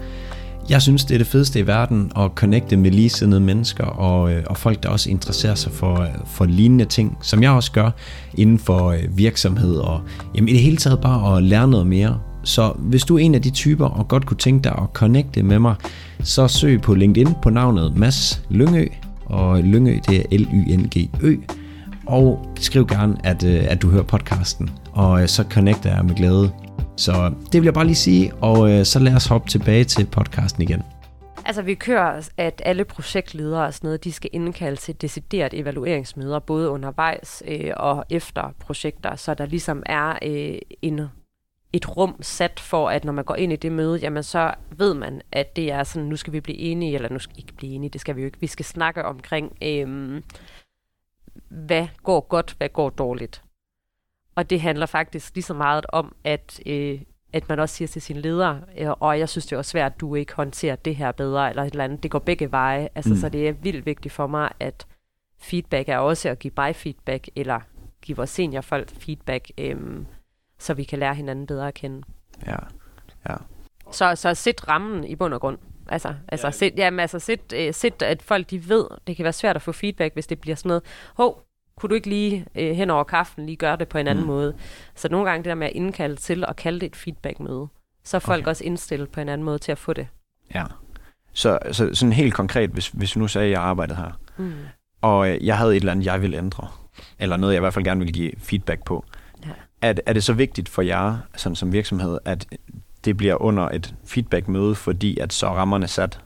Jeg 0.71 0.83
synes, 0.83 1.05
det 1.05 1.15
er 1.15 1.19
det 1.19 1.27
fedeste 1.27 1.59
i 1.61 1.67
verden 1.67 2.13
at 2.17 2.31
connecte 2.35 2.77
med 2.77 2.91
ligesindede 2.91 3.41
mennesker 3.41 3.85
og, 3.85 4.33
øh, 4.33 4.45
og 4.47 4.57
folk, 4.57 4.83
der 4.83 4.89
også 4.89 5.11
interesserer 5.11 5.55
sig 5.55 5.73
for, 5.73 6.01
øh, 6.01 6.09
for 6.27 6.45
lignende 6.45 6.85
ting, 6.85 7.19
som 7.23 7.43
jeg 7.43 7.51
også 7.51 7.73
gør 7.73 7.91
inden 8.35 8.59
for 8.59 8.87
øh, 8.91 9.19
virksomhed 9.19 9.77
og 9.77 10.01
jamen, 10.35 10.49
i 10.49 10.53
det 10.53 10.61
hele 10.61 10.77
taget 10.77 11.01
bare 11.01 11.37
at 11.37 11.43
lære 11.43 11.69
noget 11.69 11.87
mere. 11.87 12.21
Så 12.49 12.73
hvis 12.77 13.05
du 13.05 13.15
er 13.17 13.19
en 13.19 13.35
af 13.35 13.43
de 13.43 13.51
typer 13.51 13.87
og 13.87 14.09
godt 14.09 14.27
kunne 14.27 14.37
tænke 14.37 14.65
dig 14.65 14.73
at 14.73 14.89
connecte 14.93 15.43
med 15.43 15.59
mig, 15.59 15.75
så 16.21 16.49
søg 16.49 16.81
på 16.81 16.95
LinkedIn 16.95 17.35
på 17.43 17.51
navnet 17.51 17.97
Mads 17.97 18.43
Lyngø, 18.51 18.87
og 19.27 19.63
Lyngø 19.63 19.99
det 20.09 20.19
er 20.19 20.39
L-Y-N-G-Ø, 20.39 21.37
og 22.07 22.55
skriv 22.61 22.87
gerne, 22.87 23.17
at, 23.25 23.45
øh, 23.45 23.65
at 23.69 23.83
du 23.83 23.91
hører 23.91 24.03
podcasten, 24.03 24.71
og 24.93 25.23
øh, 25.23 25.29
så 25.29 25.45
connecter 25.51 25.95
jeg 25.95 26.05
med 26.05 26.15
glæde. 26.15 26.51
Så 26.97 27.33
det 27.53 27.61
vil 27.61 27.65
jeg 27.65 27.75
bare 27.75 27.87
lige 27.87 27.97
sige, 27.97 28.35
og 28.35 28.71
øh, 28.71 28.85
så 28.85 28.99
lad 28.99 29.15
os 29.15 29.27
hoppe 29.27 29.49
tilbage 29.49 29.85
til 29.85 30.07
podcasten 30.07 30.63
igen. 30.63 30.83
Altså, 31.45 31.63
vi 31.63 31.75
kører, 31.75 32.29
at 32.37 32.63
alle 32.65 32.85
projektledere 32.85 33.67
og 33.67 33.75
sådan 33.75 33.89
noget, 33.89 34.05
de 34.05 34.13
skal 34.13 34.31
indkalde 34.33 34.77
til 34.77 35.01
decideret 35.01 35.55
evalueringsmøder, 35.55 36.39
både 36.39 36.71
undervejs 36.71 37.43
øh, 37.49 37.71
og 37.77 38.05
efter 38.11 38.55
projekter, 38.61 39.17
så 39.17 39.35
der 39.35 39.47
ligesom 39.47 39.83
er 39.87 40.19
øh, 40.23 40.59
en, 40.83 41.01
et 41.73 41.97
rum 41.97 42.17
sat 42.23 42.61
for, 42.61 42.89
at 42.91 43.05
når 43.05 43.13
man 43.13 43.25
går 43.25 43.35
ind 43.35 43.53
i 43.53 43.57
det 43.57 43.73
møde, 43.73 43.99
jamen 43.99 44.23
så 44.23 44.55
ved 44.71 44.95
man, 44.95 45.23
at 45.33 45.57
det 45.57 45.71
er 45.73 45.83
sådan, 45.85 46.09
nu 46.09 46.17
skal 46.17 46.33
vi 46.33 46.41
blive 46.41 46.59
enige, 46.59 46.95
eller 46.95 47.09
nu 47.09 47.19
skal 47.19 47.37
vi 47.37 47.41
ikke 47.41 47.53
blive 47.55 47.73
enige, 47.73 47.91
det 47.91 48.01
skal 48.01 48.17
vi 48.17 48.21
jo 48.21 48.27
ikke. 48.27 48.41
Vi 48.41 48.47
skal 48.47 48.65
snakke 48.65 49.05
omkring, 49.05 49.57
øh, 49.63 50.23
hvad 51.49 51.89
går 52.03 52.21
godt, 52.21 52.55
hvad 52.59 52.69
går 52.69 52.91
dårligt. 52.91 53.43
Og 54.35 54.51
det 54.51 54.61
handler 54.61 54.87
faktisk 54.87 55.35
lige 55.35 55.45
så 55.45 55.55
meget 55.55 55.87
om, 55.89 56.15
at, 56.25 56.61
øh, 56.67 57.01
at 57.33 57.49
man 57.49 57.59
også 57.61 57.75
siger 57.75 57.89
til 57.89 58.03
sine 58.03 58.21
ledere, 58.21 58.61
øh, 58.79 58.91
og 58.91 59.19
jeg 59.19 59.29
synes 59.29 59.47
det 59.47 59.53
er 59.53 59.57
også 59.59 59.71
svært, 59.71 59.93
at 59.93 60.01
du 60.01 60.15
ikke 60.15 60.35
håndterer 60.35 60.77
det 60.77 60.97
her 60.97 61.13
bedre, 61.13 61.49
eller 61.51 61.63
et 61.63 61.71
eller 61.71 61.85
andet. 61.85 62.03
Det 62.03 62.11
går 62.11 62.19
begge 62.19 62.53
veje. 62.53 62.89
Altså, 62.95 63.09
Mm. 63.09 63.15
mm. 63.15 63.21
Så 63.21 63.29
det 63.29 63.49
er 63.49 63.53
vildt 63.53 63.87
vigtigt 63.87 64.15
for 64.15 64.27
mig, 64.27 64.51
at 64.61 64.87
feedback 65.39 65.89
er 65.89 65.99
også 65.99 66.29
at 66.29 66.39
give 66.39 66.53
mig 66.57 66.77
feedback, 66.77 67.29
eller 67.37 67.61
give 68.03 68.17
vores 68.17 68.31
seniorfolk 68.31 68.91
feedback, 68.91 69.51
øh, 69.59 69.77
så 70.59 70.75
vi 70.75 70.85
kan 70.85 70.99
lære 70.99 71.15
hinanden 71.15 71.47
bedre 71.47 71.69
at 71.69 71.75
kende. 71.75 72.03
Ja. 72.47 72.57
Ja. 73.29 73.35
Så, 73.93 74.15
så 74.15 74.35
sæt 74.35 74.69
rammen 74.69 75.05
i 75.05 75.15
bund 75.17 75.35
og 75.35 75.41
grund. 75.41 75.59
Altså, 75.89 76.15
altså, 76.29 76.47
ja. 76.47 76.51
Sæt, 76.51 76.73
jamen, 76.77 77.01
altså 77.01 77.19
sæt, 77.19 77.53
øh, 77.55 77.75
sæt, 77.75 78.03
at 78.03 78.23
folk 78.23 78.51
de 78.51 78.69
ved, 78.69 78.85
det 79.07 79.17
kan 79.17 79.23
være 79.25 79.33
svært 79.33 79.57
at 79.57 79.63
få 79.63 79.73
feedback, 79.73 80.15
hvis 80.15 80.27
det 80.27 80.41
bliver 80.41 80.57
sådan 80.57 80.69
noget, 80.69 80.83
hov, 81.15 81.43
kunne 81.77 81.91
du 81.91 81.95
ikke 81.95 82.09
lige 82.09 82.47
øh, 82.55 82.77
hen 82.77 82.91
over 82.91 83.05
kaffen 83.05 83.47
lige 83.47 83.57
gøre 83.57 83.77
det 83.77 83.89
på 83.89 83.99
en 83.99 84.07
anden 84.09 84.25
Mm. 84.25 84.31
mm. 84.31 84.35
måde? 84.37 84.55
Så 84.95 85.09
nogle 85.09 85.31
gange 85.31 85.39
det 85.45 85.49
der 85.49 85.55
med 85.55 85.67
at 85.67 85.73
indkalde 85.73 86.17
til 86.17 86.47
og 86.47 86.57
kalde 86.57 86.81
det 86.81 86.87
et 86.87 86.97
feedbackmøde, 86.97 87.67
så 88.05 88.17
er 88.17 88.21
folk 88.21 88.41
Okay. 88.43 88.49
også 88.51 88.65
indstillet 88.65 89.09
på 89.11 89.21
en 89.21 89.29
anden 89.29 89.45
måde 89.45 89.59
til 89.59 89.73
at 89.73 89.79
få 89.79 89.93
det. 89.93 90.07
ja. 90.55 90.65
Så, 91.33 91.59
så 91.73 91.95
sådan 91.95 92.13
helt 92.13 92.35
konkret, 92.35 92.71
hvis, 92.71 92.89
hvis 92.89 93.17
vi 93.17 93.21
nu 93.21 93.29
sagde, 93.29 93.47
at 93.47 93.53
jeg 93.53 93.61
arbejdede 93.61 93.97
her, 93.99 94.21
Mm. 94.37 94.53
og 95.01 95.31
øh, 95.31 95.47
jeg 95.47 95.59
havde 95.59 95.71
et 95.71 95.77
eller 95.77 95.93
andet, 95.93 96.07
jeg 96.07 96.23
ville 96.23 96.37
ændre, 96.37 96.69
eller 97.19 97.37
noget, 97.37 97.55
jeg 97.55 97.59
i 97.59 97.61
hvert 97.61 97.75
fald 97.75 97.85
gerne 97.85 98.01
vil 98.05 98.13
give 98.13 98.33
feedback 98.39 98.85
på, 98.85 99.05
Ja. 99.83 99.95
er, 100.07 100.13
det 100.13 100.25
så 100.25 100.33
vigtigt 100.33 100.69
for 100.69 100.83
jer 100.83 101.17
sådan 101.37 101.57
som 101.57 101.73
virksomhed, 101.73 102.19
at 102.25 102.47
det 103.05 103.17
bliver 103.17 103.43
under 103.43 103.69
et 103.69 103.95
feedback-møde, 104.05 104.75
fordi 104.75 105.19
at 105.19 105.33
så 105.33 105.47
er 105.47 105.51
rammerne 105.51 105.89
sat? 105.89 106.21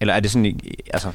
Eller 0.00 0.14
er 0.14 0.20
det 0.20 0.30
sådan, 0.30 0.60
altså, 0.92 1.12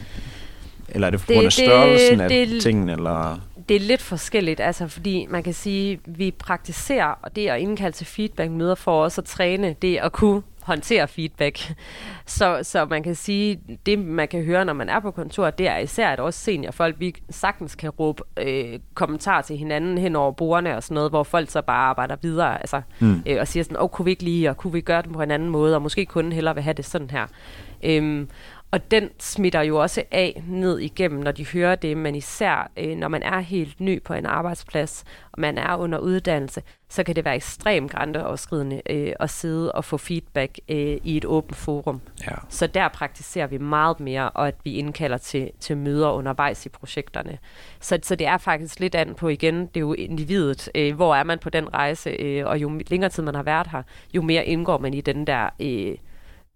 eller 0.90 1.08
er 1.08 1.12
det 1.12 1.20
på 1.20 1.26
Det- 1.28 1.36
grund 1.36 1.46
af 1.46 1.52
det- 1.52 1.66
størrelsen 1.68 2.22
af 2.22 2.30
det- 2.30 2.62
tingene, 2.62 2.92
eller... 2.92 3.40
Det 3.70 3.76
er 3.76 3.80
lidt 3.80 4.02
forskelligt, 4.02 4.60
altså 4.60 4.88
fordi 4.88 5.26
man 5.30 5.44
kan 5.44 5.54
sige, 5.54 5.92
at 5.94 6.20
vi 6.20 6.32
praktiserer 6.32 7.06
og 7.22 7.36
det 7.36 7.48
at 7.48 7.60
indkalde 7.60 7.98
til 7.98 8.06
feedback-møder 8.06 8.76
for 8.76 9.04
også 9.04 9.22
at 9.22 9.26
træne 9.26 9.76
det 9.82 9.98
at 9.98 10.12
kunne 10.12 10.42
håndtere 10.66 11.08
feedback. 11.08 11.74
Så, 12.26 12.60
så 12.64 12.86
man 12.86 13.04
kan 13.04 13.16
sige, 13.16 13.60
det 13.86 14.00
man 14.00 14.28
kan 14.28 14.44
høre, 14.44 14.66
når 14.66 14.74
man 14.74 14.90
er 14.90 15.00
på 15.00 15.12
kontor, 15.12 15.50
det 15.50 15.68
er 15.68 15.78
især, 15.78 16.10
at 16.10 16.20
også 16.20 16.40
seniorfolk, 16.40 16.96
vi 17.00 17.16
sagtens 17.30 17.76
kan 17.76 17.90
råbe 17.90 18.24
øh, 18.40 18.80
kommentarer 18.94 19.42
til 19.42 19.58
hinanden 19.58 19.98
hen 19.98 20.16
over 20.16 20.32
bordene 20.32 20.76
og 20.76 20.84
sådan 20.84 20.96
noget, 20.96 21.12
hvor 21.12 21.24
folk 21.24 21.50
så 21.50 21.62
bare 21.62 21.78
arbejder 21.90 22.16
videre 22.22 22.60
altså, 22.62 22.82
Mm. 23.00 23.24
øh, 23.28 23.38
og 23.40 23.48
siger 23.48 23.64
sådan, 23.64 23.78
åh, 23.80 23.90
kunne 23.90 24.06
vi 24.06 24.12
ikke 24.12 24.24
lige, 24.24 24.50
og 24.50 24.58
kunne 24.58 24.74
vi 24.74 24.82
gøre 24.82 25.02
det 25.02 25.14
på 25.14 25.22
en 25.22 25.32
anden 25.32 25.50
måde, 25.50 25.76
og 25.76 25.82
måske 25.82 26.06
kunden 26.06 26.34
hellere 26.34 26.54
vil 26.56 26.64
have 26.64 26.74
det 26.74 26.86
sådan 26.86 27.10
her. 27.10 27.26
Øhm, 27.84 28.30
og 28.72 28.92
den 28.92 29.10
smitter 29.20 29.62
jo 29.62 29.78
også 29.82 30.04
af 30.12 30.44
ned 30.48 30.80
igennem, 30.80 31.20
når 31.20 31.32
de 31.32 31.46
hører 31.46 31.76
det, 31.76 31.98
men 31.98 32.16
især 32.16 32.72
øh, 32.78 32.98
når 32.98 33.08
man 33.08 33.24
er 33.24 33.40
helt 33.40 33.80
ny 33.80 34.04
på 34.04 34.14
en 34.14 34.26
arbejdsplads, 34.26 35.04
og 35.32 35.42
man 35.42 35.58
er 35.58 35.76
under 35.76 36.00
uddannelse, 36.00 36.62
så 36.90 37.04
kan 37.04 37.16
det 37.16 37.26
være 37.26 37.36
ekstremt 37.36 37.92
grænseoverskridende 37.92 38.82
øh, 38.90 39.14
at 39.20 39.30
sidde 39.30 39.72
og 39.72 39.86
få 39.86 39.98
feedback 39.98 40.60
øh, 40.70 40.98
i 41.04 41.18
et 41.18 41.26
åbent 41.26 41.56
forum. 41.56 42.02
Ja. 42.28 42.36
Så 42.50 42.68
der 42.68 42.88
praktiserer 42.88 43.48
vi 43.48 43.58
meget 43.58 44.00
mere, 44.00 44.30
og 44.30 44.48
at 44.48 44.56
vi 44.64 44.74
indkalder 44.74 45.18
til, 45.18 45.52
til 45.60 45.78
møder 45.78 46.10
undervejs 46.10 46.66
i 46.66 46.70
projekterne. 46.70 47.38
Så, 47.80 48.00
så 48.04 48.16
det 48.16 48.28
er 48.28 48.38
faktisk 48.38 48.80
lidt 48.80 48.96
an 48.96 49.16
på 49.16 49.28
igen, 49.28 49.60
det 49.60 49.78
er 49.78 49.80
jo 49.80 49.94
individet, 49.94 50.70
øh, 50.76 50.96
hvor 50.96 51.16
er 51.16 51.24
man 51.24 51.40
på 51.40 51.50
den 51.50 51.74
rejse, 51.74 52.10
øh, 52.10 52.46
og 52.46 52.62
jo 52.62 52.82
længere 52.88 53.10
tid 53.10 53.24
man 53.24 53.36
har 53.36 53.44
været 53.44 53.68
her, 53.72 53.84
jo 54.14 54.22
mere 54.22 54.46
indgår 54.46 54.78
man 54.78 54.94
i 54.94 55.02
den 55.02 55.28
der 55.28 55.50
øh, 55.60 55.96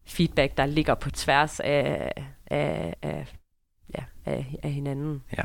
feedback, 0.10 0.58
der 0.58 0.66
ligger 0.66 0.96
på 0.96 1.10
tværs 1.10 1.60
af, 1.60 2.12
af, 2.48 2.96
af 3.02 3.26
ja, 3.98 4.04
af, 4.26 4.56
af 4.64 4.72
hinanden. 4.72 5.22
Ja. 5.38 5.44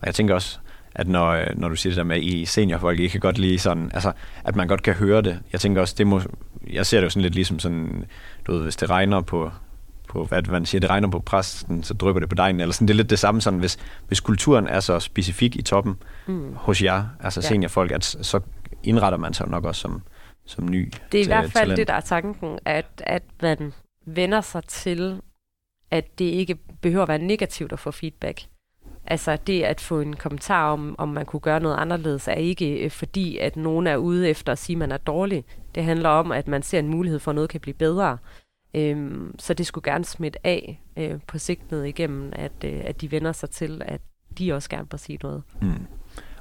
Og 0.00 0.06
jeg 0.06 0.14
tænker 0.14 0.34
også, 0.34 0.58
at 0.94 1.08
når, 1.08 1.44
når 1.56 1.68
du 1.68 1.76
siger 1.76 1.90
det 1.90 1.96
der 1.96 2.04
med, 2.04 2.16
at 2.16 2.22
I 2.22 2.44
seniorfolk, 2.44 3.00
I 3.00 3.08
kan 3.08 3.20
godt 3.20 3.38
lide 3.38 3.58
sådan, 3.58 3.90
altså, 3.94 4.12
at 4.44 4.56
man 4.56 4.68
godt 4.68 4.82
kan 4.82 4.94
høre 4.94 5.22
det. 5.22 5.40
Jeg 5.52 5.60
tænker 5.60 5.80
også, 5.80 5.94
det 5.98 6.06
må, 6.06 6.20
jeg 6.72 6.86
ser 6.86 6.98
det 6.98 7.04
jo 7.04 7.10
sådan 7.10 7.22
lidt 7.22 7.34
ligesom 7.34 7.58
sådan, 7.58 8.04
du 8.46 8.52
ved, 8.52 8.62
hvis 8.62 8.76
det 8.76 8.90
regner 8.90 9.20
på, 9.20 9.50
på 10.08 10.24
hvad 10.24 10.42
man 10.42 10.66
siger, 10.66 10.80
det 10.80 10.90
regner 10.90 11.08
på 11.08 11.18
præsten, 11.18 11.82
så 11.82 11.94
drypper 11.94 12.20
det 12.20 12.28
på 12.28 12.34
dejen, 12.34 12.60
eller 12.60 12.72
sådan, 12.72 12.88
det 12.88 12.94
er 12.94 12.96
lidt 12.96 13.10
det 13.10 13.18
samme 13.18 13.40
sådan, 13.40 13.58
hvis, 13.58 13.78
hvis 14.08 14.20
kulturen 14.20 14.68
er 14.68 14.80
så 14.80 15.00
specifik 15.00 15.56
i 15.56 15.62
toppen 15.62 15.96
mm. 16.26 16.54
hos 16.56 16.82
jer, 16.82 17.04
altså 17.20 17.40
Ja. 17.40 17.48
seniorfolk, 17.48 17.90
at 17.90 18.04
så 18.04 18.40
indretter 18.82 19.18
man 19.18 19.34
sig 19.34 19.48
nok 19.48 19.64
også 19.64 19.80
som, 19.80 20.02
som 20.50 20.68
ny 20.68 20.92
Det 21.12 21.20
er 21.20 21.24
i 21.24 21.26
hvert 21.26 21.52
fald 21.52 21.64
talent. 21.64 21.76
det, 21.76 21.88
der 21.88 21.94
er 21.94 22.00
tanken, 22.00 22.58
at, 22.64 22.86
at 22.98 23.22
man 23.42 23.72
vender 24.06 24.40
sig 24.40 24.64
til, 24.64 25.20
at 25.90 26.18
det 26.18 26.24
ikke 26.24 26.54
behøver 26.80 27.02
at 27.02 27.08
være 27.08 27.18
negativt 27.18 27.72
at 27.72 27.78
få 27.78 27.90
feedback. 27.90 28.46
Altså 29.06 29.36
det 29.36 29.62
at 29.62 29.80
få 29.80 30.00
en 30.00 30.16
kommentar 30.16 30.72
om, 30.72 30.94
om 30.98 31.08
man 31.08 31.26
kunne 31.26 31.40
gøre 31.40 31.60
noget 31.60 31.76
anderledes, 31.76 32.28
er 32.28 32.32
ikke 32.32 32.84
øh, 32.84 32.90
fordi, 32.90 33.38
at 33.38 33.56
nogen 33.56 33.86
er 33.86 33.96
ude 33.96 34.28
efter 34.28 34.52
at 34.52 34.58
sige, 34.58 34.74
at 34.74 34.78
man 34.78 34.92
er 34.92 34.96
dårlig. 34.96 35.44
Det 35.74 35.84
handler 35.84 36.08
om, 36.08 36.32
at 36.32 36.48
man 36.48 36.62
ser 36.62 36.78
en 36.78 36.88
mulighed 36.88 37.18
for, 37.18 37.30
at 37.30 37.34
noget 37.34 37.50
kan 37.50 37.60
blive 37.60 37.74
bedre. 37.74 38.18
Øhm, 38.74 39.34
så 39.38 39.54
det 39.54 39.66
skulle 39.66 39.92
gerne 39.92 40.04
smitte 40.04 40.46
af 40.46 40.80
øh, 40.96 41.20
på 41.26 41.38
sigt 41.38 41.70
ned 41.70 41.82
igennem, 41.84 42.32
at, 42.36 42.52
øh, 42.64 42.80
at 42.84 43.00
de 43.00 43.10
vender 43.10 43.32
sig 43.32 43.50
til, 43.50 43.82
at 43.84 44.00
de 44.38 44.52
også 44.52 44.70
gerne 44.70 44.86
vil 44.90 45.00
sige 45.00 45.18
noget. 45.22 45.42
Mm. 45.62 45.86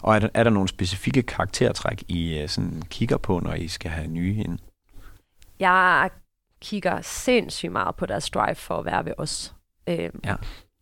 Og 0.01 0.15
er 0.15 0.19
der, 0.19 0.29
er 0.33 0.43
der 0.43 0.51
nogle 0.51 0.69
specifikke 0.69 1.21
karaktertræk, 1.23 2.03
I 2.07 2.39
øh, 2.39 2.49
sådan 2.49 2.81
kigger 2.89 3.17
på, 3.17 3.39
når 3.39 3.53
I 3.53 3.67
skal 3.67 3.91
have 3.91 4.07
nye 4.07 4.35
ind? 4.35 4.59
Jeg 5.59 6.09
kigger 6.61 7.01
sindssygt 7.01 7.71
meget 7.71 7.95
på 7.95 8.05
deres 8.05 8.29
drive 8.29 8.55
for 8.55 8.77
at 8.77 8.85
være 8.85 9.05
ved 9.05 9.13
os. 9.17 9.53
Øhm, 9.87 10.19
Ja. 10.25 10.35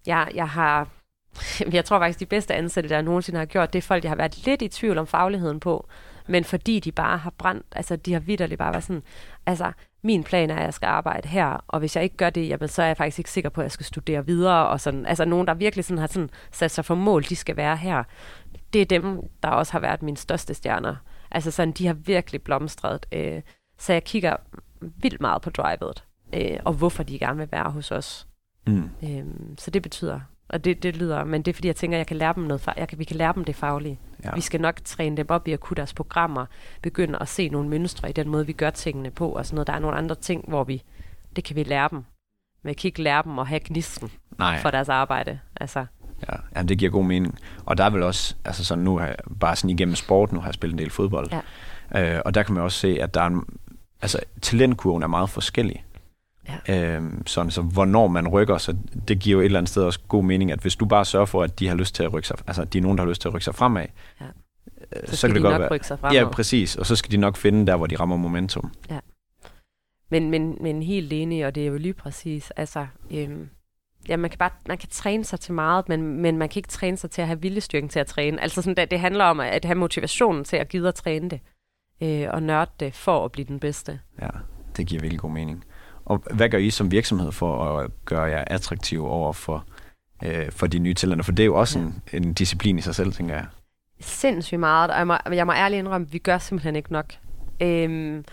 jeg, 0.06 0.32
jeg 0.36 0.50
har, 0.50 0.88
jeg 1.74 1.86
tror 1.86 2.00
faktisk, 2.00 2.20
de 2.20 2.26
bedste 2.26 2.54
ansatte, 2.56 2.90
der 2.90 3.02
nogensinde 3.02 3.40
har 3.40 3.46
gjort, 3.46 3.74
det 3.74 3.80
er 3.80 3.88
folk, 3.88 4.04
jeg 4.04 4.12
har 4.12 4.16
været 4.16 4.46
lidt 4.46 4.62
i 4.62 4.68
tvivl 4.68 4.98
om 4.98 5.08
fagligheden 5.08 5.60
på, 5.60 5.88
men 6.28 6.44
fordi 6.44 6.80
de 6.80 6.92
bare 6.92 7.18
har 7.18 7.34
brændt, 7.38 7.66
altså 7.72 7.96
de 7.96 8.14
har 8.14 8.20
vidderligt 8.20 8.60
bare 8.60 8.74
været 8.74 8.84
sådan, 8.84 9.04
altså 9.46 9.72
min 10.04 10.24
plan 10.24 10.50
er, 10.50 10.56
at 10.56 10.64
jeg 10.64 10.74
skal 10.74 10.88
arbejde 10.88 11.28
her, 11.28 11.64
og 11.68 11.80
hvis 11.80 11.96
jeg 11.96 12.04
ikke 12.04 12.18
gør 12.18 12.30
det, 12.30 12.50
jamen, 12.50 12.68
så 12.70 12.82
er 12.82 12.88
jeg 12.88 12.98
faktisk 12.98 13.20
ikke 13.20 13.32
sikker 13.32 13.50
på, 13.50 13.62
at 13.62 13.66
jeg 13.66 13.72
skal 13.72 13.86
studere 13.86 14.26
videre, 14.26 14.68
og 14.68 14.82
sådan, 14.82 15.06
altså 15.06 15.26
nogen, 15.26 15.48
der 15.48 15.54
virkelig 15.54 15.86
sådan 15.86 15.98
har 15.98 16.08
sådan 16.08 16.30
sat 16.52 16.72
sig 16.72 16.86
for 16.86 16.96
mål, 16.96 17.24
de 17.24 17.36
skal 17.36 17.58
være 17.58 17.78
her. 17.78 18.04
Det 18.74 18.82
er 18.82 18.86
dem, 18.86 19.20
der 19.44 19.50
også 19.50 19.72
har 19.72 19.80
været 19.80 20.02
mine 20.02 20.18
største 20.18 20.54
stjerner. 20.54 20.96
Altså 21.32 21.52
sådan, 21.52 21.72
de 21.72 21.88
har 21.88 21.94
virkelig 21.94 22.42
blomstret. 22.42 23.06
Øh, 23.12 23.42
så 23.78 23.94
jeg 23.94 24.04
kigger 24.04 24.36
vildt 24.82 25.22
meget 25.22 25.42
på 25.42 25.50
drivet, 25.50 26.04
øh, 26.34 26.60
og 26.66 26.74
hvorfor 26.74 27.04
de 27.04 27.20
gerne 27.20 27.38
vil 27.38 27.52
være 27.52 27.72
hos 27.72 27.92
os. 27.92 28.28
Mm. 28.68 28.90
Øhm, 29.04 29.58
så 29.58 29.72
det 29.72 29.82
betyder, 29.82 30.20
og 30.50 30.66
det, 30.66 30.84
det 30.84 30.98
lyder, 30.98 31.24
men 31.24 31.42
det 31.42 31.52
er 31.52 31.54
fordi, 31.54 31.68
jeg 31.68 31.76
tænker, 31.76 31.98
jeg 31.98 32.08
kan 32.08 32.18
lære 32.18 32.34
dem 32.34 32.44
noget, 32.44 32.70
jeg 32.78 32.88
kan, 32.88 33.00
vi 33.00 33.04
kan 33.04 33.18
lære 33.18 33.34
dem 33.34 33.46
det 33.46 33.56
faglige. 33.56 34.00
Ja. 34.24 34.32
Vi 34.36 34.42
skal 34.42 34.62
nok 34.62 34.80
træne 34.86 35.18
dem 35.18 35.30
op 35.30 35.48
i 35.48 35.52
at 35.52 35.60
kunne 35.60 35.76
deres 35.76 35.94
programmer, 35.94 36.46
begynde 36.82 37.20
at 37.22 37.28
se 37.28 37.50
nogle 37.50 37.70
mønstre 37.70 38.10
i 38.10 38.14
den 38.14 38.30
måde, 38.30 38.46
vi 38.46 38.54
gør 38.54 38.70
tingene 38.70 39.12
på, 39.12 39.30
og 39.30 39.46
sådan 39.46 39.56
noget. 39.56 39.68
Der 39.68 39.74
er 39.74 39.80
nogle 39.80 39.98
andre 39.98 40.16
ting, 40.16 40.46
hvor 40.48 40.64
vi, 40.64 40.84
det 41.36 41.44
kan 41.44 41.56
vi 41.56 41.64
lære 41.64 41.90
dem. 41.92 42.04
Men 42.64 42.68
jeg 42.68 42.78
kan 42.78 42.88
ikke 42.88 43.02
lære 43.02 43.24
dem 43.24 43.40
at 43.40 43.48
have 43.48 43.60
gnisten 43.64 44.12
Nej. 44.38 44.60
for 44.62 44.72
deres 44.72 44.90
arbejde. 44.90 45.40
Altså, 45.56 45.86
Ja, 46.30 46.36
jamen, 46.56 46.70
det 46.70 46.78
giver 46.78 46.92
god 46.92 47.06
mening. 47.06 47.40
Og 47.66 47.78
der 47.78 47.84
er 47.84 47.90
vel 47.90 48.04
også, 48.04 48.36
altså 48.46 48.66
sådan 48.66 48.84
nu 48.84 48.98
har 48.98 49.06
jeg 49.06 49.16
bare 49.40 49.56
sådan 49.56 49.70
igennem 49.70 49.96
sport, 49.96 50.32
nu 50.32 50.40
har 50.40 50.48
jeg 50.48 50.54
spillet 50.54 50.74
en 50.74 50.80
del 50.80 50.90
fodbold. 50.90 51.30
Ja. 51.94 52.16
Øh, 52.16 52.22
og 52.26 52.34
der 52.34 52.44
kan 52.44 52.54
man 52.54 52.64
også 52.64 52.80
se, 52.80 53.02
at 53.02 53.14
der 53.14 53.22
er 53.22 53.28
en, 53.28 53.44
altså 54.02 54.20
talentkurven 54.42 55.04
er 55.04 55.08
meget 55.08 55.30
forskellig. 55.30 55.86
Ja. 56.68 56.96
Øhm, 56.96 57.28
sådan, 57.28 57.52
så 57.52 57.62
hvornår 57.62 58.08
man 58.08 58.28
rykker, 58.28 58.58
så 58.58 58.76
det 59.08 59.20
giver 59.20 59.34
jo 59.34 59.40
et 59.42 59.46
eller 59.46 59.60
andet 59.60 59.70
sted 59.70 59.84
også 59.84 60.00
god 60.08 60.24
mening, 60.24 60.52
at 60.52 60.60
hvis 60.60 60.76
du 60.76 60.86
bare 60.86 61.06
sørger 61.06 61.26
for, 61.26 61.44
at 61.44 61.60
de 61.60 61.68
har 61.68 61.76
lyst 61.76 61.96
til 61.96 62.04
at 62.04 62.14
rykke 62.14 62.28
sig, 62.28 62.38
altså 62.48 62.66
de 62.66 62.78
er 62.78 62.82
nogen, 62.82 62.98
der 62.98 63.04
har 63.04 63.10
lyst 63.10 63.22
til 63.22 63.28
at 63.28 63.34
rykke 63.34 63.46
sig 63.46 63.56
fremad, 63.56 63.86
Ja. 64.22 64.26
øh, 64.96 65.08
så 65.08 65.16
skal 65.16 65.36
de 65.36 65.40
nok 65.40 65.72
rykke 65.72 65.88
sig 65.88 66.00
fremad. 66.00 66.16
Ja, 66.16 66.30
præcis. 66.30 66.76
Og 66.76 66.86
så 66.86 66.96
skal 66.96 67.12
de 67.12 67.18
nok 67.18 67.38
finde 67.38 67.68
der, 67.68 67.76
hvor 67.76 67.88
de 67.88 67.96
rammer 67.96 68.18
momentum. 68.18 68.72
Men, 70.12 70.30
men, 70.32 70.58
men 70.62 70.84
helt 70.84 71.14
enig, 71.14 71.46
og 71.46 71.56
det 71.56 71.64
er 71.64 71.68
jo 71.68 71.78
lige 71.78 71.94
præcis, 71.94 72.52
altså, 72.52 72.88
øhm, 73.12 73.50
ja, 74.10 74.18
man 74.18 74.30
kan 74.30 74.38
bare, 74.38 74.50
man 74.68 74.78
kan 74.78 74.90
træne 74.92 75.24
sig 75.26 75.40
til 75.40 75.54
meget, 75.54 75.90
men, 75.90 76.22
men 76.22 76.38
man 76.38 76.50
kan 76.50 76.60
ikke 76.60 76.70
træne 76.70 76.98
sig 76.98 77.12
til 77.12 77.22
at 77.22 77.28
have 77.28 77.42
viljestyrken 77.42 77.90
til 77.90 78.00
at 78.00 78.08
træne. 78.08 78.42
Altså 78.42 78.62
sådan, 78.62 78.76
det, 78.76 78.92
det 78.92 79.00
handler 79.00 79.24
om 79.26 79.40
at 79.40 79.66
have 79.66 79.76
motivationen 79.76 80.44
til 80.44 80.58
at 80.58 80.70
gide 80.70 80.88
at 80.88 80.96
træne 80.96 81.30
det, 81.30 81.40
øh, 82.02 82.28
og 82.30 82.44
nørde 82.44 82.72
det 82.80 82.96
for 82.96 83.26
at 83.26 83.32
blive 83.32 83.46
den 83.48 83.60
bedste. 83.60 84.00
Ja, 84.22 84.30
det 84.78 84.88
giver 84.88 85.02
virkelig 85.02 85.20
god 85.20 85.32
mening. 85.32 85.64
Og 86.06 86.24
hvad 86.34 86.50
gør 86.50 86.58
I 86.58 86.70
som 86.70 86.92
virksomhed 86.92 87.32
for 87.32 87.64
at 87.80 87.92
gøre 88.06 88.24
jer 88.24 88.44
attraktive 88.48 89.08
over 89.10 89.34
for, 89.34 89.66
øh, 90.24 90.52
for 90.52 90.68
de 90.68 90.80
nye 90.80 90.94
talenter? 90.94 91.24
For 91.24 91.32
det 91.32 91.44
er 91.44 91.46
jo 91.46 91.56
også 91.56 91.80
Ja. 91.80 91.86
en, 91.86 92.02
en 92.14 92.34
disciplin 92.34 92.78
i 92.78 92.82
sig 92.82 92.96
selv, 92.96 93.12
tænker 93.14 93.36
jeg. 93.36 93.46
Sindssygt 94.00 94.60
meget, 94.60 94.92
og 94.92 94.98
jeg 94.98 95.08
må, 95.08 95.16
jeg 95.32 95.46
må 95.46 95.52
ærligt 95.54 95.80
indrømme, 95.80 96.08
at 96.08 96.14
vi 96.14 96.18
gør 96.18 96.38
simpelthen 96.38 96.76
ikke 96.76 96.92
nok. 96.94 97.14
Øhm, 97.62 98.26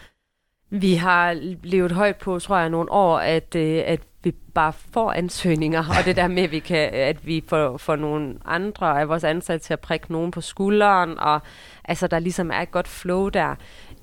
vi 0.70 0.94
har 0.94 1.32
levet 1.62 1.92
højt 1.92 2.16
på, 2.16 2.38
tror 2.38 2.58
jeg, 2.58 2.70
nogle 2.70 2.92
år, 2.92 3.18
at, 3.18 3.54
øh, 3.54 3.82
at 3.86 4.00
vi 4.22 4.30
bare 4.54 4.72
får 4.72 5.12
ansøgninger, 5.12 5.78
og 5.98 6.04
det 6.04 6.16
der 6.16 6.28
med, 6.28 6.42
at 6.42 6.50
vi, 6.50 6.58
kan, 6.58 6.90
at 6.92 7.26
vi 7.26 7.44
får, 7.48 7.76
får 7.76 7.96
nogle 7.96 8.38
andre 8.44 9.00
af 9.00 9.08
vores 9.08 9.24
ansatte 9.24 9.66
til 9.66 9.72
at 9.72 9.80
prikke 9.80 10.12
nogen 10.12 10.30
på 10.30 10.40
skulderen, 10.40 11.18
og 11.18 11.40
altså, 11.84 12.06
der 12.06 12.18
ligesom 12.18 12.50
er 12.50 12.60
et 12.60 12.70
godt 12.70 12.88
flow 12.88 13.28
der. 13.28 13.54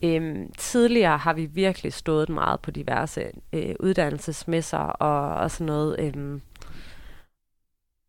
Øhm, 0.04 0.52
tidligere 0.58 1.18
har 1.18 1.34
vi 1.34 1.46
virkelig 1.46 1.94
stået 1.94 2.30
meget 2.30 2.60
på 2.60 2.72
diverse 2.72 3.24
øh, 3.54 3.76
uddannelsesmesser 3.80 4.78
og, 4.78 5.36
og 5.36 5.52
sådan 5.52 5.66
noget. 5.66 5.96
Øhm, 6.00 6.42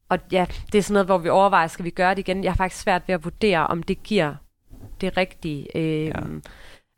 og 0.08 0.18
ja, 0.32 0.46
det 0.72 0.78
er 0.78 0.82
sådan 0.82 0.92
noget, 0.92 1.06
hvor 1.06 1.18
vi 1.18 1.28
overvejer, 1.28 1.66
skal 1.66 1.84
vi 1.84 1.90
gøre 1.90 2.10
det 2.10 2.18
igen? 2.18 2.44
Jeg 2.44 2.52
har 2.52 2.56
faktisk 2.56 2.82
svært 2.82 3.02
ved 3.06 3.14
at 3.14 3.24
vurdere, 3.24 3.66
om 3.66 3.82
det 3.82 4.02
giver 4.02 4.34
det 5.00 5.16
rigtige. 5.16 5.76
Øhm, 5.76 6.06
Ja. 6.06 6.50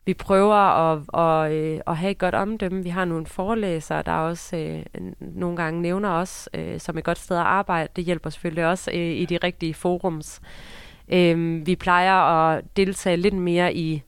Vi 0.05 0.13
prøver 0.13 0.55
at, 0.55 1.01
at, 1.13 1.51
at, 1.51 1.81
at 1.87 1.97
have 1.97 2.11
et 2.11 2.17
godt 2.17 2.35
omdømme. 2.35 2.83
Vi 2.83 2.89
har 2.89 3.05
nogle 3.05 3.25
forelæsere, 3.25 4.01
der 4.01 4.11
også 4.11 4.57
øh, 4.57 4.83
nogle 5.19 5.57
gange 5.57 5.81
nævner 5.81 6.09
os 6.09 6.49
øh, 6.53 6.79
som 6.79 6.97
et 6.97 7.03
godt 7.03 7.17
sted 7.17 7.37
at 7.37 7.43
arbejde. 7.43 7.89
Det 7.95 8.03
hjælper 8.03 8.29
selvfølgelig 8.29 8.65
også 8.65 8.91
øh, 8.91 8.97
i 8.97 9.25
de 9.25 9.37
rigtige 9.37 9.73
forums. 9.73 10.41
Øh, 11.07 11.65
vi 11.67 11.75
plejer 11.75 12.13
at 12.13 12.63
deltage 12.77 13.17
lidt 13.17 13.33
mere 13.33 13.75
i 13.75 14.03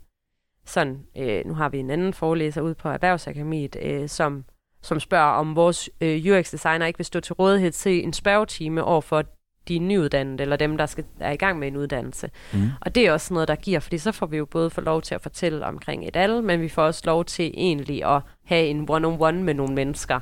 sådan, 0.65 0.99
øh, 1.17 1.45
nu 1.45 1.53
har 1.53 1.69
vi 1.69 1.77
en 1.77 1.89
anden 1.89 2.13
forelæser 2.13 2.62
ude 2.62 2.75
på 2.75 2.89
Erhvervsakademiet, 2.89 3.75
øh, 3.81 4.10
som, 4.10 4.45
som 4.81 4.99
spørger, 4.99 5.31
om 5.31 5.55
vores 5.55 5.89
øh, 6.01 6.25
UX-designer 6.25 6.86
ikke 6.86 6.99
vil 6.99 7.05
stå 7.05 7.19
til 7.19 7.33
rådighed 7.33 7.71
til 7.71 8.03
en 8.03 8.13
spørgetime 8.13 8.83
over 8.83 9.01
for 9.01 9.23
de 9.67 9.80
nyuddannede, 9.80 10.41
eller 10.43 10.56
dem, 10.56 10.77
der 10.77 10.86
skal, 10.86 11.03
er 11.19 11.32
i 11.32 11.36
gang 11.36 11.60
med 11.60 11.67
en 11.67 11.77
uddannelse. 11.77 12.30
Mm. 12.53 12.60
Og 12.82 12.95
det 12.95 13.08
er 13.08 13.12
også 13.12 13.34
noget, 13.34 13.47
der 13.47 13.56
giver, 13.56 13.80
fordi 13.80 13.97
så 13.97 14.12
får 14.12 14.25
vi 14.25 14.38
jo 14.38 14.45
både 14.45 14.69
få 14.69 14.82
lov 14.82 15.01
til 15.01 15.15
at 15.15 15.21
fortælle 15.21 15.65
omkring 15.65 16.08
et 16.08 16.15
alle, 16.15 16.41
men 16.41 16.62
vi 16.62 16.69
får 16.69 16.84
også 16.84 17.01
lov 17.06 17.25
til 17.25 17.51
egentlig 17.58 18.06
at 18.15 18.21
have 18.43 18.65
en 18.67 18.89
one-on-one 18.89 19.43
med 19.43 19.53
nogle 19.53 19.75
mennesker. 19.75 20.19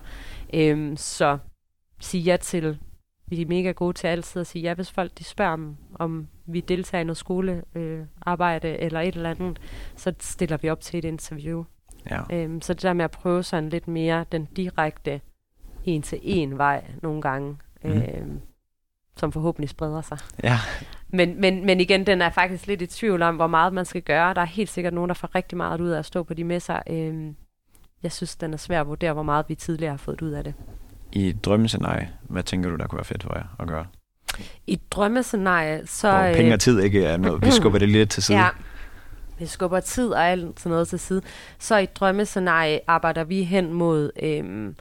Øhm, 0.54 0.98
så 0.98 1.38
sige 2.00 2.22
ja 2.24 2.38
til, 2.38 2.78
vi 3.28 3.42
er 3.42 3.46
mega 3.46 3.72
gode 3.72 3.94
til 3.94 4.08
altid 4.08 4.42
at 4.42 4.48
sige 4.48 4.62
ja, 4.64 4.74
hvis 4.74 4.92
folk 4.92 5.12
de 5.18 5.24
spørger 5.24 5.54
om, 5.54 5.78
om 5.96 6.28
vi 6.48 6.60
deltager 6.60 7.02
i 7.02 7.04
noget 7.04 7.18
skolearbejde 7.18 7.80
øh, 7.80 8.06
arbejde 8.22 8.68
eller 8.80 9.02
et 9.02 9.16
eller 9.16 9.30
andet, 9.30 9.60
så 9.96 10.14
stiller 10.20 10.58
vi 10.58 10.70
op 10.70 10.82
til 10.82 10.98
et 10.98 11.06
interview. 11.06 11.64
Ja. 12.12 12.22
Øhm, 12.34 12.62
så 12.62 12.74
det 12.74 12.82
der 12.84 12.94
med 12.94 13.06
at 13.06 13.12
prøve 13.12 13.44
sådan 13.44 13.70
lidt 13.70 13.88
mere 13.88 14.26
den 14.32 14.46
direkte 14.56 15.22
en-til-en 15.86 16.58
vej 16.58 16.84
nogle 17.02 17.22
gange, 17.22 17.58
Mhm. 17.84 17.94
øhm, 17.94 18.40
som 19.18 19.32
forhåbentlig 19.32 19.70
spreder 19.70 20.02
sig. 20.02 20.18
ja. 20.44 20.60
Men, 21.10 21.42
men, 21.42 21.66
men 21.66 21.80
igen, 21.80 22.08
den 22.08 22.22
er 22.22 22.30
faktisk 22.30 22.68
lidt 22.68 22.82
i 22.82 22.88
tvivl 22.88 23.22
om, 23.22 23.36
hvor 23.36 23.48
meget 23.48 23.74
man 23.74 23.86
skal 23.86 24.02
gøre. 24.02 24.34
Der 24.34 24.42
er 24.42 24.46
helt 24.46 24.70
sikkert 24.70 24.94
nogen, 24.94 25.10
der 25.10 25.14
får 25.14 25.36
rigtig 25.36 25.58
meget 25.58 25.82
ud 25.82 25.90
af 25.90 26.00
at 26.00 26.06
stå 26.06 26.24
på 26.24 26.34
de 26.34 26.44
messer. 26.44 26.80
Øhm, 26.90 27.36
jeg 28.04 28.12
synes, 28.12 28.36
den 28.36 28.54
er 28.54 28.58
svær 28.58 28.82
at 28.82 28.88
vurdere, 28.88 29.14
hvor 29.14 29.24
meget 29.24 29.46
vi 29.48 29.56
tidligere 29.56 29.92
har 29.92 29.98
fået 29.98 30.22
ud 30.22 30.32
af 30.32 30.44
det. 30.44 30.54
I 31.12 31.30
et 31.30 31.46
drømmescenarie, 31.46 32.10
hvad 32.22 32.44
tænker 32.44 32.70
du, 32.70 32.76
der 32.76 32.88
kunne 32.88 32.98
være 32.98 33.06
fedt 33.06 33.24
for 33.24 33.34
jer 33.36 33.56
at 33.60 33.68
gøre? 33.68 33.86
I 34.68 34.74
et 34.74 34.92
drømmescenarie, 34.92 35.88
så... 35.88 36.12
Hvor 36.12 36.34
penge 36.34 36.54
og 36.54 36.60
tid 36.60 36.80
ikke 36.82 37.06
er 37.06 37.18
noget. 37.18 37.46
Vi 37.46 37.52
skubber 37.62 37.80
det 37.80 37.90
lidt 37.90 38.10
til 38.10 38.24
side. 38.24 38.38
Ja, 38.38 38.50
vi 39.40 39.46
skubber 39.46 39.80
tid 39.80 40.10
og 40.10 40.28
alt 40.28 40.60
sådan 40.60 40.70
noget 40.70 40.88
til 40.88 41.00
side. 41.00 41.22
Så 41.60 41.78
i 41.78 41.84
et 41.84 41.96
drømmescenarie 41.96 42.80
arbejder 42.88 43.24
vi 43.24 43.44
hen 43.44 43.74
mod, 43.74 44.12
øhm, 44.24 44.76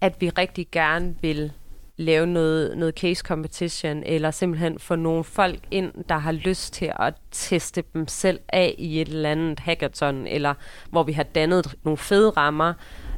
at 0.00 0.20
vi 0.20 0.28
rigtig 0.28 0.68
gerne 0.72 1.14
vil 1.22 1.52
lave 1.98 2.26
noget, 2.26 2.78
noget 2.78 2.94
case 2.94 3.22
competition, 3.22 4.02
eller 4.06 4.30
simpelthen 4.30 4.78
få 4.78 4.96
nogle 4.96 5.24
folk 5.24 5.60
ind, 5.70 5.92
der 6.08 6.18
har 6.18 6.32
lyst 6.32 6.72
til 6.72 6.92
at 7.00 7.14
teste 7.30 7.84
dem 7.94 8.08
selv 8.08 8.40
af 8.48 8.74
i 8.78 9.00
et 9.00 9.08
eller 9.08 9.30
andet 9.30 9.60
hackathon, 9.60 10.26
eller 10.26 10.54
hvor 10.90 11.02
vi 11.02 11.12
har 11.12 11.22
dannet 11.22 11.74
nogle 11.84 11.96
fede 11.96 12.30
rammer, 12.30 12.74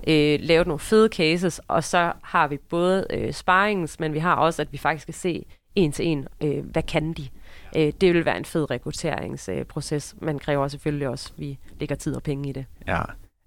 øh, 0.07 0.39
lavet 0.43 0.67
nogle 0.67 0.79
fede 0.79 1.09
cases, 1.09 1.61
og 1.69 1.85
så 1.85 2.13
har 2.23 2.49
vi 2.49 2.57
både 2.57 3.07
øh, 3.11 3.33
sparrings, 3.33 4.01
men 4.01 4.15
vi 4.15 4.19
har 4.19 4.35
også, 4.35 4.63
at 4.63 4.73
vi 4.73 4.79
faktisk 4.79 5.03
skal 5.03 5.15
se 5.15 5.47
en 5.75 5.93
til 5.93 6.07
en, 6.07 6.29
øh, 6.43 6.65
hvad 6.65 6.83
kan 6.83 7.13
de? 7.13 7.29
Øh, 7.77 7.93
det 8.01 8.15
vil 8.15 8.25
være 8.25 8.37
en 8.37 8.45
fed 8.45 8.71
rekrutteringsproces, 8.71 10.15
øh, 10.17 10.27
men 10.27 10.39
kræver 10.39 10.69
selvfølgelig 10.69 11.09
også, 11.09 11.31
at 11.35 11.41
vi 11.41 11.59
lægger 11.81 11.97
tid 11.97 12.17
og 12.17 12.23
penge 12.23 12.49
i 12.49 12.53
det. 12.53 12.67
Ja. 12.87 13.03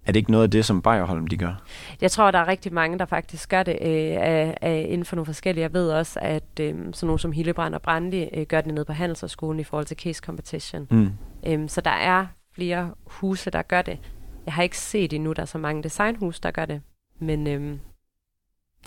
Er 0.05 0.11
det 0.11 0.15
ikke 0.15 0.31
noget 0.31 0.43
af 0.43 0.51
det, 0.51 0.65
som 0.65 0.81
Bayerholm 0.81 1.27
de 1.27 1.37
gør? 1.37 1.63
Jeg 2.01 2.11
tror, 2.11 2.31
der 2.31 2.39
er 2.39 2.47
rigtig 2.47 2.73
mange, 2.73 2.99
der 2.99 3.05
faktisk 3.05 3.49
gør 3.49 3.63
det 3.63 3.77
øh, 3.81 4.17
af, 4.19 4.57
af, 4.61 4.85
inden 4.89 5.05
for 5.05 5.15
nogle 5.15 5.25
forskellige. 5.25 5.61
Jeg 5.61 5.73
ved 5.73 5.91
også, 5.91 6.19
at 6.21 6.59
øh, 6.59 6.75
sådan 6.93 7.07
nogle 7.07 7.19
som 7.19 7.31
Hillebrand 7.31 7.75
og 7.75 7.81
Brandi 7.81 8.29
øh, 8.33 8.45
gør 8.45 8.61
det 8.61 8.73
nede 8.73 8.85
på 8.85 8.93
Handelshøjskolen 8.93 9.59
i 9.59 9.63
forhold 9.63 9.85
til 9.85 9.97
case 9.97 10.21
competition. 10.25 10.87
Mm. 10.91 11.09
Øhm, 11.47 11.67
så 11.67 11.81
der 11.81 11.91
er 11.91 12.25
flere 12.55 12.91
huse, 13.05 13.49
der 13.49 13.61
gør 13.61 13.81
det. 13.81 13.99
Jeg 14.45 14.53
har 14.53 14.63
ikke 14.63 14.77
set 14.77 15.13
endnu, 15.13 15.33
der 15.33 15.41
er 15.41 15.45
så 15.45 15.57
mange 15.57 15.83
designhuse, 15.83 16.41
der 16.43 16.51
gør 16.51 16.65
det. 16.65 16.81
Men 17.19 17.47
øhm, 17.47 17.79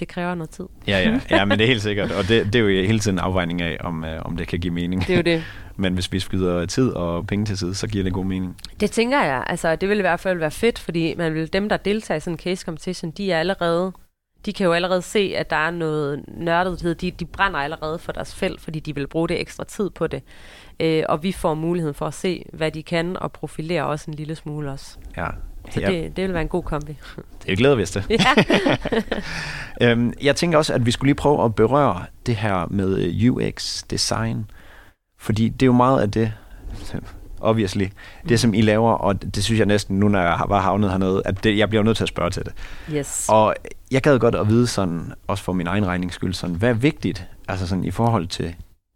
det 0.00 0.08
kræver 0.08 0.34
noget 0.34 0.50
tid. 0.50 0.64
Ja, 0.86 0.98
ja, 0.98 1.20
ja, 1.36 1.44
men 1.44 1.58
det 1.58 1.64
er 1.64 1.68
helt 1.68 1.82
sikkert. 1.82 2.12
Og 2.12 2.28
det, 2.28 2.46
det 2.46 2.54
er 2.54 2.60
jo 2.60 2.68
hele 2.68 2.98
tiden 2.98 3.14
en 3.14 3.18
afvejning 3.18 3.62
af, 3.62 3.76
om, 3.80 4.04
øh, 4.04 4.22
om 4.24 4.36
det 4.36 4.48
kan 4.48 4.60
give 4.60 4.74
mening. 4.74 5.06
Det 5.06 5.10
er 5.10 5.16
jo 5.16 5.22
det. 5.22 5.44
Men 5.78 5.94
hvis 5.94 6.12
vi 6.12 6.20
skyder 6.20 6.66
tid 6.66 6.90
og 6.90 7.26
penge 7.26 7.44
til 7.44 7.58
side, 7.58 7.74
så 7.74 7.86
giver 7.86 8.04
det 8.04 8.12
god 8.12 8.24
mening. 8.24 8.56
Det 8.80 8.90
tænker 8.90 9.22
jeg. 9.22 9.44
Altså, 9.46 9.76
det 9.76 9.88
vil 9.88 9.98
i 9.98 10.00
hvert 10.00 10.20
fald 10.20 10.38
være 10.38 10.50
fedt, 10.50 10.78
fordi 10.78 11.14
man 11.18 11.34
vil, 11.34 11.52
dem, 11.52 11.68
der 11.68 11.76
deltager 11.76 12.16
i 12.16 12.20
sådan 12.20 12.34
en 12.34 12.38
case 12.38 12.64
competition, 12.64 13.10
de 13.10 13.32
er 13.32 13.40
allerede 13.40 13.92
de 14.46 14.52
kan 14.52 14.66
jo 14.66 14.72
allerede 14.72 15.02
se, 15.02 15.32
at 15.36 15.50
der 15.50 15.56
er 15.56 15.70
noget 15.70 16.24
nørdethed. 16.28 16.94
De, 16.94 17.10
de 17.10 17.24
brænder 17.24 17.58
allerede 17.58 17.98
for 17.98 18.12
deres 18.12 18.34
felt, 18.34 18.60
fordi 18.60 18.80
de 18.80 18.94
vil 18.94 19.06
bruge 19.06 19.28
det 19.28 19.40
ekstra 19.40 19.64
tid 19.64 19.90
på 19.90 20.06
det. 20.06 20.22
Øh, 20.80 21.02
og 21.08 21.22
vi 21.22 21.32
får 21.32 21.54
muligheden 21.54 21.94
for 21.94 22.06
at 22.06 22.14
se, 22.14 22.44
hvad 22.52 22.70
de 22.70 22.82
kan, 22.82 23.16
og 23.16 23.32
profilere 23.32 23.86
også 23.86 24.10
en 24.10 24.14
lille 24.14 24.34
smule 24.34 24.70
også. 24.70 24.98
Ja. 25.16 25.26
Så 25.70 25.80
ja, 25.80 25.90
det, 25.90 26.16
det 26.16 26.24
vil 26.24 26.32
være 26.32 26.42
en 26.42 26.48
god 26.48 26.62
kombi. 26.62 26.96
det 27.46 27.58
glæder 27.58 27.74
vi 27.74 27.82
os 27.82 27.90
til. 27.90 28.04
ja. 28.10 28.18
Øhm, 29.80 30.12
jeg 30.22 30.36
tænker 30.36 30.58
også, 30.58 30.74
at 30.74 30.86
vi 30.86 30.90
skulle 30.90 31.08
lige 31.08 31.14
prøve 31.14 31.44
at 31.44 31.54
berøre 31.54 32.04
det 32.26 32.36
her 32.36 32.66
med 32.70 32.98
øh, 32.98 33.32
UX 33.32 33.82
design. 33.90 34.50
Fordi 35.18 35.48
det 35.48 35.62
er 35.62 35.66
jo 35.66 35.72
meget 35.72 36.00
af 36.00 36.10
det, 36.10 36.32
obviously, 37.40 37.84
det 38.28 38.40
som 38.40 38.54
I 38.54 38.60
laver, 38.60 38.92
og 38.92 39.22
det 39.34 39.44
synes 39.44 39.58
jeg 39.58 39.66
næsten, 39.66 39.98
nu 39.98 40.08
når 40.08 40.20
jeg 40.20 40.44
var 40.48 40.60
havnet 40.60 40.90
hernede, 40.90 41.22
at 41.24 41.44
det, 41.44 41.58
jeg 41.58 41.68
bliver 41.68 41.82
nødt 41.82 41.96
til 41.96 42.04
at 42.04 42.08
spørge 42.08 42.30
til 42.30 42.44
det. 42.44 42.52
Yes. 42.92 43.26
Og 43.28 43.54
jeg 43.90 44.02
gad 44.02 44.18
godt 44.18 44.34
at 44.34 44.48
vide 44.48 44.66
sådan, 44.66 45.12
også 45.26 45.44
for 45.44 45.52
min 45.52 45.66
egen 45.66 45.86
regning 45.86 46.12
skyld, 46.12 46.34
sådan, 46.34 46.56
hvad 46.56 46.70
er 46.70 46.74
vigtigt, 46.74 47.26
altså 47.48 47.66
sådan 47.66 47.84
i 47.84 47.90
forhold 47.90 48.26
til, 48.26 48.54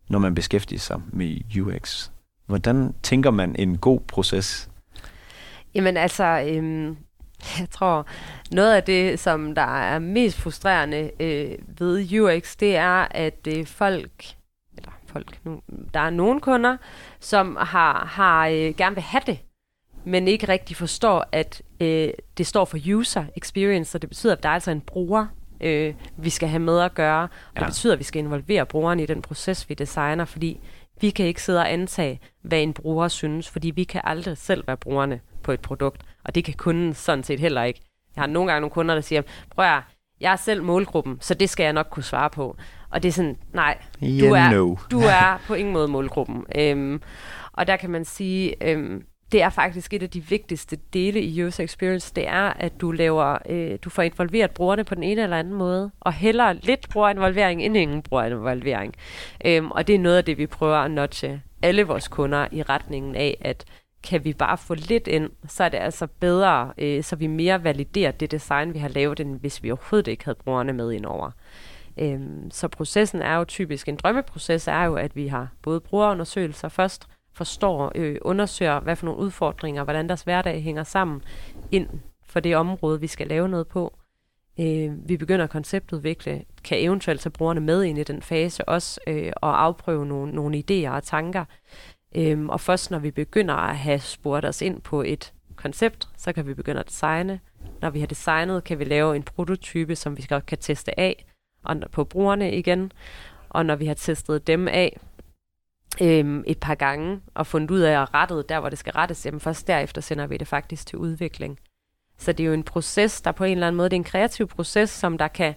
når 0.08 0.18
man 0.18 0.34
beskæftiger 0.34 0.78
sig 0.78 1.00
med 1.12 1.36
UX? 1.60 2.10
Hvordan 2.46 2.94
tænker 3.02 3.30
man 3.30 3.56
en 3.58 3.78
god 3.78 4.00
proces? 4.00 4.69
Jamen 5.74 5.96
altså, 5.96 6.24
øhm, 6.24 6.96
jeg 7.58 7.70
tror, 7.70 8.06
noget 8.52 8.74
af 8.74 8.82
det, 8.82 9.18
som 9.18 9.54
der 9.54 9.80
er 9.80 9.98
mest 9.98 10.36
frustrerende 10.36 11.10
øh, 11.20 11.58
ved 11.78 12.20
UX, 12.20 12.56
det 12.56 12.76
er, 12.76 13.06
at 13.10 13.46
øh, 13.48 13.66
folk, 13.66 14.24
eller 14.76 14.90
folk, 15.06 15.38
nu, 15.44 15.60
der 15.94 16.00
er 16.00 16.10
nogle 16.10 16.40
kunder, 16.40 16.76
som 17.20 17.56
har, 17.60 18.04
har 18.06 18.46
øh, 18.46 18.74
gerne 18.76 18.96
vil 18.96 19.02
have 19.02 19.22
det, 19.26 19.38
men 20.04 20.28
ikke 20.28 20.48
rigtig 20.48 20.76
forstår, 20.76 21.24
at 21.32 21.62
øh, 21.80 22.08
det 22.38 22.46
står 22.46 22.64
for 22.64 22.78
user 22.94 23.24
experience, 23.36 23.90
så 23.90 23.98
det 23.98 24.08
betyder, 24.08 24.32
at 24.32 24.42
der 24.42 24.48
er 24.48 24.52
altså 24.54 24.70
en 24.70 24.80
bruger, 24.80 25.26
øh, 25.60 25.94
vi 26.16 26.30
skal 26.30 26.48
have 26.48 26.60
med 26.60 26.80
at 26.80 26.94
gøre, 26.94 27.22
og 27.22 27.28
Ja. 27.56 27.60
det 27.60 27.66
betyder, 27.66 27.92
at 27.92 27.98
vi 27.98 28.04
skal 28.04 28.18
involvere 28.18 28.66
brugeren 28.66 29.00
i 29.00 29.06
den 29.06 29.22
proces, 29.22 29.68
vi 29.68 29.74
designer, 29.74 30.24
fordi 30.24 30.60
vi 31.00 31.10
kan 31.10 31.26
ikke 31.26 31.42
sidde 31.42 31.58
og 31.58 31.72
antage, 31.72 32.20
hvad 32.42 32.62
en 32.62 32.72
bruger 32.72 33.08
synes, 33.08 33.48
fordi 33.50 33.70
vi 33.70 33.84
kan 33.84 34.00
aldrig 34.04 34.38
selv 34.38 34.66
være 34.66 34.76
brugerne 34.76 35.20
på 35.50 35.54
et 35.54 35.60
produkt, 35.60 36.02
og 36.24 36.34
det 36.34 36.44
kan 36.44 36.54
kunden 36.54 36.94
sådan 36.94 37.24
set 37.24 37.40
heller 37.40 37.62
ikke. 37.62 37.80
Jeg 38.16 38.22
har 38.22 38.26
nogle 38.26 38.50
gange 38.50 38.60
nogle 38.60 38.70
kunder, 38.70 38.94
der 38.94 39.02
siger, 39.02 39.22
prøv 39.50 39.64
at 39.64 39.82
jeg 40.20 40.32
er 40.32 40.36
selv 40.36 40.62
målgruppen, 40.62 41.18
så 41.20 41.34
det 41.34 41.50
skal 41.50 41.64
jeg 41.64 41.72
nok 41.72 41.86
kunne 41.90 42.02
svare 42.02 42.30
på. 42.30 42.56
Og 42.90 43.02
det 43.02 43.08
er 43.08 43.12
sådan, 43.12 43.36
nej, 43.52 43.78
du 44.00 44.06
Yeah, 44.06 44.46
er, 44.46 44.50
no. 44.50 44.76
du 44.90 45.00
er 45.00 45.42
på 45.46 45.54
ingen 45.54 45.72
måde 45.72 45.88
målgruppen. 45.88 46.44
Øhm, 46.56 47.02
og 47.52 47.66
der 47.66 47.76
kan 47.76 47.90
man 47.90 48.04
sige, 48.04 48.68
øhm, 48.68 49.04
det 49.32 49.42
er 49.42 49.50
faktisk 49.50 49.94
et 49.94 50.02
af 50.02 50.10
de 50.10 50.20
vigtigste 50.20 50.78
dele 50.92 51.20
i 51.20 51.44
user 51.44 51.64
experience, 51.64 52.12
det 52.16 52.28
er, 52.28 52.52
at 52.52 52.80
du 52.80 52.90
laver, 52.90 53.38
øh, 53.48 53.78
du 53.84 53.90
får 53.90 54.02
involveret 54.02 54.50
brugerne 54.50 54.84
på 54.84 54.94
den 54.94 55.02
ene 55.02 55.22
eller 55.22 55.38
anden 55.38 55.54
måde, 55.54 55.90
og 56.00 56.12
hellere 56.12 56.54
lidt 56.54 56.88
brugerinvolvering 56.88 57.62
end 57.62 57.76
ingen 57.76 58.02
brugerinvolvering. 58.02 58.94
Øhm, 59.44 59.70
og 59.70 59.86
det 59.86 59.94
er 59.94 59.98
noget 59.98 60.16
af 60.16 60.24
det, 60.24 60.38
vi 60.38 60.46
prøver 60.46 60.76
at 60.76 60.90
notche 60.90 61.42
alle 61.62 61.82
vores 61.82 62.08
kunder 62.08 62.46
i 62.52 62.62
retningen 62.62 63.16
af, 63.16 63.36
at 63.40 63.64
kan 64.02 64.24
vi 64.24 64.32
bare 64.32 64.58
få 64.58 64.74
lidt 64.74 65.06
ind, 65.08 65.30
så 65.48 65.64
er 65.64 65.68
det 65.68 65.78
altså 65.78 66.06
bedre, 66.06 66.72
øh, 66.78 67.02
så 67.02 67.16
vi 67.16 67.26
mere 67.26 67.64
validerer 67.64 68.10
det 68.10 68.30
design, 68.30 68.74
vi 68.74 68.78
har 68.78 68.88
lavet, 68.88 69.20
end 69.20 69.40
hvis 69.40 69.62
vi 69.62 69.70
overhovedet 69.70 70.10
ikke 70.10 70.24
havde 70.24 70.38
brugerne 70.44 70.72
med 70.72 70.92
indover. 70.92 71.30
Øhm, 71.98 72.50
så 72.50 72.68
processen 72.68 73.22
er 73.22 73.36
jo 73.36 73.44
typisk, 73.44 73.88
en 73.88 73.96
drømmeproces 73.96 74.68
er 74.68 74.84
jo, 74.84 74.94
at 74.94 75.16
vi 75.16 75.26
har 75.26 75.48
både 75.62 75.80
brugerundersøgelser 75.80 76.68
først, 76.68 77.06
forstår, 77.32 77.92
øh, 77.94 78.16
undersøger, 78.22 78.80
hvad 78.80 78.96
for 78.96 79.06
nogle 79.06 79.20
udfordringer, 79.20 79.84
hvordan 79.84 80.08
deres 80.08 80.22
hverdag 80.22 80.62
hænger 80.62 80.84
sammen 80.84 81.22
ind 81.70 81.88
for 82.24 82.40
det 82.40 82.56
område, 82.56 83.00
vi 83.00 83.06
skal 83.06 83.26
lave 83.26 83.48
noget 83.48 83.68
på. 83.68 83.96
Øh, 84.60 85.08
vi 85.08 85.16
begynder 85.16 85.44
at 85.44 85.50
konceptudvikle, 85.50 86.44
kan 86.64 86.78
eventuelt 86.80 87.20
tage 87.20 87.30
brugerne 87.30 87.60
med 87.60 87.82
ind 87.82 87.98
i 87.98 88.04
den 88.04 88.22
fase 88.22 88.68
også, 88.68 89.00
øh, 89.06 89.32
og 89.36 89.62
afprøve 89.62 90.06
nogle, 90.06 90.32
nogle 90.32 90.64
idéer 90.70 90.90
og 90.90 91.02
tanker. 91.02 91.44
Øhm, 92.16 92.48
og 92.48 92.60
først 92.60 92.90
når 92.90 92.98
vi 92.98 93.10
begynder 93.10 93.54
at 93.54 93.76
have 93.76 93.98
spurgt 93.98 94.44
os 94.44 94.62
ind 94.62 94.80
på 94.80 95.02
et 95.02 95.32
koncept, 95.56 96.08
så 96.16 96.32
kan 96.32 96.46
vi 96.46 96.54
begynde 96.54 96.80
at 96.80 96.88
designe. 96.88 97.40
Når 97.80 97.90
vi 97.90 98.00
har 98.00 98.06
designet, 98.06 98.64
kan 98.64 98.78
vi 98.78 98.84
lave 98.84 99.16
en 99.16 99.22
prototype, 99.22 99.96
som 99.96 100.18
vi 100.18 100.26
godt 100.28 100.46
kan 100.46 100.58
teste 100.58 101.00
af 101.00 101.24
og 101.64 101.76
på 101.92 102.04
brugerne 102.04 102.56
igen. 102.56 102.92
Og 103.48 103.66
når 103.66 103.76
vi 103.76 103.86
har 103.86 103.94
testet 103.94 104.46
dem 104.46 104.68
af 104.68 105.00
øhm, 106.02 106.44
et 106.46 106.60
par 106.60 106.74
gange 106.74 107.20
og 107.34 107.46
fundet 107.46 107.70
ud 107.70 107.80
af 107.80 108.02
at 108.02 108.14
rette 108.14 108.42
der, 108.48 108.60
hvor 108.60 108.68
det 108.68 108.78
skal 108.78 108.92
rettes, 108.92 109.26
jamen 109.26 109.40
først 109.40 109.66
derefter 109.66 110.00
sender 110.00 110.26
vi 110.26 110.36
det 110.36 110.48
faktisk 110.48 110.86
til 110.86 110.98
udvikling. 110.98 111.58
Så 112.18 112.32
det 112.32 112.44
er 112.44 112.48
jo 112.48 112.52
en 112.52 112.62
proces, 112.62 113.20
der 113.20 113.32
på 113.32 113.44
en 113.44 113.52
eller 113.52 113.66
anden 113.66 113.76
måde, 113.76 113.88
det 113.88 113.96
er 113.96 114.00
en 114.00 114.04
kreativ 114.04 114.46
proces, 114.46 114.90
som 114.90 115.18
der 115.18 115.28
kan 115.28 115.54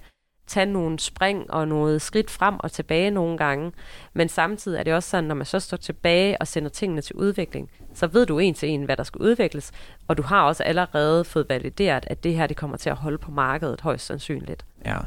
tage 0.48 0.66
nogle 0.66 1.00
spring 1.00 1.52
og 1.52 1.68
noget 1.68 2.02
skridt 2.02 2.30
frem 2.30 2.56
og 2.60 2.72
tilbage 2.72 3.12
nogle 3.12 3.38
gange. 3.38 3.72
Men 4.14 4.30
samtidig 4.30 4.80
er 4.80 4.84
det 4.84 4.94
også 4.94 5.10
sådan, 5.10 5.24
når 5.24 5.36
man 5.36 5.46
så 5.46 5.60
står 5.60 5.78
tilbage 5.78 6.42
og 6.42 6.48
sender 6.48 6.70
tingene 6.70 7.02
til 7.02 7.16
udvikling, 7.16 7.70
så 7.94 8.08
ved 8.08 8.26
du 8.26 8.40
en 8.40 8.54
til 8.54 8.70
en, 8.70 8.84
hvad 8.84 8.98
der 8.98 9.04
skal 9.04 9.22
udvikles, 9.22 9.72
og 10.08 10.18
du 10.18 10.22
har 10.24 10.44
også 10.44 10.64
allerede 10.64 11.24
fået 11.24 11.50
valideret, 11.50 12.04
at 12.08 12.24
det 12.24 12.36
her 12.36 12.48
det 12.48 12.58
kommer 12.58 12.78
til 12.78 12.90
at 12.90 12.96
holde 12.96 13.18
på 13.18 13.32
markedet 13.32 13.82
højst 13.82 14.06
sandsynligt. 14.06 14.66
Ja. 14.86 14.98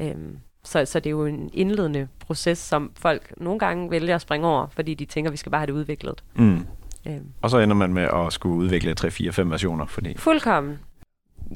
Øhm, 0.00 0.38
så, 0.64 0.84
så 0.84 1.00
det 1.00 1.06
er 1.06 1.10
jo 1.10 1.26
en 1.26 1.50
indledende 1.52 2.08
proces, 2.20 2.58
som 2.58 2.92
folk 2.98 3.32
nogle 3.36 3.58
gange 3.58 3.90
vælger 3.90 4.14
at 4.14 4.20
springe 4.20 4.46
over, 4.48 4.66
fordi 4.72 4.94
de 4.94 5.04
tænker, 5.04 5.28
at 5.28 5.32
vi 5.32 5.36
skal 5.36 5.50
bare 5.52 5.60
have 5.60 5.66
det 5.66 5.72
udviklet. 5.72 6.24
Mm. 6.34 6.66
Øhm, 7.06 7.26
Og 7.42 7.50
så 7.50 7.58
ender 7.58 7.76
man 7.76 7.92
med 7.92 8.02
at 8.02 8.32
skulle 8.32 8.56
udvikle 8.56 8.94
3, 8.94 9.10
4, 9.10 9.32
5 9.32 9.50
versioner, 9.50 9.86
fordi... 9.86 10.16
Fuldkommen. 10.18 10.78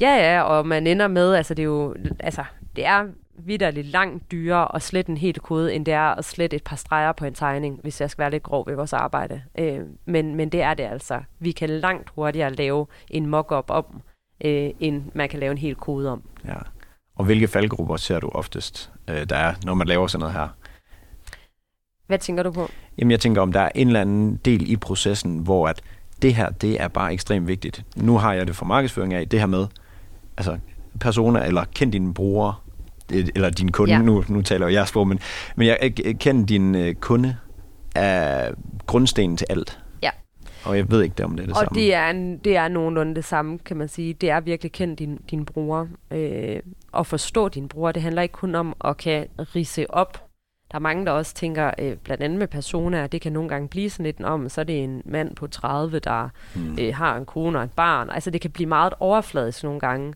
Ja, 0.00 0.14
ja, 0.34 0.42
og 0.42 0.66
man 0.66 0.86
ender 0.86 1.08
med, 1.08 1.34
altså 1.34 1.54
det 1.54 1.62
er 1.62 1.66
jo, 1.66 1.94
altså 2.20 2.44
det 2.76 2.86
er 2.86 3.06
vidderligt 3.46 3.86
langt 3.86 4.30
dyrere 4.32 4.74
at 4.74 4.82
slette 4.82 5.10
en 5.10 5.16
helt 5.16 5.42
kode, 5.42 5.74
end 5.74 5.86
det 5.86 5.94
er 5.94 6.14
at 6.18 6.24
slette 6.24 6.56
et 6.56 6.64
par 6.64 6.76
streger 6.76 7.12
på 7.12 7.24
en 7.24 7.34
tegning, 7.34 7.80
hvis 7.82 8.00
jeg 8.00 8.10
skal 8.10 8.22
være 8.22 8.30
lidt 8.30 8.42
grov 8.42 8.66
ved 8.66 8.74
vores 8.74 8.92
arbejde. 8.92 9.42
Øh, 9.58 9.80
men, 10.04 10.34
men 10.34 10.48
det 10.48 10.62
er 10.62 10.74
det 10.74 10.84
altså. 10.84 11.20
Vi 11.38 11.52
kan 11.52 11.70
langt 11.70 12.10
hurtigere 12.14 12.52
lave 12.52 12.86
en 13.08 13.26
mock-up 13.26 13.70
om, 13.70 13.84
øh, 14.44 14.70
end 14.80 15.02
man 15.14 15.28
kan 15.28 15.40
lave 15.40 15.52
en 15.52 15.58
hel 15.58 15.74
kode 15.74 16.12
om. 16.12 16.22
Ja. 16.44 16.56
Og 17.16 17.24
hvilke 17.24 17.48
faldgrupper 17.48 17.96
ser 17.96 18.20
du 18.20 18.28
oftest, 18.28 18.90
øh, 19.08 19.28
der 19.28 19.36
er, 19.36 19.54
når 19.64 19.74
man 19.74 19.86
laver 19.86 20.06
sådan 20.06 20.20
noget 20.20 20.34
her? 20.34 20.48
Hvad 22.06 22.18
tænker 22.18 22.42
du 22.42 22.50
på? 22.50 22.68
Jamen 22.98 23.10
jeg 23.10 23.20
tænker, 23.20 23.42
om 23.42 23.52
der 23.52 23.60
er 23.60 23.70
en 23.74 23.86
eller 23.86 24.00
anden 24.00 24.40
del 24.44 24.70
i 24.70 24.76
processen, 24.76 25.38
hvor 25.38 25.68
at 25.68 25.82
det 26.22 26.34
her, 26.34 26.50
det 26.50 26.80
er 26.80 26.88
bare 26.88 27.12
ekstremt 27.12 27.48
vigtigt. 27.48 27.84
Nu 27.96 28.18
har 28.18 28.32
jeg 28.32 28.46
det 28.46 28.56
for 28.56 28.64
markedsføring 28.64 29.14
af, 29.14 29.28
det 29.28 29.38
her 29.38 29.46
med, 29.46 29.66
altså 30.36 30.58
personer, 31.00 31.42
eller 31.42 31.64
kend 31.74 31.92
dine 31.92 32.14
brugere, 32.14 32.54
eller 33.12 33.50
din 33.50 33.72
kunde, 33.72 33.92
Ja. 33.92 34.02
nu, 34.02 34.24
nu 34.28 34.42
taler 34.42 34.66
jeg 34.66 34.74
jeres 34.74 34.88
sprog, 34.88 35.08
men, 35.08 35.20
men 35.56 35.66
jeg 35.66 35.92
jeg- 36.04 36.18
kend 36.18 36.46
din 36.46 36.74
øh, 36.74 36.94
kunde 36.94 37.36
er 37.94 38.50
grundstenen 38.86 39.36
til 39.36 39.46
alt. 39.50 39.78
Ja. 40.02 40.10
Og 40.64 40.76
jeg 40.76 40.90
ved 40.90 41.02
ikke, 41.02 41.14
det, 41.18 41.24
om 41.24 41.36
det 41.36 41.42
er 41.42 41.46
det 41.46 41.56
og 41.56 41.60
samme. 41.60 41.80
det 41.80 41.94
er, 41.94 42.10
en, 42.10 42.38
det 42.38 42.56
er 42.56 42.68
nogenlunde 42.68 43.14
det 43.14 43.24
samme, 43.24 43.58
kan 43.58 43.76
man 43.76 43.88
sige. 43.88 44.14
Det 44.14 44.30
er 44.30 44.40
virkelig 44.40 44.72
kendt 44.72 44.98
din, 44.98 45.18
din 45.30 45.44
bruger. 45.44 45.86
Øh, 46.10 46.56
og 46.92 47.06
forstå 47.06 47.48
din 47.48 47.68
bruger, 47.68 47.92
det 47.92 48.02
handler 48.02 48.22
ikke 48.22 48.32
kun 48.32 48.54
om 48.54 48.74
at 48.84 48.96
kan 48.96 49.26
rise 49.56 49.90
op. 49.90 50.26
Der 50.70 50.76
er 50.76 50.80
mange, 50.80 51.06
der 51.06 51.12
også 51.12 51.34
tænker, 51.34 51.70
øh, 51.78 51.96
blandt 51.96 52.22
andet 52.22 52.38
med 52.38 52.46
personer, 52.46 53.06
det 53.06 53.20
kan 53.20 53.32
nogle 53.32 53.48
gange 53.48 53.68
blive 53.68 53.90
sådan 53.90 54.04
lidt 54.06 54.20
om, 54.24 54.48
så 54.48 54.60
er 54.60 54.64
det 54.64 54.84
en 54.84 55.02
mand 55.04 55.34
på 55.36 55.46
30, 55.46 55.98
der 55.98 56.28
Mm. 56.54 56.76
øh, 56.80 56.94
har 56.94 57.16
en 57.16 57.24
kone 57.26 57.58
og 57.58 57.64
et 57.64 57.72
barn. 57.72 58.10
Altså 58.10 58.30
det 58.30 58.40
kan 58.40 58.50
blive 58.50 58.68
meget 58.68 58.92
overfladisk 59.00 59.62
nogle 59.64 59.80
gange. 59.80 60.14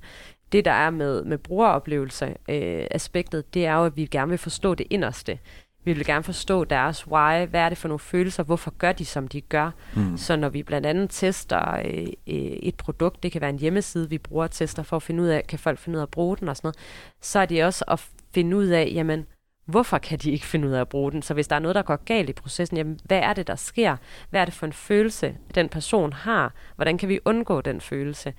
Det, 0.54 0.64
der 0.64 0.70
er 0.70 0.90
med, 0.90 1.24
med 1.24 1.38
brugeroplevelse 1.38 2.26
øh, 2.48 2.86
aspektet, 2.90 3.54
det 3.54 3.66
er 3.66 3.74
jo, 3.74 3.84
at 3.84 3.96
vi 3.96 4.06
gerne 4.06 4.30
vil 4.30 4.38
forstå 4.38 4.74
det 4.74 4.86
inderste. 4.90 5.38
Vi 5.84 5.92
vil 5.92 6.06
gerne 6.06 6.22
forstå 6.22 6.64
deres 6.64 7.06
why, 7.06 7.46
hvad 7.46 7.60
er 7.60 7.68
det 7.68 7.78
for 7.78 7.88
nogle 7.88 7.98
følelser, 7.98 8.42
hvorfor 8.42 8.70
gør 8.78 8.92
de, 8.92 9.04
som 9.04 9.28
de 9.28 9.40
gør. 9.40 9.70
Mm. 9.96 10.16
Så 10.16 10.36
når 10.36 10.48
vi 10.48 10.62
blandt 10.62 10.86
andet 10.86 11.10
tester 11.10 11.78
øh, 11.84 12.06
øh, 12.26 12.34
et 12.36 12.74
produkt, 12.74 13.22
det 13.22 13.32
kan 13.32 13.40
være 13.40 13.50
en 13.50 13.58
hjemmeside, 13.58 14.10
vi 14.10 14.18
bruger 14.18 14.44
og 14.44 14.50
tester 14.50 14.82
for 14.82 14.96
at 14.96 15.02
finde 15.02 15.22
ud 15.22 15.28
af, 15.28 15.46
kan 15.46 15.58
folk 15.58 15.78
finde 15.78 15.96
ud 15.96 16.00
af 16.00 16.06
at 16.06 16.10
bruge 16.10 16.36
den 16.36 16.48
og 16.48 16.56
sådan 16.56 16.66
noget, 16.66 16.76
så 17.20 17.38
er 17.38 17.46
det 17.46 17.64
også 17.64 17.84
at 17.88 18.08
finde 18.34 18.56
ud 18.56 18.66
af, 18.66 18.92
jamen, 18.94 19.26
hvorfor 19.66 19.98
kan 19.98 20.18
de 20.18 20.30
ikke 20.30 20.46
finde 20.46 20.68
ud 20.68 20.72
af 20.72 20.80
at 20.80 20.88
bruge 20.88 21.12
den? 21.12 21.22
Så 21.22 21.34
hvis 21.34 21.48
der 21.48 21.56
er 21.56 21.60
noget, 21.60 21.74
der 21.74 21.82
går 21.82 21.96
galt 21.96 22.30
i 22.30 22.32
processen, 22.32 22.76
jamen, 22.76 22.98
hvad 23.04 23.18
er 23.18 23.32
det, 23.32 23.46
der 23.46 23.56
sker? 23.56 23.96
Hvad 24.30 24.40
er 24.40 24.44
det 24.44 24.54
for 24.54 24.66
en 24.66 24.72
følelse, 24.72 25.36
den 25.54 25.68
person 25.68 26.12
har? 26.12 26.52
Hvordan 26.76 26.98
kan 26.98 27.08
vi 27.08 27.20
undgå 27.24 27.60
den 27.60 27.80
følelse? 27.80 28.34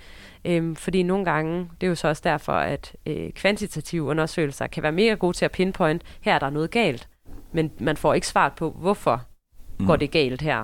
Øhm, 0.46 0.76
fordi 0.76 1.04
nogle 1.04 1.26
gange, 1.26 1.70
det 1.82 1.88
er 1.88 1.90
jo 1.90 1.96
så 1.96 2.08
også 2.08 2.22
derfor, 2.26 2.54
at 2.54 2.96
øh, 3.06 3.32
kvantitative 3.32 4.04
undersøgelser 4.04 4.68
kan 4.68 4.84
være 4.84 4.92
mega 4.92 5.14
gode 5.14 5.38
til 5.38 5.46
at 5.46 5.52
pinpoint, 5.52 6.04
her 6.22 6.36
er 6.36 6.40
der 6.40 6.50
noget 6.50 6.72
galt, 6.72 7.10
men 7.52 7.72
man 7.80 7.98
får 7.98 8.14
ikke 8.14 8.28
svar 8.28 8.54
på, 8.58 8.72
hvorfor 8.72 9.22
mm. 9.80 9.86
går 9.86 9.96
det 9.96 10.12
galt 10.12 10.42
her. 10.42 10.64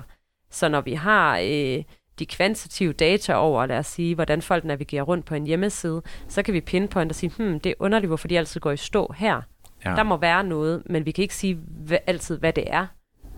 Så 0.50 0.68
når 0.68 0.80
vi 0.80 0.94
har 0.94 1.38
øh, 1.38 1.84
de 2.18 2.26
kvantitative 2.26 2.92
data 2.92 3.34
over, 3.34 3.66
lad 3.66 3.78
os 3.78 3.86
sige, 3.86 4.14
hvordan 4.14 4.42
folk 4.42 4.64
navigerer 4.64 5.02
rundt 5.02 5.26
på 5.26 5.34
en 5.34 5.46
hjemmeside, 5.46 6.02
så 6.28 6.42
kan 6.42 6.54
vi 6.54 6.60
pinpointe 6.60 7.12
og 7.12 7.16
sige, 7.16 7.32
hmm, 7.36 7.60
det 7.60 7.70
er 7.70 7.74
underligt, 7.78 8.08
hvorfor 8.08 8.28
de 8.28 8.38
altid 8.38 8.60
går 8.60 8.70
i 8.70 8.76
stå 8.76 9.14
her. 9.16 9.42
Ja. 9.84 9.90
Der 9.90 10.02
må 10.02 10.16
være 10.16 10.44
noget, 10.44 10.82
men 10.86 11.06
vi 11.06 11.10
kan 11.10 11.22
ikke 11.22 11.34
sige 11.34 11.58
hvad, 11.68 11.98
altid, 12.06 12.38
hvad 12.38 12.52
det 12.52 12.64
er. 12.66 12.86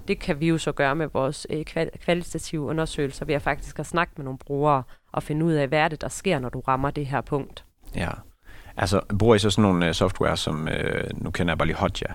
Det 0.08 0.18
kan 0.18 0.40
vi 0.40 0.48
jo 0.48 0.58
så 0.58 0.72
gøre 0.72 0.94
med 0.94 1.08
vores 1.12 1.46
øh, 1.50 1.64
kval- 1.70 1.98
kvalitative 2.04 2.62
undersøgelser 2.62 3.24
ved 3.24 3.34
at 3.34 3.42
faktisk 3.42 3.78
at 3.78 3.86
snakke 3.86 4.12
med 4.16 4.24
nogle 4.24 4.38
brugere 4.38 4.82
og 5.12 5.22
finde 5.22 5.44
ud 5.44 5.52
af, 5.52 5.68
hvad 5.68 5.78
er 5.78 5.88
det, 5.88 6.00
der 6.00 6.08
sker, 6.08 6.38
når 6.38 6.48
du 6.48 6.60
rammer 6.60 6.90
det 6.90 7.06
her 7.06 7.20
punkt. 7.20 7.64
Ja. 7.94 8.10
Altså, 8.76 9.00
bruger 9.18 9.34
I 9.34 9.38
så 9.38 9.50
sådan 9.50 9.62
nogle 9.62 9.88
uh, 9.88 9.92
software, 9.92 10.36
som, 10.36 10.68
uh, 10.70 11.22
nu 11.22 11.30
kender 11.30 11.50
jeg 11.52 11.58
bare 11.58 11.66
lige 11.66 11.76
Hotja. 11.76 12.06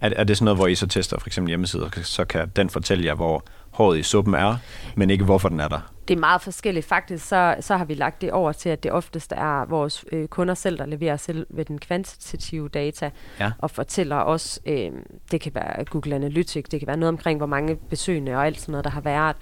Er, 0.00 0.10
er 0.16 0.24
det 0.24 0.36
sådan 0.36 0.44
noget, 0.44 0.58
hvor 0.58 0.66
I 0.66 0.74
så 0.74 0.86
tester 0.86 1.18
for 1.18 1.26
eksempel 1.26 1.48
hjemmesider, 1.48 1.88
så 2.02 2.24
kan 2.24 2.48
den 2.56 2.70
fortælle 2.70 3.04
jer, 3.04 3.14
hvor 3.14 3.44
håret 3.74 3.98
i 3.98 4.02
suppen 4.02 4.34
er, 4.34 4.56
men 4.96 5.10
ikke 5.10 5.24
hvorfor 5.24 5.48
den 5.48 5.60
er 5.60 5.68
der? 5.68 5.80
Det 6.08 6.14
er 6.16 6.18
meget 6.20 6.40
forskelligt. 6.42 6.86
Faktisk 6.86 7.28
så, 7.28 7.56
så 7.60 7.76
har 7.76 7.84
vi 7.84 7.94
lagt 7.94 8.20
det 8.20 8.32
over 8.32 8.52
til, 8.52 8.68
at 8.68 8.82
det 8.82 8.92
oftest 8.92 9.32
er 9.36 9.64
vores 9.64 10.04
øh, 10.12 10.28
kunder 10.28 10.54
selv, 10.54 10.78
der 10.78 10.86
leverer 10.86 11.16
selv 11.16 11.46
ved 11.50 11.64
den 11.64 11.78
kvantitative 11.78 12.68
data, 12.68 13.10
Ja. 13.40 13.52
og 13.58 13.70
fortæller 13.70 14.16
os, 14.16 14.60
øh, 14.66 14.90
det 15.30 15.40
kan 15.40 15.54
være 15.54 15.84
Google 15.84 16.14
Analytics, 16.14 16.68
det 16.68 16.80
kan 16.80 16.86
være 16.86 16.96
noget 16.96 17.08
omkring, 17.08 17.36
hvor 17.36 17.46
mange 17.46 17.76
besøgende 17.90 18.32
og 18.32 18.46
alt 18.46 18.60
sådan 18.60 18.72
noget, 18.72 18.84
der 18.84 18.90
har 18.90 19.00
været, 19.00 19.36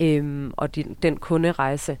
øh, 0.00 0.50
og 0.56 0.74
din, 0.74 0.96
den 1.02 1.16
kunderejse, 1.16 1.98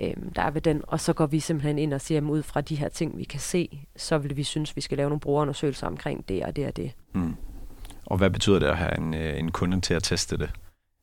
øh, 0.00 0.14
der 0.36 0.42
er 0.42 0.50
ved 0.50 0.60
den. 0.60 0.82
Og 0.86 1.00
så 1.00 1.12
går 1.12 1.26
vi 1.26 1.40
simpelthen 1.40 1.78
ind 1.78 1.94
og 1.94 2.00
siger, 2.00 2.20
at 2.20 2.24
ud 2.24 2.42
fra 2.42 2.60
de 2.60 2.74
her 2.74 2.88
ting, 2.88 3.18
vi 3.18 3.24
kan 3.24 3.40
se, 3.40 3.86
så 3.96 4.18
vil 4.18 4.36
vi 4.36 4.42
synes, 4.42 4.76
vi 4.76 4.80
skal 4.80 4.96
lave 4.96 5.08
nogle 5.08 5.20
brugerundersøgelser 5.20 5.86
omkring 5.86 6.28
det 6.28 6.44
og 6.44 6.56
det 6.56 6.66
og 6.66 6.76
det. 6.76 6.92
Mm. 7.12 7.34
Og 8.06 8.16
hvad 8.18 8.30
betyder 8.30 8.58
det 8.58 8.66
at 8.66 8.76
have 8.76 8.98
en, 8.98 9.14
øh, 9.14 9.38
en 9.38 9.50
kunde 9.50 9.80
til 9.80 9.94
at 9.94 10.02
teste 10.02 10.36
det? 10.38 10.50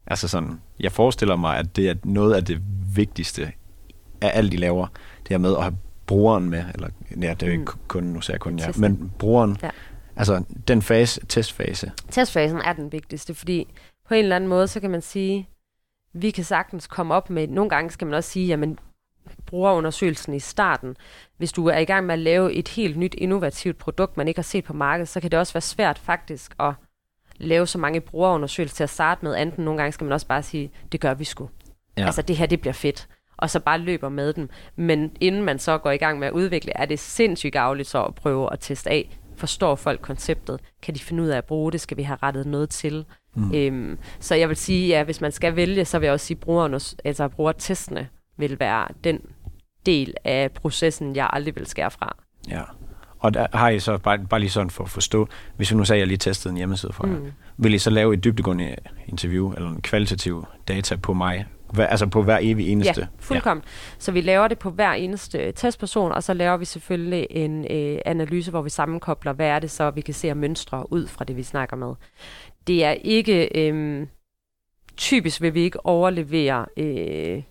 Altså 0.08 0.28
sådan, 0.28 0.62
jeg 0.80 0.92
forestiller 0.92 1.36
mig, 1.36 1.58
at 1.58 1.76
det 1.76 1.90
er 1.90 1.96
noget 2.04 2.34
af 2.34 2.46
det 2.46 2.62
vigtigste 2.96 3.52
af 4.22 4.32
alt, 4.34 4.54
I 4.54 4.58
laver, 4.58 4.88
det 5.20 5.30
her 5.30 5.38
med 5.38 5.56
at 5.56 5.62
have 5.64 5.78
brugeren 6.06 6.50
med, 6.50 6.64
eller 6.74 6.90
ja, 7.22 7.34
det 7.34 7.44
er 7.44 7.48
jo 7.48 7.52
ikke 7.52 7.64
Mm. 7.74 7.80
kunden, 7.88 8.14
nu 8.14 8.22
sagde 8.22 8.36
jeg 8.36 8.40
kun 8.42 8.60
ja, 8.60 8.72
men 8.78 9.12
brugeren, 9.20 9.58
Ja. 9.64 9.70
altså 10.16 10.44
den 10.68 10.82
fase, 10.82 11.26
testfase, 11.26 11.92
Testfasen 12.12 12.58
er 12.58 12.74
den 12.74 12.92
vigtigste, 12.92 13.34
fordi 13.34 13.74
på 14.08 14.14
en 14.14 14.24
eller 14.24 14.36
anden 14.36 14.48
måde, 14.50 14.68
så 14.68 14.80
kan 14.80 14.90
man 14.92 15.02
sige, 15.02 15.50
vi 16.14 16.32
kan 16.32 16.44
sagtens 16.44 16.88
komme 16.88 17.14
op 17.14 17.30
med, 17.30 17.48
nogle 17.48 17.70
gange 17.70 17.92
skal 17.92 18.08
man 18.08 18.14
også 18.14 18.30
sige, 18.30 18.48
jamen 18.48 18.80
brugerundersøgelsen 19.46 20.34
i 20.34 20.40
starten, 20.40 20.96
hvis 21.38 21.52
du 21.52 21.68
er 21.68 21.78
i 21.78 21.86
gang 21.86 22.06
med 22.06 22.14
at 22.14 22.20
lave 22.20 22.54
et 22.54 22.68
helt 22.68 22.98
nyt 22.98 23.16
innovativt 23.18 23.78
produkt, 23.78 24.18
man 24.18 24.28
ikke 24.28 24.38
har 24.38 24.44
set 24.44 24.64
på 24.64 24.74
markedet, 24.74 25.08
så 25.10 25.20
kan 25.20 25.32
det 25.32 25.40
også 25.40 25.54
være 25.54 25.62
svært 25.62 26.00
faktisk 26.00 26.56
at 26.60 26.74
lave 27.38 27.68
så 27.68 27.78
mange 27.78 28.02
brugerundersøgelser 28.02 28.76
til 28.76 28.84
at 28.84 28.90
starte 28.90 29.26
med. 29.26 29.42
Enten 29.42 29.66
nogle 29.66 29.78
gange 29.78 29.92
skal 29.92 30.06
man 30.06 30.14
også 30.14 30.28
bare 30.28 30.44
sige, 30.44 30.72
det 30.92 31.00
gør 31.00 31.14
vi 31.14 31.24
sgu. 31.24 31.50
Ja. 31.98 32.06
Altså 32.06 32.22
det 32.22 32.38
her, 32.38 32.46
det 32.46 32.62
bliver 32.62 32.74
fedt. 32.74 33.08
Og 33.38 33.50
så 33.50 33.60
bare 33.60 33.78
løber 33.78 34.10
med 34.10 34.34
dem. 34.34 34.50
Men 34.76 35.12
inden 35.22 35.42
man 35.42 35.60
så 35.60 35.78
går 35.78 35.92
i 35.92 35.98
gang 35.98 36.20
med 36.20 36.28
at 36.28 36.34
udvikle, 36.34 36.72
er 36.76 36.86
det 36.86 37.00
sindssygt 37.00 37.54
gavligt 37.54 37.88
så 37.88 38.04
at 38.04 38.16
prøve 38.16 38.54
at 38.54 38.60
teste 38.60 38.90
af. 38.90 39.20
Forstår 39.36 39.76
folk 39.76 40.02
konceptet? 40.02 40.60
Kan 40.82 40.96
de 40.96 41.00
finde 41.00 41.24
ud 41.24 41.28
af 41.28 41.38
at 41.38 41.46
bruge 41.46 41.72
det? 41.72 41.82
Skal 41.82 41.98
vi 41.98 42.04
have 42.04 42.18
rettet 42.24 42.46
noget 42.48 42.70
til? 42.70 43.06
Mm. 43.36 43.56
Øhm, 43.56 43.98
så 44.20 44.36
jeg 44.36 44.50
vil 44.50 44.58
sige, 44.58 44.88
ja, 44.88 45.04
hvis 45.04 45.22
man 45.22 45.32
skal 45.32 45.56
vælge, 45.56 45.86
så 45.86 46.00
vil 46.00 46.06
jeg 46.06 46.14
også 46.14 46.26
sige, 46.26 46.40
at 46.48 46.96
altså, 47.04 47.28
brugertestene 47.28 48.08
vil 48.38 48.60
være 48.60 48.88
den 49.04 49.20
del 49.86 50.14
af 50.24 50.52
processen, 50.52 51.16
jeg 51.16 51.30
aldrig 51.34 51.56
vil 51.56 51.66
skære 51.66 51.92
fra. 51.92 52.18
ja. 52.50 52.62
Og 53.24 53.34
der 53.34 53.48
har 53.54 53.70
I 53.70 53.80
så, 53.80 53.98
bare, 53.98 54.20
bare 54.30 54.40
lige 54.40 54.50
sådan 54.50 54.70
for 54.70 54.84
at 54.84 54.90
forstå, 54.90 55.28
hvis 55.58 55.72
vi 55.72 55.76
nu 55.78 55.86
sagde, 55.86 55.98
at 55.98 56.00
jeg 56.00 56.08
lige 56.08 56.18
testede 56.18 56.52
en 56.52 56.58
hjemmeside 56.58 56.94
for 56.94 57.08
jer, 57.08 57.14
Mm. 57.20 57.32
vil 57.58 57.74
I 57.74 57.78
så 57.78 57.90
lave 57.90 58.14
et 58.14 58.24
dybdegående 58.24 58.76
interview, 59.08 59.54
eller 59.54 59.70
en 59.70 59.82
kvalitativ 59.82 60.46
data 60.68 60.96
på 60.96 61.14
mig, 61.14 61.46
hver, 61.74 61.88
altså 61.88 62.08
på 62.08 62.24
hver 62.24 62.38
evig 62.42 62.70
eneste? 62.72 63.02
Ja, 63.02 63.08
fuldkommen. 63.20 63.64
Ja. 63.66 63.70
Så 64.00 64.12
vi 64.12 64.22
laver 64.22 64.48
det 64.48 64.60
på 64.60 64.70
hver 64.70 64.92
eneste 64.94 65.52
testperson, 65.52 66.12
og 66.12 66.24
så 66.24 66.34
laver 66.34 66.58
vi 66.58 66.66
selvfølgelig 66.66 67.28
en 67.30 67.66
øh, 67.72 68.00
analyse, 68.06 68.52
hvor 68.52 68.62
vi 68.62 68.70
sammenkobler, 68.70 69.34
hvad 69.34 69.48
er 69.48 69.60
det 69.60 69.72
så, 69.72 69.90
vi 69.92 70.02
kan 70.02 70.14
se 70.14 70.30
af 70.30 70.36
mønstre 70.36 70.94
ud 70.94 71.08
fra 71.08 71.26
det, 71.26 71.38
vi 71.38 71.44
snakker 71.44 71.76
med. 71.78 71.94
Det 72.68 72.84
er 72.86 72.92
ikke... 72.92 73.70
Øh, 73.70 74.08
typisk 74.98 75.42
vil 75.42 75.54
vi 75.54 75.62
ikke 75.62 75.86
overlevere 75.86 76.66
øh, 76.78 77.44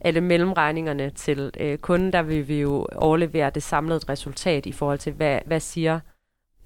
alle 0.00 0.20
mellemregningerne 0.20 1.10
til 1.10 1.50
øh, 1.60 1.78
kunden. 1.78 2.12
Der 2.12 2.22
vil 2.22 2.48
vi 2.48 2.60
jo 2.60 2.86
overlevere 2.96 3.50
det 3.50 3.62
samlede 3.62 4.00
resultat 4.08 4.66
i 4.66 4.72
forhold 4.72 4.98
til, 4.98 5.12
hvad, 5.12 5.40
hvad 5.46 5.60
siger 5.60 6.00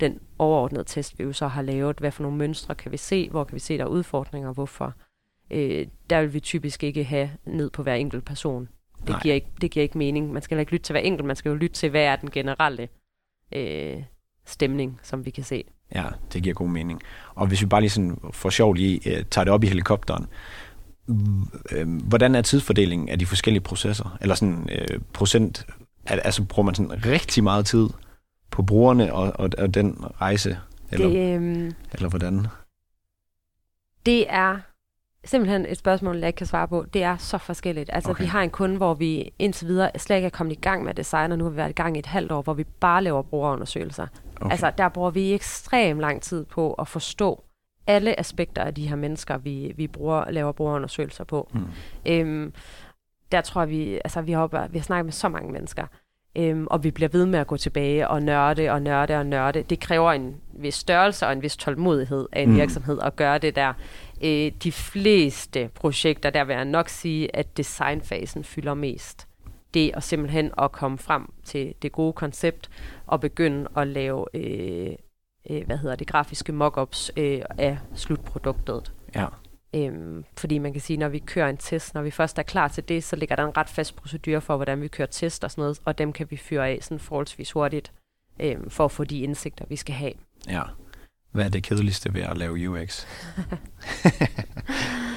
den 0.01 0.21
overordnede 0.39 0.85
test, 0.85 1.19
vi 1.19 1.25
jo 1.25 1.33
så 1.33 1.47
har 1.47 1.63
lavet. 1.63 1.99
Hvad 1.99 2.11
for 2.11 2.23
nogle 2.23 2.39
mønstre 2.39 2.75
kan 2.75 2.93
vi 2.93 2.97
se? 2.97 3.31
Hvor 3.31 3.45
kan 3.45 3.55
vi 3.55 3.61
se, 3.61 3.79
der 3.79 3.85
er 3.85 3.89
udfordringer? 3.89 4.53
Hvorfor? 4.53 4.95
øh, 5.53 5.87
der 6.11 6.21
vil 6.21 6.35
vi 6.35 6.41
typisk 6.41 6.83
ikke 6.83 7.05
have 7.05 7.31
ned 7.45 7.71
på 7.71 7.83
hver 7.83 7.95
enkelt 7.95 8.25
person. 8.25 8.69
Det 8.99 9.09
Nej. 9.09 9.21
giver, 9.23 9.35
ikke, 9.35 9.51
det 9.61 9.71
giver 9.71 9.83
ikke 9.83 9.99
mening. 9.99 10.33
Man 10.33 10.43
skal 10.43 10.59
ikke 10.59 10.73
lytte 10.73 10.85
til 10.85 10.93
hver 10.93 11.01
enkelt, 11.01 11.27
man 11.27 11.37
skal 11.37 11.49
jo 11.49 11.55
lytte 11.55 11.77
til, 11.77 11.91
hvad 11.91 12.03
er 12.03 12.17
den 12.17 12.31
generelle 12.31 12.89
øh, 13.53 14.03
stemning, 14.45 15.01
som 15.03 15.25
vi 15.25 15.31
kan 15.31 15.45
se. 15.45 15.65
Ja, 15.95 16.05
det 16.33 16.43
giver 16.43 16.55
god 16.55 16.69
mening. 16.69 17.01
Og 17.35 17.47
hvis 17.47 17.61
vi 17.61 17.67
bare 17.67 17.81
lige 17.81 17.91
sådan 17.91 18.19
for 18.33 18.51
sjov 18.51 18.75
lige 18.75 19.01
uh, 19.07 19.27
tager 19.31 19.45
det 19.45 19.53
op 19.53 19.65
i 19.65 19.67
helikopteren, 19.67 20.23
øh, 20.23 20.29
hvordan 22.09 22.35
er 22.35 22.43
tidsfordelingen 22.43 23.09
af 23.09 23.19
de 23.19 23.27
forskellige 23.27 23.63
processer? 23.63 24.19
Eller 24.21 24.35
sådan 24.35 24.69
uh, 24.73 25.01
procent, 25.13 25.67
al- 26.07 26.21
altså 26.25 26.45
bruger 26.45 26.65
man 26.65 26.75
sådan 26.75 27.07
rigtig 27.07 27.45
meget 27.45 27.67
tid 27.67 27.89
på 28.51 28.63
brugerne 28.63 29.15
og, 29.15 29.33
og, 29.35 29.51
og 29.59 29.75
den 29.75 30.05
rejse? 30.21 30.59
Eller, 30.91 31.09
det... 31.09 31.17
Det, 31.17 31.41
øh, 31.41 31.73
eller 31.93 32.09
hvordan? 32.09 32.47
det 34.07 34.27
er 34.29 34.59
simpelthen 35.25 35.67
et 35.67 35.79
spørgsmål, 35.79 36.19
jeg 36.19 36.27
ikke 36.27 36.37
kan 36.37 36.47
svare 36.47 36.69
på. 36.69 36.85
Det 36.95 37.03
er 37.03 37.17
så 37.17 37.39
forskelligt. 37.39 37.91
Altså, 37.93 38.11
Okay. 38.11 38.17
okay. 38.17 38.25
vi 38.25 38.29
har 38.29 38.43
en 38.43 38.51
kunde, 38.51 38.77
hvor 38.77 38.95
vi 38.95 39.31
indtil 39.39 39.69
videre 39.69 39.91
slet 39.99 40.17
ikke 40.17 40.27
er 40.27 40.31
kommet 40.31 40.53
i 40.53 40.61
gang 40.61 40.83
med 40.83 40.91
at 40.91 40.97
designe, 40.97 41.35
og 41.35 41.39
nu 41.39 41.45
har 41.45 41.51
vi 41.51 41.57
været 41.57 41.71
i 41.71 41.73
gang 41.73 41.97
i 41.97 41.99
et 41.99 42.07
halvt 42.07 42.33
år, 42.33 42.43
hvor 42.43 42.55
vi 42.55 42.65
bare 42.65 43.03
laver 43.05 43.23
brugerundersøgelser. 43.23 44.07
Okay. 44.41 44.51
Altså, 44.51 44.73
der 44.79 44.89
bruger 44.89 45.11
vi 45.11 45.33
ekstremt 45.35 46.01
lang 46.01 46.23
tid 46.23 46.45
på 46.45 46.73
at 46.73 46.89
forstå 46.89 47.45
alle 47.87 48.21
aspekter 48.21 48.63
af 48.63 48.75
de 48.75 48.89
her 48.89 48.97
mennesker, 48.97 49.39
vi, 49.39 49.73
vi 49.77 49.87
bruger, 49.87 50.31
laver 50.31 50.53
brugerundersøgelser 50.53 51.25
på. 51.25 51.51
Mm. 51.53 51.67
Øhm, 52.07 52.53
der 53.33 53.41
tror 53.41 53.61
jeg, 53.61 53.69
vi, 53.71 53.95
altså, 54.05 54.21
vi, 54.21 54.33
har, 54.33 54.69
vi 54.69 54.79
har 54.79 54.83
snakket 54.85 55.05
med 55.05 55.13
så 55.13 55.29
mange 55.29 55.53
mennesker, 55.53 55.87
øhm, 56.37 56.67
og 56.71 56.85
vi 56.85 56.91
bliver 56.91 57.09
ved 57.09 57.27
med 57.27 57.39
at 57.39 57.47
gå 57.47 57.57
tilbage 57.57 58.09
og 58.09 58.23
nørde 58.23 58.71
og 58.71 58.83
nørde 58.83 59.17
og 59.19 59.27
nørde. 59.27 59.63
Det 59.63 59.81
kræver 59.81 60.13
en 60.13 60.37
vis 60.53 60.75
størrelse 60.75 61.27
og 61.27 61.33
en 61.33 61.43
vis 61.43 61.57
tålmodighed 61.57 62.27
af 62.33 62.43
en 62.43 62.49
Mm. 62.49 62.55
mm. 62.55 62.61
virksomhed 62.61 62.99
at 63.03 63.17
gøre 63.17 63.39
det 63.39 63.57
der. 63.57 63.73
Øh, 64.25 64.53
de 64.63 64.73
fleste 64.73 65.71
projekter, 65.75 66.31
der 66.31 66.45
vil 66.45 66.55
jeg 66.57 66.65
nok 66.65 66.89
sige, 66.89 67.37
at 67.37 67.57
designfasen 67.57 68.45
fylder 68.45 68.75
mest. 68.75 69.27
Det 69.75 69.91
er 69.95 70.01
simpelthen 70.01 70.51
at 70.59 70.73
komme 70.73 70.99
frem 70.99 71.33
til 71.45 71.75
det 71.83 71.93
gode 71.93 72.13
koncept 72.13 72.71
og 73.07 73.21
begynde 73.21 73.69
at 73.77 73.87
lave 73.87 74.27
øh, 74.35 74.93
øh, 75.51 75.67
hvad 75.67 75.77
hedder 75.79 75.97
det, 75.97 76.07
grafiske 76.07 76.53
mockups 76.53 77.11
øh, 77.17 77.43
af 77.59 77.79
slutproduktet. 77.95 78.93
Ja. 79.15 79.27
Øhm, 79.75 80.25
fordi 80.37 80.59
man 80.59 80.73
kan 80.73 80.81
sige, 80.81 80.97
når 80.97 81.09
vi 81.09 81.19
kører 81.19 81.49
en 81.49 81.57
test, 81.57 81.95
når 81.95 82.03
vi 82.03 82.11
først 82.11 82.39
er 82.39 82.43
klar 82.43 82.69
til 82.69 82.89
det, 82.89 83.05
så 83.05 83.17
ligger 83.17 83.37
der 83.37 83.45
en 83.45 83.57
ret 83.57 83.69
fast 83.69 83.97
procedure 83.97 84.41
for, 84.41 84.57
hvordan 84.57 84.81
vi 84.81 84.89
kører 84.89 85.09
test 85.09 85.45
og 85.45 85.51
sådan 85.51 85.63
noget, 85.63 85.81
og 85.85 85.99
dem 85.99 86.13
kan 86.13 86.27
vi 86.31 86.37
fyre 86.37 86.69
af 86.69 86.79
sådan 86.83 86.99
forholdsvis 86.99 87.53
hurtigt, 87.53 87.93
øhm, 88.41 88.71
for 88.71 88.85
at 88.85 88.91
få 88.91 89.05
de 89.05 89.21
indsigter, 89.21 89.65
vi 89.69 89.77
skal 89.77 89.95
have. 89.95 90.13
ja. 90.49 90.63
Hvad 91.31 91.45
er 91.45 91.49
det 91.49 91.63
kedeligste 91.63 92.15
ved 92.15 92.23
at 92.23 92.39
lave 92.39 92.71
UX? 92.71 93.07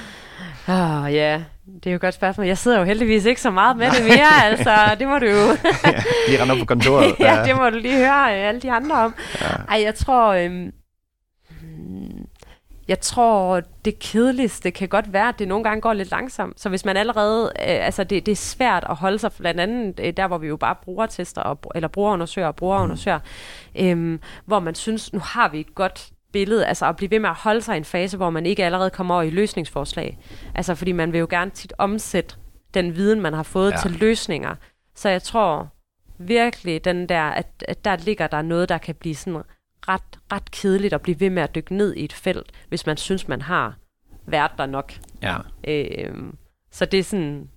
Ah, 0.68 1.14
ja, 1.14 1.44
det 1.66 1.86
er 1.88 1.92
jo 1.92 1.96
et 1.96 2.02
godt 2.02 2.14
spørgsmål. 2.14 2.48
Jeg 2.48 2.58
sidder 2.58 2.80
jo 2.80 2.84
heldigvis 2.84 3.26
ikke 3.26 3.42
så 3.42 3.52
meget 3.52 3.78
med 3.78 3.92
det 3.92 4.04
mere, 4.04 4.46
altså, 4.46 4.96
det 5.00 5.08
må 5.08 5.20
du 5.20 5.26
jo... 5.26 5.32
ja, 5.86 6.04
lige 6.28 6.42
rende 6.42 6.52
op 6.52 6.60
på 6.60 6.66
kontoret. 6.66 7.16
ja, 7.20 7.44
det 7.46 7.56
må 7.56 7.70
du 7.70 7.78
lige 7.78 7.98
høre 7.98 8.40
øh, 8.40 8.48
alle 8.48 8.62
de 8.62 8.72
andre 8.72 8.96
om. 8.96 9.16
Ja. 9.42 9.48
Ej, 9.70 9.82
jeg 9.84 9.96
tror... 9.96 10.34
Øhm, 10.34 10.72
hmm, 11.50 12.26
jeg 12.88 13.00
tror, 13.00 13.62
det 13.86 14.00
kedeligste 14.00 14.72
kan 14.72 14.88
godt 14.88 15.14
være, 15.14 15.30
at 15.30 15.40
det 15.40 15.48
nogle 15.48 15.64
gange 15.64 15.82
går 15.82 15.94
lidt 15.94 16.12
langsomt. 16.12 16.62
Så 16.62 16.70
hvis 16.70 16.86
man 16.86 16.98
allerede... 16.98 17.52
Øh, 17.60 17.86
altså, 17.86 18.04
det, 18.04 18.26
det 18.26 18.32
er 18.32 18.36
svært 18.36 18.86
at 18.90 18.96
holde 18.96 19.20
sig 19.20 19.32
blandt 19.40 19.60
andet 19.60 20.00
øh, 20.00 20.14
der, 20.18 20.28
hvor 20.28 20.38
vi 20.38 20.48
jo 20.48 20.58
bare 20.58 20.76
bruger 20.84 21.06
tester, 21.06 21.42
og, 21.42 21.60
eller 21.76 21.88
brugerundersøger 21.88 22.48
og 22.48 22.56
brugerundersøger, 22.56 23.20
øhm, 23.80 24.20
hvor 24.46 24.60
man 24.60 24.76
synes, 24.76 25.14
nu 25.14 25.20
har 25.20 25.50
vi 25.50 25.60
et 25.60 25.76
godt 25.76 26.10
billede, 26.36 26.66
altså 26.66 26.86
at 26.86 26.96
blive 26.96 27.12
ved 27.12 27.20
med 27.20 27.30
at 27.30 27.36
holde 27.36 27.62
sig 27.62 27.76
i 27.76 27.78
en 27.78 27.86
fase, 27.86 28.18
hvor 28.18 28.30
man 28.30 28.46
ikke 28.46 28.66
allerede 28.66 28.90
kommer 28.90 29.14
over 29.16 29.24
i 29.24 29.30
løsningsforslag. 29.30 30.18
Altså, 30.56 30.76
fordi 30.76 30.92
man 30.92 31.12
vil 31.14 31.20
jo 31.20 31.28
gerne 31.30 31.52
tit 31.52 31.74
omsætte 31.78 32.36
den 32.74 32.96
viden, 32.96 33.22
man 33.22 33.34
har 33.34 33.44
fået 33.44 33.72
Ja. 33.72 33.78
til 33.78 33.92
løsninger. 33.92 34.56
Så 34.96 35.10
jeg 35.10 35.24
tror 35.24 35.68
virkelig, 36.20 36.86
den 36.86 37.10
der, 37.10 37.22
at, 37.22 37.48
at 37.68 37.86
der 37.86 37.96
ligger 37.98 38.28
der 38.28 38.42
noget, 38.42 38.70
der 38.70 38.78
kan 38.78 38.96
blive 38.96 39.16
sådan 39.16 39.42
ret, 39.88 40.02
ret 40.32 40.52
kedeligt 40.52 40.94
at 40.94 41.02
blive 41.02 41.20
ved 41.20 41.30
med 41.30 41.44
at 41.44 41.56
dykke 41.56 41.76
ned 41.76 41.94
i 41.96 42.04
et 42.06 42.14
felt, 42.14 42.52
hvis 42.70 42.86
man 42.86 42.98
synes, 42.98 43.28
man 43.28 43.42
har 43.42 43.76
været 44.28 44.52
der 44.58 44.66
nok. 44.66 44.94
Ja. 45.22 45.38
Øh, 45.68 46.16
så 46.72 46.86
det 46.86 47.00
er 47.00 47.04
sådan... 47.04 47.50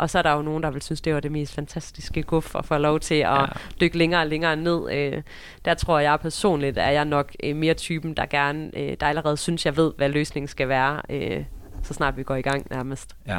Og 0.00 0.10
så 0.10 0.18
er 0.18 0.22
der 0.22 0.32
jo 0.32 0.42
nogen, 0.42 0.62
der 0.62 0.70
vil 0.70 0.82
synes, 0.82 1.00
det 1.00 1.14
var 1.14 1.20
det 1.20 1.32
mest 1.32 1.54
fantastiske 1.54 2.22
guf 2.22 2.54
at 2.54 2.64
få 2.64 2.78
lov 2.78 3.00
til 3.00 3.14
at 3.14 3.20
Ja. 3.30 3.44
dykke 3.80 3.98
længere 3.98 4.20
og 4.20 4.26
længere 4.26 4.56
ned. 4.56 4.92
Øh, 4.92 5.22
der 5.64 5.74
tror 5.74 5.98
jeg 5.98 6.18
personligt, 6.20 6.78
at 6.78 6.94
jeg 6.94 7.04
nok 7.04 7.32
øh, 7.44 7.56
mere 7.56 7.74
typen, 7.74 8.14
der 8.14 8.26
gerne, 8.26 8.70
øh, 8.78 8.96
der 9.00 9.06
allerede 9.06 9.36
synes, 9.36 9.66
jeg 9.66 9.76
ved, 9.76 9.92
hvad 9.96 10.08
løsningen 10.08 10.48
skal 10.48 10.68
være, 10.68 11.00
øh, 11.10 11.44
så 11.82 11.94
snart 11.94 12.16
vi 12.16 12.22
går 12.22 12.34
i 12.36 12.42
gang 12.42 12.66
nærmest. 12.70 13.16
Ja. 13.26 13.38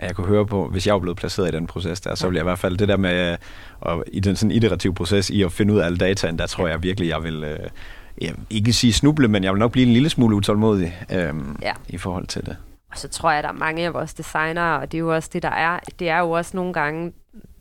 Ja, 0.00 0.06
Jeg 0.06 0.14
kunne 0.14 0.26
høre 0.26 0.46
på, 0.46 0.68
hvis 0.68 0.86
jeg 0.86 0.94
var 0.94 1.00
blevet 1.00 1.16
placeret 1.16 1.48
i 1.48 1.56
den 1.56 1.66
proces 1.66 2.00
der, 2.00 2.14
så 2.14 2.26
ville 2.26 2.36
jeg 2.36 2.42
i 2.42 2.48
hvert 2.48 2.58
fald 2.58 2.76
det 2.76 2.88
der 2.88 2.96
med, 2.96 3.32
øh, 3.32 3.38
og 3.80 4.04
i 4.12 4.20
den 4.20 4.36
sådan 4.36 4.50
iterative 4.50 4.94
proces 4.94 5.30
i 5.30 5.42
at 5.42 5.52
finde 5.52 5.74
ud 5.74 5.78
af 5.78 5.84
alle 5.86 5.98
dataen, 5.98 6.38
der 6.38 6.46
tror 6.46 6.68
jeg 6.68 6.82
virkelig, 6.82 7.08
jeg 7.08 7.22
vil, 7.22 7.44
øh, 7.44 7.58
jeg 8.20 8.34
ikke 8.50 8.72
sige 8.72 8.92
snuble, 8.92 9.28
men 9.28 9.44
jeg 9.44 9.52
vil 9.52 9.58
nok 9.58 9.72
blive 9.72 9.86
en 9.86 9.92
lille 9.92 10.10
smule 10.10 10.36
utålmodig 10.36 10.96
øh, 11.12 11.34
Ja. 11.62 11.72
i 11.88 11.96
forhold 11.98 12.26
til 12.26 12.46
det. 12.46 12.56
Og 12.94 12.98
så 12.98 13.08
tror 13.08 13.30
jeg, 13.30 13.38
at 13.38 13.44
der 13.44 13.50
er 13.50 13.54
mange 13.54 13.86
af 13.86 13.94
vores 13.94 14.14
designere, 14.14 14.80
og 14.80 14.92
det 14.92 14.98
er 14.98 15.02
jo 15.02 15.14
også 15.14 15.30
det, 15.32 15.42
der 15.42 15.50
er. 15.50 15.80
Det 15.98 16.08
er 16.08 16.18
jo 16.18 16.30
også 16.30 16.56
nogle 16.56 16.72
gange, 16.72 17.12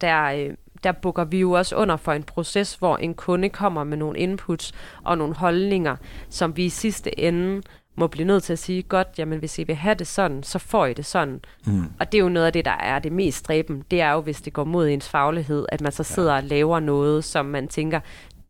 der, 0.02 0.24
øh, 0.24 0.54
der 0.84 0.92
bukker 0.92 1.24
vi 1.24 1.40
jo 1.40 1.52
også 1.52 1.76
under 1.76 1.98
for 1.98 2.14
en 2.14 2.24
proces, 2.24 2.76
hvor 2.76 2.98
en 2.98 3.14
kunde 3.14 3.50
kommer 3.50 3.84
med 3.84 3.98
nogle 3.98 4.20
inputs 4.20 4.74
og 5.04 5.18
nogle 5.18 5.36
holdninger, 5.36 5.96
som 6.30 6.58
vi 6.58 6.66
i 6.66 6.70
sidste 6.70 7.20
ende 7.20 7.62
må 7.96 8.08
blive 8.08 8.28
nødt 8.28 8.44
til 8.44 8.54
at 8.54 8.60
sige, 8.60 8.84
godt, 8.84 9.08
jamen 9.18 9.40
hvis 9.40 9.60
I 9.60 9.64
vil 9.64 9.76
have 9.76 9.96
det 9.96 10.08
sådan, 10.08 10.44
så 10.44 10.60
får 10.60 10.86
I 10.86 10.94
det 10.94 11.06
sådan. 11.06 11.40
Mm. 11.66 11.86
Og 12.00 12.12
det 12.12 12.18
er 12.18 12.24
jo 12.24 12.30
noget 12.30 12.48
af 12.48 12.54
det, 12.54 12.66
der 12.66 12.72
er 12.72 13.00
det 13.00 13.12
mest 13.12 13.38
stræben. 13.38 13.84
Det 13.92 14.02
er 14.02 14.12
jo, 14.12 14.22
hvis 14.22 14.42
det 14.42 14.54
går 14.54 14.64
mod 14.64 14.90
ens 14.90 15.10
faglighed, 15.10 15.66
at 15.70 15.82
man 15.82 15.92
så 15.92 16.04
sidder 16.04 16.34
og 16.34 16.44
laver 16.44 16.80
noget, 16.80 17.24
som 17.24 17.46
man 17.46 17.68
tænker, 17.68 18.00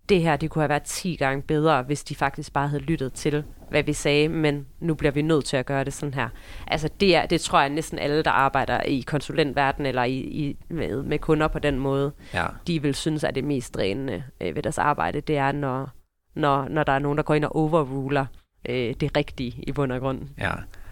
det 0.09 0.21
her, 0.21 0.35
det 0.35 0.49
kunne 0.49 0.61
have 0.61 0.69
været 0.69 0.83
10 0.83 1.15
gange 1.15 1.41
bedre, 1.41 1.83
hvis 1.83 2.03
de 2.03 2.15
faktisk 2.15 2.53
bare 2.53 2.67
havde 2.67 2.83
lyttet 2.83 3.13
til, 3.13 3.43
hvad 3.69 3.83
vi 3.83 3.93
sagde, 3.93 4.29
men 4.29 4.65
nu 4.79 4.93
bliver 4.93 5.11
vi 5.11 5.21
nødt 5.21 5.45
til 5.45 5.57
at 5.57 5.65
gøre 5.65 5.83
det 5.83 5.93
sådan 5.93 6.13
her. 6.13 6.29
Altså 6.67 6.89
det, 6.99 7.15
er, 7.15 7.25
det 7.25 7.41
tror 7.41 7.59
jeg 7.59 7.69
næsten 7.69 7.99
alle, 7.99 8.23
der 8.23 8.31
arbejder 8.31 8.81
i 8.81 8.99
konsulentverdenen 9.07 9.85
eller 9.85 10.03
i, 10.03 10.13
i, 10.17 10.57
med, 10.69 11.03
med 11.03 11.19
kunder 11.19 11.47
på 11.47 11.59
den 11.59 11.79
måde, 11.79 12.11
Ja. 12.33 12.45
de 12.67 12.81
vil 12.81 12.95
synes, 12.95 13.23
at 13.23 13.35
det 13.35 13.43
mest 13.43 13.75
drænende 13.75 14.23
øh, 14.41 14.55
ved 14.55 14.63
deres 14.63 14.77
arbejde, 14.77 15.21
det 15.21 15.37
er, 15.37 15.51
når, 15.51 15.89
når, 16.35 16.67
når 16.67 16.83
der 16.83 16.93
er 16.93 16.99
nogen, 16.99 17.17
der 17.17 17.23
går 17.23 17.33
ind 17.33 17.45
og 17.45 17.55
overruler 17.55 18.25
øh, 18.69 18.93
det 18.99 19.17
rigtige 19.17 19.53
i 19.67 19.71
bund 19.71 19.91
og 19.91 19.99
grund. 19.99 20.21
Ja. 20.39 20.51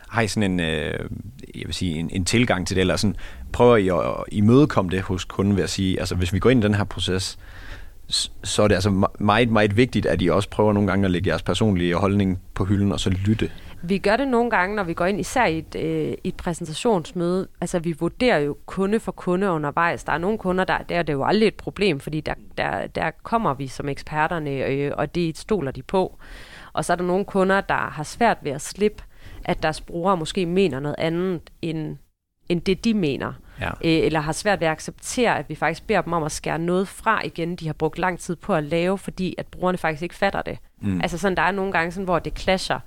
Har 0.09 0.21
I 0.21 0.27
sådan 0.27 0.51
en, 0.51 0.59
øh, 0.59 1.09
jeg 1.55 1.65
vil 1.65 1.73
sige, 1.73 1.95
en, 1.99 2.09
en 2.13 2.25
tilgang 2.25 2.67
til 2.67 2.75
det, 2.75 2.81
eller 2.81 2.95
sådan, 2.95 3.15
prøver 3.53 3.77
I 3.77 3.87
at, 3.87 4.23
imødekomme 4.31 4.91
det 4.91 5.01
hos 5.01 5.25
kunden 5.25 5.55
ved 5.55 5.63
at 5.63 5.69
sige, 5.69 5.99
altså 5.99 6.15
hvis 6.15 6.33
vi 6.33 6.39
går 6.39 6.49
ind 6.49 6.63
i 6.63 6.67
den 6.67 6.73
her 6.75 6.83
proces, 6.83 7.23
s- 7.23 7.37
så 8.43 8.63
er 8.63 8.67
det 8.67 8.75
altså 8.75 9.07
meget, 9.19 9.49
meget 9.49 9.77
vigtigt, 9.77 10.05
at 10.05 10.21
I 10.21 10.27
også 10.27 10.49
prøver 10.49 10.73
nogle 10.73 10.89
gange 10.89 11.05
at 11.05 11.11
lægge 11.11 11.29
jeres 11.29 11.43
personlige 11.43 11.95
holdning 11.95 12.39
på 12.53 12.65
hylden, 12.65 12.91
og 12.91 12.99
så 12.99 13.09
lytte. 13.09 13.51
Vi 13.83 13.97
gør 13.97 14.17
det 14.17 14.27
nogle 14.27 14.49
gange, 14.49 14.75
når 14.75 14.83
vi 14.83 14.93
går 14.93 15.05
ind, 15.05 15.19
især 15.19 15.45
i 15.45 15.57
et, 15.57 15.75
øh, 15.75 16.13
et 16.23 16.35
præsentationsmøde. 16.35 17.47
Altså, 17.61 17.79
vi 17.79 17.91
vurderer 17.99 18.37
jo 18.37 18.57
kunde 18.65 18.99
for 18.99 19.11
kunde 19.11 19.51
undervejs. 19.51 20.03
Der 20.03 20.11
er 20.11 20.17
nogle 20.17 20.37
kunder, 20.37 20.63
der, 20.63 20.77
der 20.77 20.95
er 20.95 21.03
det 21.03 21.13
jo 21.13 21.23
aldrig 21.23 21.47
et 21.47 21.55
problem, 21.55 21.99
fordi 21.99 22.21
der, 22.21 22.33
der, 22.57 22.87
der 22.87 23.11
kommer 23.23 23.53
vi 23.53 23.67
som 23.67 23.89
eksperterne, 23.89 24.51
øh, 24.51 24.91
og 24.97 25.15
det 25.15 25.37
stoler 25.37 25.71
de 25.71 25.83
på. 25.83 26.17
Og 26.73 26.85
så 26.85 26.93
er 26.93 26.97
der 26.97 27.03
nogle 27.03 27.25
kunder, 27.25 27.61
der 27.61 27.89
har 27.89 28.03
svært 28.03 28.37
ved 28.43 28.51
at 28.51 28.61
slippe, 28.61 29.03
at 29.45 29.63
deres 29.63 29.81
brugere 29.81 30.17
måske 30.17 30.45
mener 30.45 30.79
noget 30.79 30.95
andet, 30.97 31.41
end, 31.61 31.97
end 32.49 32.61
det 32.61 32.85
de 32.85 32.93
mener. 32.93 33.33
Ja. 33.61 33.67
Øh, 33.67 34.05
eller 34.05 34.19
har 34.19 34.31
svært 34.31 34.59
ved 34.59 34.67
at 34.67 34.71
acceptere, 34.71 35.37
at 35.37 35.49
vi 35.49 35.55
faktisk 35.55 35.87
beder 35.87 36.01
dem 36.01 36.13
om 36.13 36.23
at 36.23 36.31
skære 36.31 36.59
noget 36.59 36.87
fra 36.87 37.25
igen, 37.25 37.55
de 37.55 37.65
har 37.65 37.73
brugt 37.73 37.99
lang 37.99 38.19
tid 38.19 38.35
på 38.35 38.53
at 38.55 38.63
lave, 38.63 38.97
fordi 38.97 39.35
at 39.37 39.47
brugerne 39.47 39.77
faktisk 39.77 40.03
ikke 40.03 40.15
fatter 40.15 40.41
det. 40.41 40.57
Mm. 40.81 41.01
Altså 41.01 41.17
sådan, 41.17 41.37
der 41.37 41.41
er 41.41 41.51
nogle 41.51 41.71
gange, 41.71 41.91
sådan, 41.91 42.05
hvor 42.05 42.19
det 42.19 42.39
clasher. 42.39 42.79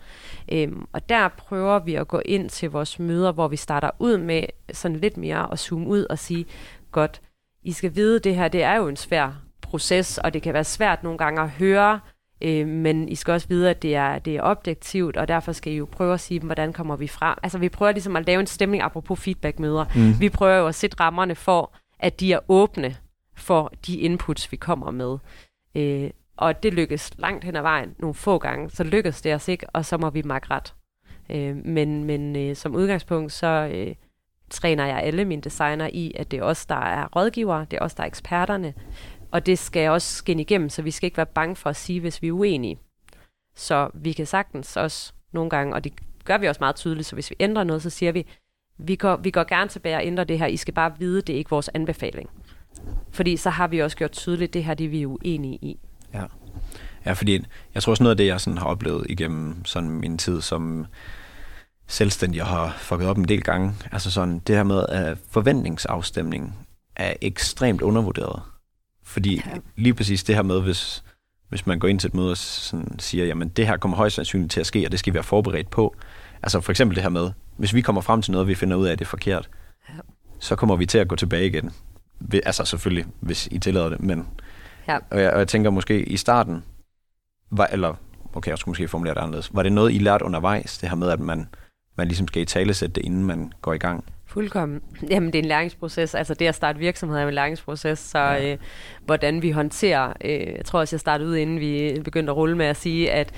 Øhm, 0.52 0.86
og 0.92 1.08
der 1.08 1.28
prøver 1.28 1.78
vi 1.78 1.94
at 1.94 2.08
gå 2.08 2.22
ind 2.24 2.50
til 2.50 2.70
vores 2.70 2.98
møder, 2.98 3.32
hvor 3.32 3.48
vi 3.48 3.56
starter 3.56 3.90
ud 3.98 4.18
med 4.18 4.44
sådan 4.72 4.96
lidt 4.96 5.16
mere 5.16 5.52
at 5.52 5.58
zoome 5.58 5.86
ud 5.86 6.06
og 6.10 6.18
sige, 6.18 6.46
godt, 6.92 7.20
I 7.62 7.72
skal 7.72 7.94
vide, 7.94 8.18
det 8.18 8.36
her 8.36 8.48
det 8.48 8.62
er 8.62 8.74
jo 8.76 8.88
en 8.88 8.96
svær 8.96 9.32
proces, 9.62 10.18
og 10.18 10.34
det 10.34 10.42
kan 10.42 10.54
være 10.54 10.64
svært 10.64 11.02
nogle 11.02 11.18
gange 11.18 11.42
at 11.42 11.50
høre, 11.50 12.00
øh, 12.44 12.68
men 12.68 13.08
I 13.08 13.14
skal 13.14 13.32
også 13.32 13.48
vide, 13.48 13.70
at 13.70 13.82
det 13.82 13.94
er, 13.94 14.18
det 14.18 14.36
er 14.36 14.42
objektivt, 14.42 15.16
og 15.16 15.28
derfor 15.28 15.52
skal 15.52 15.72
I 15.72 15.76
jo 15.76 15.88
prøve 15.92 16.14
at 16.14 16.20
sige 16.20 16.40
dem, 16.40 16.46
hvordan 16.46 16.72
kommer 16.72 16.96
vi 16.96 17.08
frem. 17.08 17.38
Altså 17.42 17.58
vi 17.58 17.68
prøver 17.68 17.92
ligesom 17.92 18.16
at 18.16 18.26
lave 18.26 18.40
en 18.40 18.46
stemning, 18.46 18.82
apropos 18.82 19.20
feedbackmøder. 19.20 19.84
Mm. 19.94 20.20
Vi 20.20 20.28
prøver 20.28 20.56
jo 20.56 20.66
at 20.66 20.74
sætte 20.74 21.00
rammerne 21.00 21.34
for, 21.34 21.74
at 22.00 22.20
de 22.20 22.32
er 22.32 22.38
åbne 22.48 22.96
for 23.36 23.72
de 23.86 23.98
inputs, 23.98 24.52
vi 24.52 24.56
kommer 24.56 24.90
med. 24.90 25.18
Øh, 25.74 26.10
og 26.36 26.62
det 26.62 26.74
lykkes 26.74 27.12
langt 27.18 27.44
hen 27.44 27.56
ad 27.56 27.62
vejen 27.62 27.94
nogle 27.98 28.14
få 28.14 28.38
gange, 28.38 28.70
så 28.70 28.84
lykkes 28.84 29.22
det 29.22 29.34
os 29.34 29.48
ikke, 29.48 29.66
og 29.70 29.84
så 29.84 29.98
må 29.98 30.10
vi 30.10 30.22
makke 30.22 30.46
ret. 30.50 30.74
Øh, 31.30 31.56
men 31.66 32.04
men 32.04 32.36
øh, 32.36 32.56
som 32.56 32.74
udgangspunkt, 32.74 33.32
så 33.32 33.70
øh, 33.74 33.94
træner 34.50 34.86
jeg 34.86 35.00
alle 35.02 35.24
mine 35.24 35.42
designer 35.42 35.90
i, 35.92 36.12
at 36.16 36.30
det 36.30 36.38
er 36.38 36.42
os, 36.42 36.66
der 36.66 36.74
er 36.74 37.06
rådgivere, 37.16 37.66
det 37.70 37.76
er 37.76 37.80
os, 37.84 37.94
der 37.94 38.02
er 38.02 38.06
eksperterne, 38.06 38.74
og 39.34 39.46
det 39.46 39.58
skal 39.58 39.90
også 39.90 40.14
skinne 40.14 40.42
igennem, 40.42 40.68
så 40.68 40.82
vi 40.82 40.90
skal 40.90 41.06
ikke 41.06 41.16
være 41.16 41.26
bange 41.26 41.56
for 41.56 41.70
at 41.70 41.76
sige, 41.76 42.00
hvis 42.00 42.22
vi 42.22 42.28
er 42.28 42.32
uenige. 42.32 42.78
Så 43.56 43.90
vi 43.94 44.12
kan 44.12 44.26
sagtens 44.26 44.76
også 44.76 45.12
nogle 45.32 45.50
gange, 45.50 45.74
og 45.74 45.84
det 45.84 45.92
gør 46.24 46.38
vi 46.38 46.48
også 46.48 46.58
meget 46.60 46.76
tydeligt, 46.76 47.06
så 47.06 47.16
hvis 47.16 47.30
vi 47.30 47.36
ændrer 47.40 47.64
noget, 47.64 47.82
så 47.82 47.90
siger 47.90 48.12
vi, 48.12 48.26
vi 48.78 48.96
går, 48.96 49.16
vi 49.16 49.30
går 49.30 49.44
gerne 49.44 49.68
tilbage 49.68 49.96
og 49.96 50.06
ændrer 50.06 50.24
det 50.24 50.38
her, 50.38 50.46
I 50.46 50.56
skal 50.56 50.74
bare 50.74 50.98
vide, 50.98 51.22
det 51.22 51.32
er 51.32 51.36
ikke 51.36 51.50
vores 51.50 51.70
anbefaling. 51.74 52.30
Fordi 53.10 53.36
så 53.36 53.50
har 53.50 53.68
vi 53.68 53.78
også 53.78 53.96
gjort 53.96 54.12
tydeligt, 54.12 54.54
det 54.54 54.64
her 54.64 54.74
det 54.74 54.84
er 54.84 54.90
vi 54.90 55.02
er 55.02 55.06
uenige 55.06 55.58
i. 55.62 55.78
Ja. 56.14 56.24
ja, 57.06 57.12
fordi 57.12 57.44
jeg 57.74 57.82
tror 57.82 57.90
også 57.90 58.02
noget 58.02 58.14
af 58.14 58.16
det, 58.16 58.26
jeg 58.26 58.40
sådan 58.40 58.58
har 58.58 58.66
oplevet 58.66 59.06
igennem 59.08 59.64
sådan 59.64 59.90
min 59.90 60.18
tid 60.18 60.40
som 60.40 60.86
selvstændig 61.86 62.42
og 62.42 62.48
har 62.48 62.76
fucket 62.78 63.08
op 63.08 63.18
en 63.18 63.28
del 63.28 63.42
gange, 63.42 63.74
altså 63.92 64.10
sådan 64.10 64.38
det 64.38 64.56
her 64.56 64.62
med, 64.62 64.86
at 64.88 65.18
forventningsafstemning 65.30 66.58
er 66.96 67.14
ekstremt 67.20 67.82
undervurderet. 67.82 68.42
Fordi 69.04 69.34
ja. 69.36 69.58
lige 69.76 69.94
præcis 69.94 70.24
det 70.24 70.34
her 70.34 70.42
med, 70.42 70.60
hvis, 70.62 71.04
hvis 71.48 71.66
man 71.66 71.78
går 71.78 71.88
ind 71.88 72.00
til 72.00 72.08
et 72.08 72.14
møde 72.14 72.30
og 72.30 72.36
sådan 72.36 72.98
siger, 72.98 73.24
jamen 73.26 73.48
det 73.48 73.66
her 73.66 73.76
kommer 73.76 73.96
højst 73.96 74.16
sandsynligt 74.16 74.52
til 74.52 74.60
at 74.60 74.66
ske, 74.66 74.86
og 74.86 74.92
det 74.92 74.98
skal 74.98 75.12
vi 75.12 75.14
være 75.14 75.24
forberedt 75.24 75.70
på. 75.70 75.94
Altså 76.42 76.60
for 76.60 76.72
eksempel 76.72 76.94
det 76.94 77.02
her 77.02 77.10
med, 77.10 77.30
hvis 77.56 77.74
vi 77.74 77.80
kommer 77.80 78.00
frem 78.02 78.22
til 78.22 78.32
noget, 78.32 78.48
vi 78.48 78.54
finder 78.54 78.76
ud 78.76 78.86
af, 78.86 78.92
at 78.92 78.98
det 78.98 79.04
er 79.04 79.08
forkert, 79.08 79.48
Ja. 79.88 79.94
så 80.40 80.56
kommer 80.56 80.76
vi 80.76 80.86
til 80.86 80.98
at 80.98 81.08
gå 81.08 81.16
tilbage 81.16 81.46
igen. 81.46 81.70
Altså 82.32 82.64
selvfølgelig, 82.64 83.06
hvis 83.20 83.48
I 83.50 83.58
tillader 83.58 83.88
det, 83.88 84.00
men 84.00 84.26
Ja. 84.88 84.98
og 85.10 85.20
jeg, 85.20 85.32
og 85.32 85.38
jeg 85.38 85.48
tænker 85.48 85.70
måske 85.70 86.04
i 86.04 86.16
starten, 86.16 86.64
var, 87.50 87.66
eller 87.66 87.94
okay, 88.34 88.50
jeg 88.50 88.58
skulle 88.58 88.70
måske 88.72 88.88
formulere 88.88 89.14
det 89.14 89.20
anderledes, 89.20 89.54
var 89.54 89.62
det 89.62 89.72
noget, 89.72 89.92
I 89.92 89.98
lærte 89.98 90.24
undervejs, 90.24 90.78
det 90.78 90.88
her 90.88 90.96
med, 90.96 91.10
at 91.10 91.20
man, 91.20 91.48
man 91.96 92.06
ligesom 92.08 92.28
skal 92.28 92.42
i 92.42 92.44
talesætte 92.44 92.94
det, 92.94 93.04
inden 93.04 93.24
man 93.24 93.52
går 93.62 93.72
i 93.72 93.78
gang? 93.78 94.04
Fuldkommen. 94.34 94.80
Jamen, 95.10 95.26
det 95.32 95.38
er 95.38 95.42
en 95.42 95.48
læringsproces. 95.48 96.14
Altså, 96.14 96.34
det 96.34 96.46
at 96.46 96.54
starte 96.54 96.78
virksomhed 96.78 97.18
er 97.18 97.28
en 97.28 97.34
læringsproces, 97.34 97.98
så 97.98 98.18
Ja. 98.18 98.52
øh, 98.52 98.58
hvordan 99.06 99.42
vi 99.42 99.50
håndterer... 99.50 100.12
Øh, 100.24 100.30
jeg 100.30 100.64
tror 100.64 100.80
også, 100.80 100.96
jeg 100.96 101.00
startede 101.00 101.28
ud, 101.30 101.36
inden 101.36 101.60
vi 101.60 102.00
begyndte 102.04 102.30
at 102.30 102.36
rulle 102.36 102.56
med 102.56 102.66
at 102.66 102.76
sige, 102.76 103.12
at 103.12 103.32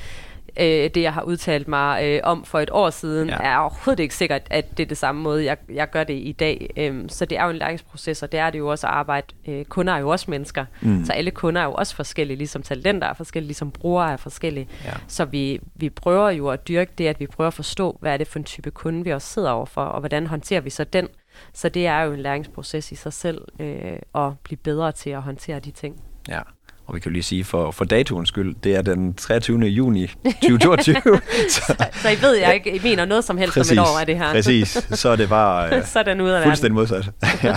øh, 0.61 0.67
det, 0.67 0.97
jeg 0.97 1.15
har 1.15 1.23
udtalt 1.23 1.69
mig 1.69 2.05
øh, 2.05 2.21
om 2.25 2.45
for 2.45 2.61
et 2.61 2.71
år 2.73 2.91
siden, 2.91 3.29
Ja. 3.29 3.37
er 3.41 3.57
overhovedet 3.59 4.03
ikke 4.03 4.15
sikkert, 4.15 4.43
at 4.51 4.77
det 4.77 4.83
er 4.83 4.87
det 4.89 4.97
samme 4.99 5.23
måde, 5.23 5.45
jeg, 5.45 5.57
jeg 5.73 5.91
gør 5.91 6.05
det 6.05 6.15
i 6.15 6.33
dag. 6.33 6.71
Øhm, 6.77 7.09
så 7.09 7.25
det 7.25 7.39
er 7.39 7.45
jo 7.45 7.51
en 7.51 7.57
læringsproces, 7.57 8.23
og 8.23 8.33
det 8.33 8.41
er 8.41 8.51
det 8.51 8.59
jo 8.59 8.69
også 8.69 8.87
at 8.87 8.93
arbejde. 8.93 9.27
Øh, 9.49 9.65
kunder 9.65 9.93
er 9.93 9.99
jo 9.99 10.09
også 10.09 10.31
mennesker, 10.31 10.65
mm. 10.81 11.05
så 11.05 11.13
alle 11.13 11.31
kunder 11.31 11.61
er 11.61 11.65
jo 11.65 11.73
også 11.73 11.97
forskellige, 11.97 12.37
ligesom 12.37 12.63
talenter 12.63 13.09
er 13.09 13.13
forskellige, 13.15 13.49
ligesom 13.49 13.71
brugere 13.71 14.13
er 14.13 14.17
forskellige. 14.17 14.69
Ja. 14.85 14.93
Så 15.09 15.25
vi, 15.25 15.61
vi 15.75 15.91
prøver 15.91 16.31
jo 16.31 16.49
at 16.49 16.69
dyrke 16.69 16.93
det, 16.99 17.07
at 17.07 17.21
vi 17.21 17.27
prøver 17.27 17.49
at 17.49 17.55
forstå, 17.55 17.99
hvad 18.01 18.13
er 18.13 18.17
det 18.17 18.27
for 18.27 18.39
en 18.39 18.45
type 18.45 18.71
kunde, 18.71 19.05
vi 19.05 19.11
også 19.13 19.29
sidder 19.29 19.51
overfor, 19.51 19.83
og 19.83 20.01
hvordan 20.01 20.27
håndterer 20.27 20.61
vi 20.61 20.71
så 20.71 20.85
den. 20.85 21.09
Så 21.53 21.69
det 21.69 21.87
er 21.87 22.01
jo 22.01 22.13
en 22.13 22.21
læringsproces 22.21 22.93
i 22.93 22.95
sig 22.95 23.13
selv, 23.13 23.41
øh, 23.61 23.99
at 24.15 24.33
blive 24.43 24.57
bedre 24.59 24.93
til 24.93 25.11
at 25.11 25.23
håndtere 25.23 25.59
de 25.61 25.71
ting. 25.71 26.01
Ja. 26.29 26.41
Og 26.87 26.95
vi 26.95 27.01
kan 27.01 27.11
jo 27.11 27.13
lige 27.13 27.23
sige, 27.23 27.45
for, 27.45 27.71
for 27.71 27.85
datoens 27.85 28.29
skyld, 28.29 28.55
det 28.65 28.77
er 28.77 28.83
den 28.83 29.15
23. 29.15 29.59
juni 29.59 30.07
2022. 30.07 31.03
så, 31.51 31.87
Så 31.93 32.09
I 32.09 32.23
ved, 32.23 32.35
jeg 32.35 32.55
ikke 32.55 32.77
I 32.77 32.81
mener 32.83 33.05
noget 33.05 33.25
som 33.25 33.39
helst 33.39 33.57
om 33.57 33.63
et 33.73 33.79
år 33.79 33.99
af 34.01 34.07
det 34.07 34.19
her. 34.19 34.33
Præcis. 34.33 34.87
Så 34.91 35.09
er 35.09 35.17
det 35.17 35.29
bare 35.29 35.69
øh, 35.77 35.85
så 35.85 36.03
den 36.03 36.21
ude 36.21 36.39
af 36.39 36.45
fuldstændig 36.45 36.75
modsat. 36.75 37.11
ja, 37.45 37.55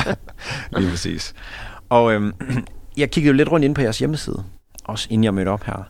lige 0.78 0.90
præcis. 0.90 1.34
Og 1.90 2.14
øhm, 2.14 2.34
jeg 2.98 3.12
kiggede 3.12 3.32
jo 3.32 3.38
lidt 3.38 3.52
rundt 3.52 3.66
ind 3.66 3.76
på 3.76 3.82
jeres 3.82 4.00
hjemmeside, 4.00 4.44
også 4.84 5.08
inden 5.10 5.24
jeg 5.24 5.34
mødte 5.34 5.50
op 5.50 5.64
her. 5.64 5.90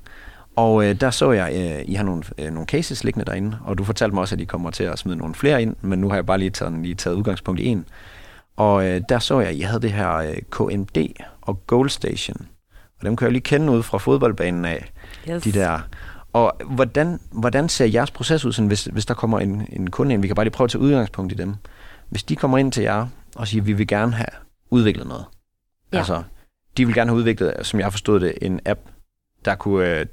Og 0.55 0.85
øh, 0.85 0.95
der 1.01 1.09
så 1.09 1.31
jeg, 1.31 1.51
øh, 1.55 1.85
I 1.85 1.93
har 1.93 2.03
nogle, 2.03 2.23
øh, 2.37 2.51
nogle 2.51 2.65
cases 2.67 3.03
liggende 3.03 3.25
derinde, 3.25 3.57
og 3.65 3.77
du 3.77 3.83
fortalte 3.83 4.13
mig 4.13 4.21
også, 4.21 4.35
at 4.35 4.41
I 4.41 4.45
kommer 4.45 4.71
til 4.71 4.83
at 4.83 4.99
smide 4.99 5.17
nogle 5.17 5.35
flere 5.35 5.61
ind, 5.61 5.75
men 5.81 5.99
nu 5.99 6.09
har 6.09 6.15
jeg 6.15 6.25
bare 6.25 6.37
lige 6.37 6.49
taget, 6.49 6.73
lige 6.81 6.95
taget 6.95 7.15
udgangspunkt 7.15 7.61
i 7.61 7.65
en. 7.65 7.85
Og 8.57 8.85
øh, 8.87 9.01
der 9.09 9.19
så 9.19 9.39
jeg, 9.39 9.49
at 9.49 9.55
I 9.55 9.59
havde 9.59 9.81
det 9.81 9.91
her 9.91 10.15
øh, 10.15 10.35
KMD 10.49 10.97
og 11.41 11.67
Goal 11.67 11.89
Station. 11.89 12.47
Og 12.99 13.05
dem 13.05 13.15
kan 13.15 13.25
jeg 13.25 13.29
jo 13.29 13.33
lige 13.33 13.41
kende 13.41 13.71
ud 13.71 13.83
fra 13.83 13.97
fodboldbanen 13.97 14.65
af, 14.65 14.91
Yes. 15.29 15.43
de 15.43 15.51
der. 15.51 15.79
Og 16.33 16.53
hvordan, 16.65 17.19
hvordan 17.31 17.69
ser 17.69 17.85
jeres 17.85 18.11
proces 18.11 18.45
ud, 18.45 18.51
sådan, 18.53 18.67
hvis, 18.67 18.85
hvis 18.85 19.05
der 19.05 19.13
kommer 19.13 19.39
en, 19.39 19.67
en 19.71 19.89
kunde 19.89 20.13
ind? 20.13 20.21
Vi 20.21 20.27
kan 20.27 20.35
bare 20.35 20.45
lige 20.45 20.51
prøve 20.51 20.65
at 20.65 20.71
tage 20.71 20.81
udgangspunkt 20.81 21.31
i 21.31 21.35
dem. 21.35 21.55
Hvis 22.09 22.23
de 22.23 22.35
kommer 22.35 22.57
ind 22.57 22.71
til 22.71 22.83
jer 22.83 23.07
og 23.35 23.47
siger, 23.47 23.61
at 23.61 23.67
vi 23.67 23.73
vil 23.73 23.87
gerne 23.87 24.13
have 24.13 24.27
udviklet 24.69 25.07
noget. 25.07 25.25
Ja. 25.93 25.97
Altså, 25.97 26.23
de 26.77 26.85
vil 26.85 26.95
gerne 26.95 27.09
have 27.11 27.17
udviklet, 27.17 27.53
som 27.61 27.79
jeg 27.79 27.91
forstået 27.91 28.21
det, 28.21 28.33
en 28.41 28.59
app, 28.65 28.79
der 29.45 29.55
kunne 29.55 29.99
øh, 29.99 30.05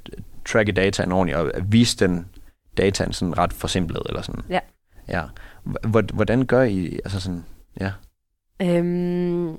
tracke 0.45 0.71
dataen 0.71 1.11
ordentligt, 1.11 1.37
og 1.37 1.51
at 1.55 1.71
vise 1.71 1.97
den 1.97 2.25
dataen 2.77 3.13
sådan 3.13 3.37
ret 3.37 3.53
forsimplet, 3.53 4.01
eller 4.09 4.21
sådan. 4.21 4.41
Ja. 4.49 4.59
Ja. 5.07 5.23
Hvor- 5.63 6.13
Hvordan 6.13 6.45
gør 6.45 6.61
I, 6.63 6.99
altså 7.05 7.19
sådan, 7.19 7.45
ja. 7.79 7.91
Øhm, 8.61 9.57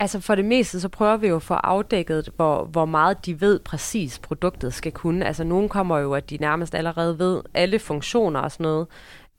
altså 0.00 0.20
for 0.20 0.34
det 0.34 0.44
meste, 0.44 0.80
så 0.80 0.88
prøver 0.88 1.16
vi 1.16 1.28
jo 1.28 1.36
at 1.36 1.42
få 1.42 1.54
afdækket, 1.54 2.28
hvor, 2.36 2.64
hvor 2.64 2.84
meget 2.84 3.26
de 3.26 3.40
ved 3.40 3.58
præcis, 3.58 4.18
produktet 4.18 4.74
skal 4.74 4.92
kunne. 4.92 5.26
Altså 5.26 5.44
nogen 5.44 5.68
kommer 5.68 5.98
jo, 5.98 6.14
at 6.14 6.30
de 6.30 6.36
nærmest 6.36 6.74
allerede 6.74 7.18
ved 7.18 7.40
alle 7.54 7.78
funktioner 7.78 8.40
og 8.40 8.52
sådan 8.52 8.64
noget. 8.64 8.86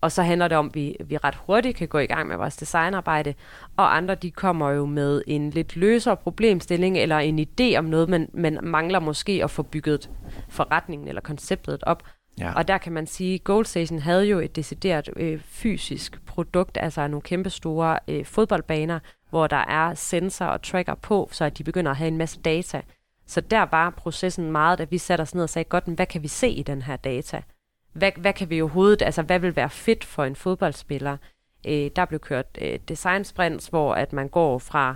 Og 0.02 0.12
så 0.12 0.24
handler 0.24 0.48
det 0.48 0.58
om, 0.58 0.66
at 0.66 0.76
vi, 0.76 0.96
vi 1.06 1.18
ret 1.18 1.36
hurtigt 1.36 1.78
kan 1.78 1.88
gå 1.88 1.98
i 1.98 2.06
gang 2.06 2.28
med 2.28 2.38
vores 2.38 2.56
designarbejde. 2.56 3.34
Og 3.78 3.98
andre, 3.98 4.16
de 4.16 4.32
kommer 4.32 4.70
jo 4.70 4.86
med 4.86 5.22
en 5.28 5.50
lidt 5.50 5.76
løsere 5.76 6.18
problemstilling, 6.18 6.98
eller 6.98 7.18
en 7.18 7.40
idé 7.40 7.78
om 7.78 7.86
noget, 7.86 8.10
men, 8.10 8.28
men 8.34 8.60
mangler 8.64 9.00
måske 9.00 9.42
at 9.44 9.52
få 9.52 9.64
bygget 9.64 10.10
forretningen 10.50 11.08
eller 11.08 11.22
konceptet 11.22 11.84
op. 11.84 12.04
Ja. 12.40 12.54
Og 12.54 12.68
der 12.68 12.78
kan 12.78 12.94
man 12.94 13.08
sige, 13.08 13.34
at 13.34 13.44
Goalstation 13.44 14.00
havde 14.00 14.26
jo 14.26 14.40
et 14.40 14.56
decideret 14.56 15.10
øh, 15.16 15.40
fysisk 15.46 16.26
produkt, 16.26 16.78
altså 16.82 17.08
nogle 17.08 17.22
kæmpe 17.22 17.50
store 17.50 18.00
øh, 18.08 18.26
fodboldbaner, 18.26 19.00
hvor 19.30 19.48
der 19.48 19.58
er 19.58 19.94
sensor 19.94 20.46
og 20.46 20.62
tracker 20.62 20.96
på, 20.96 21.30
så 21.32 21.46
at 21.46 21.58
de 21.58 21.64
begynder 21.64 21.92
at 21.92 21.98
have 21.98 22.08
en 22.08 22.18
masse 22.18 22.40
data. 22.42 22.82
Så 23.28 23.42
der 23.42 23.62
var 23.62 23.90
processen 23.90 24.52
meget, 24.52 24.80
at 24.80 24.92
vi 24.92 24.98
satte 24.98 25.22
os 25.22 25.36
ned 25.36 25.44
og 25.44 25.50
sagde, 25.50 25.70
godt, 25.70 25.88
men 25.88 25.96
hvad 25.96 26.06
kan 26.06 26.24
vi 26.24 26.28
se 26.28 26.50
i 26.50 26.64
den 26.64 26.82
her 26.82 26.96
data? 26.96 27.42
Hvad, 27.94 28.12
hvad 28.18 28.34
kan 28.34 28.50
vi 28.50 28.62
overhovedet, 28.62 29.02
altså 29.02 29.22
hvad 29.22 29.40
vil 29.40 29.56
være 29.56 29.70
fedt 29.70 30.04
for 30.04 30.24
en 30.24 30.36
fodboldspiller? 30.36 31.18
Øh, 31.68 31.92
der 31.96 32.06
blev 32.06 32.20
kørt 32.20 32.46
øh, 32.62 32.80
design 32.88 33.24
sprints, 33.24 33.68
hvor 33.68 33.94
at 33.96 34.14
man 34.14 34.28
går 34.28 34.58
fra 34.60 34.96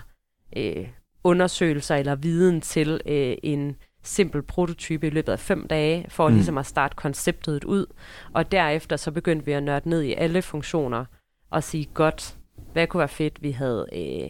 øh, 0.57 0.87
undersøgelser 1.23 1.95
eller 1.95 2.15
viden 2.15 2.61
til 2.61 3.01
øh, 3.05 3.35
en 3.43 3.75
simpel 4.03 4.41
prototype 4.41 5.07
i 5.07 5.09
løbet 5.09 5.31
af 5.31 5.39
fem 5.39 5.67
dage, 5.67 6.05
for 6.09 6.27
Mm. 6.27 6.31
mm. 6.31 6.35
ligesom 6.35 6.57
at 6.57 6.65
starte 6.65 6.95
konceptet 6.95 7.63
ud. 7.63 7.85
Og 8.33 8.51
derefter 8.51 8.97
så 8.97 9.11
begyndte 9.11 9.45
vi 9.45 9.51
at 9.51 9.63
nørde 9.63 9.89
ned 9.89 10.01
i 10.01 10.13
alle 10.13 10.41
funktioner 10.41 11.05
og 11.49 11.63
sige, 11.63 11.85
godt, 11.93 12.37
hvad 12.73 12.87
kunne 12.87 12.99
være 12.99 13.07
fedt? 13.07 13.43
Vi 13.43 13.51
havde 13.51 13.85
øh, 13.93 14.29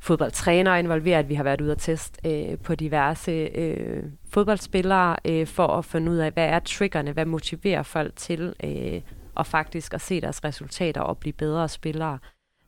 fodboldtrænere 0.00 0.78
involveret, 0.78 1.28
vi 1.28 1.34
har 1.34 1.44
været 1.44 1.60
ude 1.60 1.72
og 1.72 1.78
teste 1.78 2.28
øh, 2.28 2.58
på 2.58 2.74
diverse 2.74 3.32
øh, 3.54 4.02
fodboldspillere 4.32 5.16
øh, 5.24 5.46
for 5.46 5.66
at 5.66 5.84
finde 5.84 6.12
ud 6.12 6.16
af, 6.16 6.32
hvad 6.32 6.48
er 6.48 6.58
triggerne, 6.58 7.12
hvad 7.12 7.24
motiverer 7.24 7.82
folk 7.82 8.16
til 8.16 8.54
øh, 8.64 9.00
og 9.34 9.46
faktisk 9.46 9.94
at 9.94 10.00
se 10.00 10.20
deres 10.20 10.44
resultater 10.44 11.00
og 11.00 11.18
blive 11.18 11.32
bedre 11.32 11.68
spillere. 11.68 12.18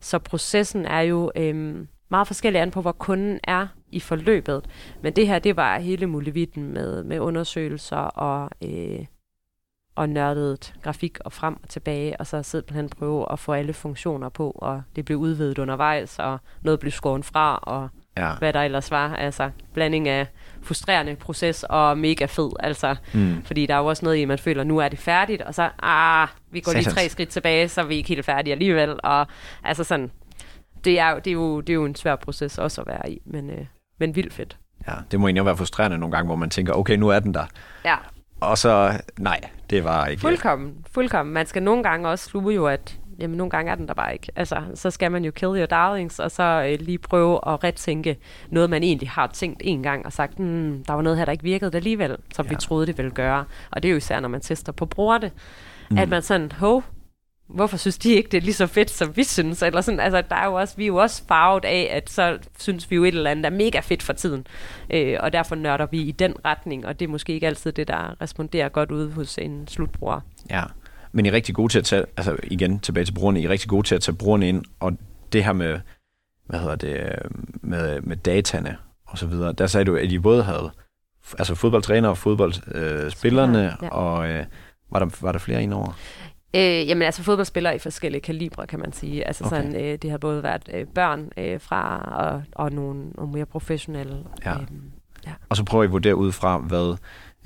Så 0.00 0.18
processen 0.18 0.84
er 0.84 1.00
jo 1.00 1.30
øh, 1.36 1.86
meget 2.10 2.26
forskellig 2.26 2.60
an 2.60 2.70
på, 2.70 2.80
hvor 2.80 2.92
kunden 2.92 3.40
er 3.44 3.66
i 3.92 4.00
forløbet. 4.00 4.64
Men 5.02 5.12
det 5.12 5.26
her, 5.26 5.38
det 5.38 5.56
var 5.56 5.78
hele 5.78 6.06
muligheden 6.06 6.72
med, 6.72 7.04
med 7.04 7.18
undersøgelser 7.20 7.96
og, 7.96 8.50
øh, 8.64 9.04
og 9.96 10.08
nørdet 10.08 10.74
grafik 10.82 11.18
og 11.24 11.32
frem 11.32 11.56
og 11.62 11.68
tilbage, 11.68 12.20
og 12.20 12.26
så 12.26 12.42
simpelthen 12.42 12.88
prøve 12.88 13.32
at 13.32 13.38
få 13.38 13.52
alle 13.52 13.72
funktioner 13.72 14.28
på, 14.28 14.50
og 14.50 14.82
det 14.96 15.04
blev 15.04 15.18
udvidet 15.18 15.58
undervejs, 15.58 16.18
og 16.18 16.38
noget 16.62 16.80
blev 16.80 16.92
skåret 16.92 17.24
fra, 17.24 17.56
og 17.62 17.88
Ja. 18.16 18.34
hvad 18.38 18.52
der 18.52 18.60
ellers 18.62 18.90
var. 18.90 19.14
Altså, 19.14 19.50
blanding 19.74 20.08
af 20.08 20.26
frustrerende 20.62 21.16
proces 21.16 21.64
og 21.68 21.98
mega 21.98 22.24
fed, 22.24 22.50
altså. 22.60 22.96
Mm. 23.14 23.42
Fordi 23.44 23.66
der 23.66 23.74
er 23.74 23.78
jo 23.78 23.86
også 23.86 24.04
noget 24.04 24.16
i, 24.16 24.22
at 24.22 24.28
man 24.28 24.38
føler, 24.38 24.64
nu 24.64 24.78
er 24.78 24.88
det 24.88 24.98
færdigt, 24.98 25.42
og 25.42 25.54
så, 25.54 25.70
ah, 25.82 26.28
vi 26.50 26.60
går 26.60 26.72
lige 26.72 26.84
tre 26.84 27.08
skridt 27.08 27.28
tilbage, 27.28 27.68
så 27.68 27.80
er 27.80 27.84
vi 27.84 27.94
ikke 27.94 28.08
helt 28.08 28.24
færdige 28.24 28.52
alligevel. 28.52 29.00
Og 29.02 29.26
altså 29.64 29.84
sådan, 29.84 30.10
det 30.84 30.98
er, 30.98 31.10
jo, 31.10 31.16
det 31.16 31.26
er, 31.26 31.32
jo, 31.32 31.60
det 31.60 31.70
er 31.70 31.74
jo 31.74 31.84
en 31.84 31.94
svær 31.94 32.16
proces 32.16 32.58
også 32.58 32.80
at 32.80 32.86
være 32.86 33.10
i, 33.12 33.20
men, 33.24 33.50
øh, 33.50 33.66
men 33.98 34.16
vildt 34.16 34.32
fedt. 34.32 34.56
ja. 34.88 34.92
Det 35.10 35.20
må 35.20 35.26
egentlig 35.26 35.44
være 35.44 35.56
frustrerende 35.56 35.98
nogle 35.98 36.16
gange, 36.16 36.26
hvor 36.26 36.36
man 36.36 36.50
tænker, 36.50 36.72
okay, 36.72 36.96
nu 36.96 37.08
er 37.08 37.18
den 37.18 37.34
der. 37.34 37.44
Ja, 37.84 37.96
Og 38.40 38.58
så, 38.58 38.92
nej, 39.18 39.40
det 39.70 39.84
var 39.84 40.06
ikke... 40.06 40.20
fuldkommen, 40.20 40.74
fuldkommen. 40.92 41.34
Man 41.34 41.46
skal 41.46 41.62
nogle 41.62 41.82
gange 41.82 42.08
også 42.08 42.24
sluge 42.24 42.54
jo, 42.54 42.66
at 42.66 42.98
jamen, 43.20 43.36
nogle 43.36 43.50
gange 43.50 43.72
er 43.72 43.74
den 43.74 43.88
der 43.88 43.94
bare 43.94 44.12
ikke. 44.12 44.32
Altså, 44.36 44.62
så 44.74 44.90
skal 44.90 45.12
man 45.12 45.24
jo 45.24 45.30
kill 45.30 45.50
your 45.50 45.66
darlings, 45.66 46.18
og 46.18 46.30
så 46.30 46.68
øh, 46.72 46.86
lige 46.86 46.98
prøve 46.98 47.40
at 47.46 47.64
retænke 47.64 48.18
noget, 48.50 48.70
man 48.70 48.82
egentlig 48.82 49.10
har 49.10 49.26
tænkt 49.26 49.62
en 49.64 49.82
gang, 49.82 50.06
og 50.06 50.12
sagt, 50.12 50.36
hmm, 50.36 50.84
der 50.84 50.92
var 50.92 51.02
noget 51.02 51.18
her, 51.18 51.24
der 51.24 51.32
ikke 51.32 51.44
virkede 51.44 51.76
alligevel, 51.76 52.16
som 52.34 52.46
ja. 52.46 52.48
vi 52.48 52.56
troede, 52.56 52.86
det 52.86 52.98
ville 52.98 53.10
gøre. 53.10 53.44
Og 53.70 53.82
det 53.82 53.88
er 53.88 53.90
jo 53.90 53.96
især, 53.96 54.20
når 54.20 54.28
man 54.28 54.40
tester 54.40 54.72
på 54.72 54.86
brugerne, 54.86 55.30
mm. 55.90 55.98
at 55.98 56.08
man 56.08 56.22
sådan, 56.22 56.52
hov, 56.52 56.84
hvorfor 57.54 57.76
synes 57.76 57.98
de 57.98 58.12
ikke, 58.12 58.28
det 58.28 58.36
er 58.36 58.42
lige 58.42 58.54
så 58.54 58.66
fedt, 58.66 58.90
som 58.90 59.16
vi 59.16 59.24
synes? 59.24 59.62
Eller 59.62 59.80
sådan, 59.80 60.00
altså, 60.00 60.22
der 60.30 60.36
er 60.36 60.46
jo 60.46 60.54
også, 60.54 60.76
vi 60.76 60.82
er 60.82 60.86
jo 60.86 60.96
også 60.96 61.22
farvet 61.28 61.64
af, 61.64 61.88
at 61.90 62.10
så 62.10 62.38
synes 62.58 62.90
vi 62.90 62.96
jo 62.96 63.04
et 63.04 63.14
eller 63.14 63.30
andet 63.30 63.46
er 63.46 63.50
mega 63.50 63.80
fedt 63.80 64.02
for 64.02 64.12
tiden. 64.12 64.46
Øh, 64.90 65.16
og 65.20 65.32
derfor 65.32 65.54
nørder 65.54 65.86
vi 65.90 66.00
i 66.00 66.12
den 66.12 66.34
retning, 66.44 66.86
og 66.86 67.00
det 67.00 67.06
er 67.06 67.10
måske 67.10 67.32
ikke 67.32 67.46
altid 67.46 67.72
det, 67.72 67.88
der 67.88 68.22
responderer 68.22 68.68
godt 68.68 68.90
ud 68.90 69.10
hos 69.10 69.38
en 69.38 69.68
slutbruger. 69.68 70.20
Ja, 70.50 70.62
men 71.12 71.26
I 71.26 71.28
er 71.28 71.32
rigtig 71.32 71.54
gode 71.54 71.72
til 71.72 71.78
at 71.78 71.84
tage, 71.84 72.04
altså 72.16 72.36
igen 72.44 72.78
tilbage 72.78 73.04
til 73.04 73.12
brugerne, 73.12 73.40
I 73.40 73.44
er 73.44 73.48
rigtig 73.48 73.68
gode 73.68 73.86
til 73.86 73.94
at 73.94 74.00
tage 74.00 74.16
brugerne 74.16 74.48
ind, 74.48 74.64
og 74.80 74.92
det 75.32 75.44
her 75.44 75.52
med, 75.52 75.80
hvad 76.46 76.60
hedder 76.60 76.76
det, 76.76 77.18
med, 77.62 78.00
med 78.00 78.16
dataene 78.16 78.76
og 79.06 79.18
så 79.18 79.26
videre, 79.26 79.52
der 79.52 79.66
sagde 79.66 79.84
du, 79.84 79.96
at 79.96 80.12
I 80.12 80.18
både 80.18 80.42
havde 80.42 80.70
altså 81.38 81.54
fodboldtræner 81.54 82.08
og 82.08 82.18
fodboldspillerne, 82.18 83.64
øh, 83.64 83.72
ja. 83.82 83.88
og 83.88 84.28
øh, 84.28 84.44
var, 84.90 84.98
der, 84.98 85.06
var 85.20 85.32
der 85.32 85.38
flere 85.38 85.62
indover? 85.62 85.98
Øh, 86.56 86.88
jamen 86.88 87.02
altså 87.02 87.22
fodboldspillere 87.22 87.74
i 87.76 87.78
forskellige 87.78 88.20
kalibre, 88.20 88.66
kan 88.66 88.78
man 88.78 88.92
sige. 88.92 89.26
Altså 89.26 89.44
Okay. 89.44 89.56
sådan, 89.56 89.76
øh, 89.84 89.98
det 90.02 90.10
har 90.10 90.18
både 90.18 90.42
været 90.42 90.62
øh, 90.74 90.86
børn 90.86 91.28
øh, 91.36 91.60
fra 91.60 91.98
og, 91.98 92.42
og 92.52 92.72
nogle, 92.72 93.10
nogle 93.14 93.32
mere 93.32 93.46
professionelle. 93.46 94.18
Ja. 94.44 94.52
øhm, 94.54 94.90
Og 95.48 95.56
så 95.56 95.64
prøver 95.64 95.84
I 95.84 95.86
at 95.86 95.92
vurdere 95.92 96.16
ud 96.16 96.32
fra, 96.32 96.58
hvad 96.58 96.96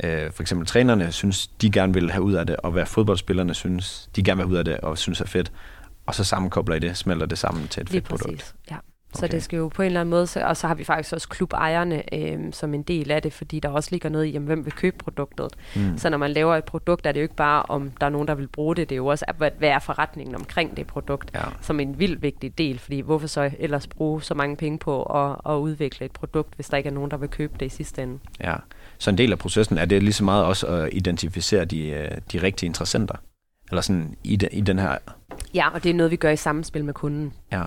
øh, 0.05 0.33
for 0.33 0.43
eksempel 0.43 0.67
trænerne 0.67 1.13
synes, 1.13 1.47
de 1.47 1.71
gerne 1.71 1.93
vil 1.95 2.11
have 2.11 2.23
ud 2.23 2.33
af 2.33 2.47
det, 2.47 2.57
og 2.57 2.71
hvad 2.73 2.87
fodboldspillerne 2.87 3.55
synes, 3.55 4.11
de 4.17 4.23
gerne 4.23 4.37
vil 4.37 4.45
have 4.47 4.53
ud 4.53 4.59
af 4.59 4.65
det, 4.65 4.77
og 4.77 4.99
synes 4.99 5.21
er 5.21 5.27
fedt. 5.27 5.53
Og 6.07 6.15
så 6.15 6.25
sammenkobler 6.25 6.77
I 6.77 6.79
det, 6.79 6.97
smelter 6.97 7.27
det 7.27 7.39
sammen 7.39 7.69
til 7.69 7.81
et 7.81 7.91
Lige 7.91 7.97
fedt 8.01 8.09
produkt. 8.09 8.39
præcis, 8.39 8.55
ja. 9.15 9.19
Så 9.19 9.25
Okay. 9.27 9.35
det 9.35 9.43
skal 9.43 9.57
jo 9.57 9.69
på 9.69 9.83
en 9.83 9.87
eller 9.87 10.01
anden 10.01 10.11
måde, 10.11 10.27
så, 10.27 10.41
og 10.41 10.57
så 10.57 10.67
har 10.67 10.75
vi 10.75 10.85
faktisk 10.85 11.13
også 11.15 11.29
klubejerne 11.29 12.15
øh, 12.15 12.39
som 12.53 12.75
en 12.75 12.83
del 12.83 13.11
af 13.11 13.23
det, 13.23 13.33
fordi 13.33 13.61
der 13.61 13.69
også 13.69 13.89
ligger 13.93 14.09
noget 14.09 14.27
i, 14.27 14.31
jamen, 14.31 14.47
hvem 14.47 14.65
vil 14.65 14.73
købe 14.73 14.97
produktet. 14.99 15.49
Mm. 15.77 15.99
Så 15.99 16.11
når 16.11 16.19
man 16.19 16.31
laver 16.31 16.57
et 16.57 16.65
produkt, 16.65 17.07
er 17.07 17.13
det 17.13 17.21
jo 17.21 17.23
ikke 17.23 17.35
bare, 17.37 17.63
om 17.63 17.91
der 18.01 18.07
er 18.07 18.11
nogen, 18.11 18.29
der 18.29 18.35
vil 18.35 18.49
bruge 18.49 18.77
det, 18.77 18.89
det 18.89 18.95
er 18.95 18.97
jo 18.97 19.07
også, 19.07 19.25
hvad, 19.37 19.51
er 19.61 19.79
forretningen 19.79 20.35
omkring 20.35 20.77
det 20.77 20.87
produkt, 20.87 21.31
Ja. 21.35 21.41
som 21.61 21.81
en 21.81 21.99
vildt 21.99 22.23
vigtig 22.23 22.59
del, 22.59 22.79
fordi 22.79 23.01
hvorfor 23.01 23.27
så 23.27 23.51
ellers 23.59 23.87
bruge 23.87 24.23
så 24.23 24.35
mange 24.35 24.57
penge 24.57 24.79
på 24.79 25.03
at, 25.03 25.37
at 25.55 25.57
udvikle 25.59 26.05
et 26.07 26.13
produkt, 26.13 26.55
hvis 26.55 26.69
der 26.69 26.77
ikke 26.77 26.89
er 26.89 26.93
nogen, 26.93 27.11
der 27.11 27.17
vil 27.17 27.29
købe 27.29 27.55
det 27.61 27.67
i 27.67 27.69
sidste 27.69 28.03
ende? 28.03 28.19
Ja, 28.41 28.55
så 28.99 29.11
en 29.11 29.19
del 29.19 29.33
af 29.33 29.39
processen 29.39 29.79
er 29.79 29.85
det 29.85 30.03
lige 30.03 30.13
så 30.13 30.25
meget 30.25 30.45
også 30.45 30.67
at 30.67 30.89
identificere 30.93 31.65
de, 31.65 31.89
øh, 31.89 32.11
de 32.33 32.43
rigtige 32.43 32.67
interessenter. 32.67 33.15
Eller 33.71 33.83
sådan 33.83 34.17
i, 34.25 34.37
de, 34.37 34.49
i 34.53 34.61
den 34.61 34.79
her... 34.79 34.99
Ja, 35.55 35.69
og 35.69 35.85
det 35.85 35.91
er 35.91 35.95
noget, 35.95 36.11
vi 36.11 36.17
gør 36.17 36.31
i 36.31 36.37
samspil 36.37 36.85
med 36.85 36.95
kunden. 36.95 37.33
Ja, 37.53 37.63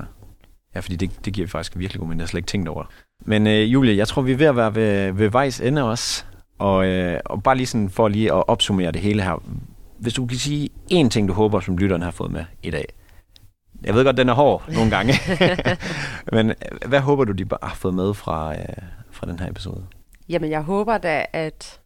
ja 0.78 0.82
fordi 0.82 0.96
det, 0.96 1.26
det 1.26 1.34
giver 1.34 1.48
faktisk 1.48 1.78
virkelig 1.78 2.00
god 2.00 2.08
mening. 2.08 2.20
Jeg 2.20 2.24
har 2.24 2.28
slet 2.28 2.40
ikke 2.40 2.48
tænkt 2.48 2.70
over 2.70 2.84
det. 2.84 2.92
Men 3.26 3.48
øh, 3.48 3.74
Julie, 3.74 3.98
jeg 3.98 4.08
tror, 4.08 4.22
vi 4.22 4.32
er 4.32 4.38
ved 4.38 4.46
at 4.46 4.56
være 4.56 4.76
ved, 4.76 5.12
ved 5.12 5.30
vejs 5.30 5.62
ende 5.62 5.90
også. 5.90 6.26
Og, 6.60 6.88
øh, 6.88 7.20
og 7.26 7.44
bare 7.44 7.56
lige 7.56 7.68
sådan 7.68 7.90
for 7.90 8.08
lige 8.08 8.34
at 8.34 8.44
opsummere 8.48 8.92
det 8.92 9.02
hele 9.02 9.24
her. 9.24 9.44
Hvis 10.00 10.14
du 10.14 10.26
kan 10.26 10.38
sige 10.38 10.70
én 10.94 11.10
ting, 11.10 11.28
du 11.28 11.34
håber, 11.34 11.60
som 11.60 11.78
lytterne 11.78 12.04
har 12.04 12.12
fået 12.12 12.32
med 12.32 12.46
i 12.64 12.70
dag. 12.72 12.86
Jeg 13.84 13.94
ved 13.94 14.04
godt, 14.04 14.18
den 14.18 14.30
er 14.30 14.34
hård 14.34 14.64
nogle 14.74 14.92
gange. 14.92 15.14
Men 16.36 16.50
øh, 16.50 16.90
hvad 16.90 17.00
håber 17.00 17.24
du, 17.24 17.32
de 17.32 17.46
bare 17.46 17.60
har 17.64 17.76
fået 17.76 17.94
med 17.94 18.14
fra, 18.14 18.54
øh, 18.54 18.66
fra 19.12 19.28
den 19.28 19.40
her 19.40 19.50
episode? 19.50 19.84
Jamen, 20.30 20.52
jeg 20.52 20.62
håber 20.62 20.98
da, 20.98 21.26
at 21.34 21.80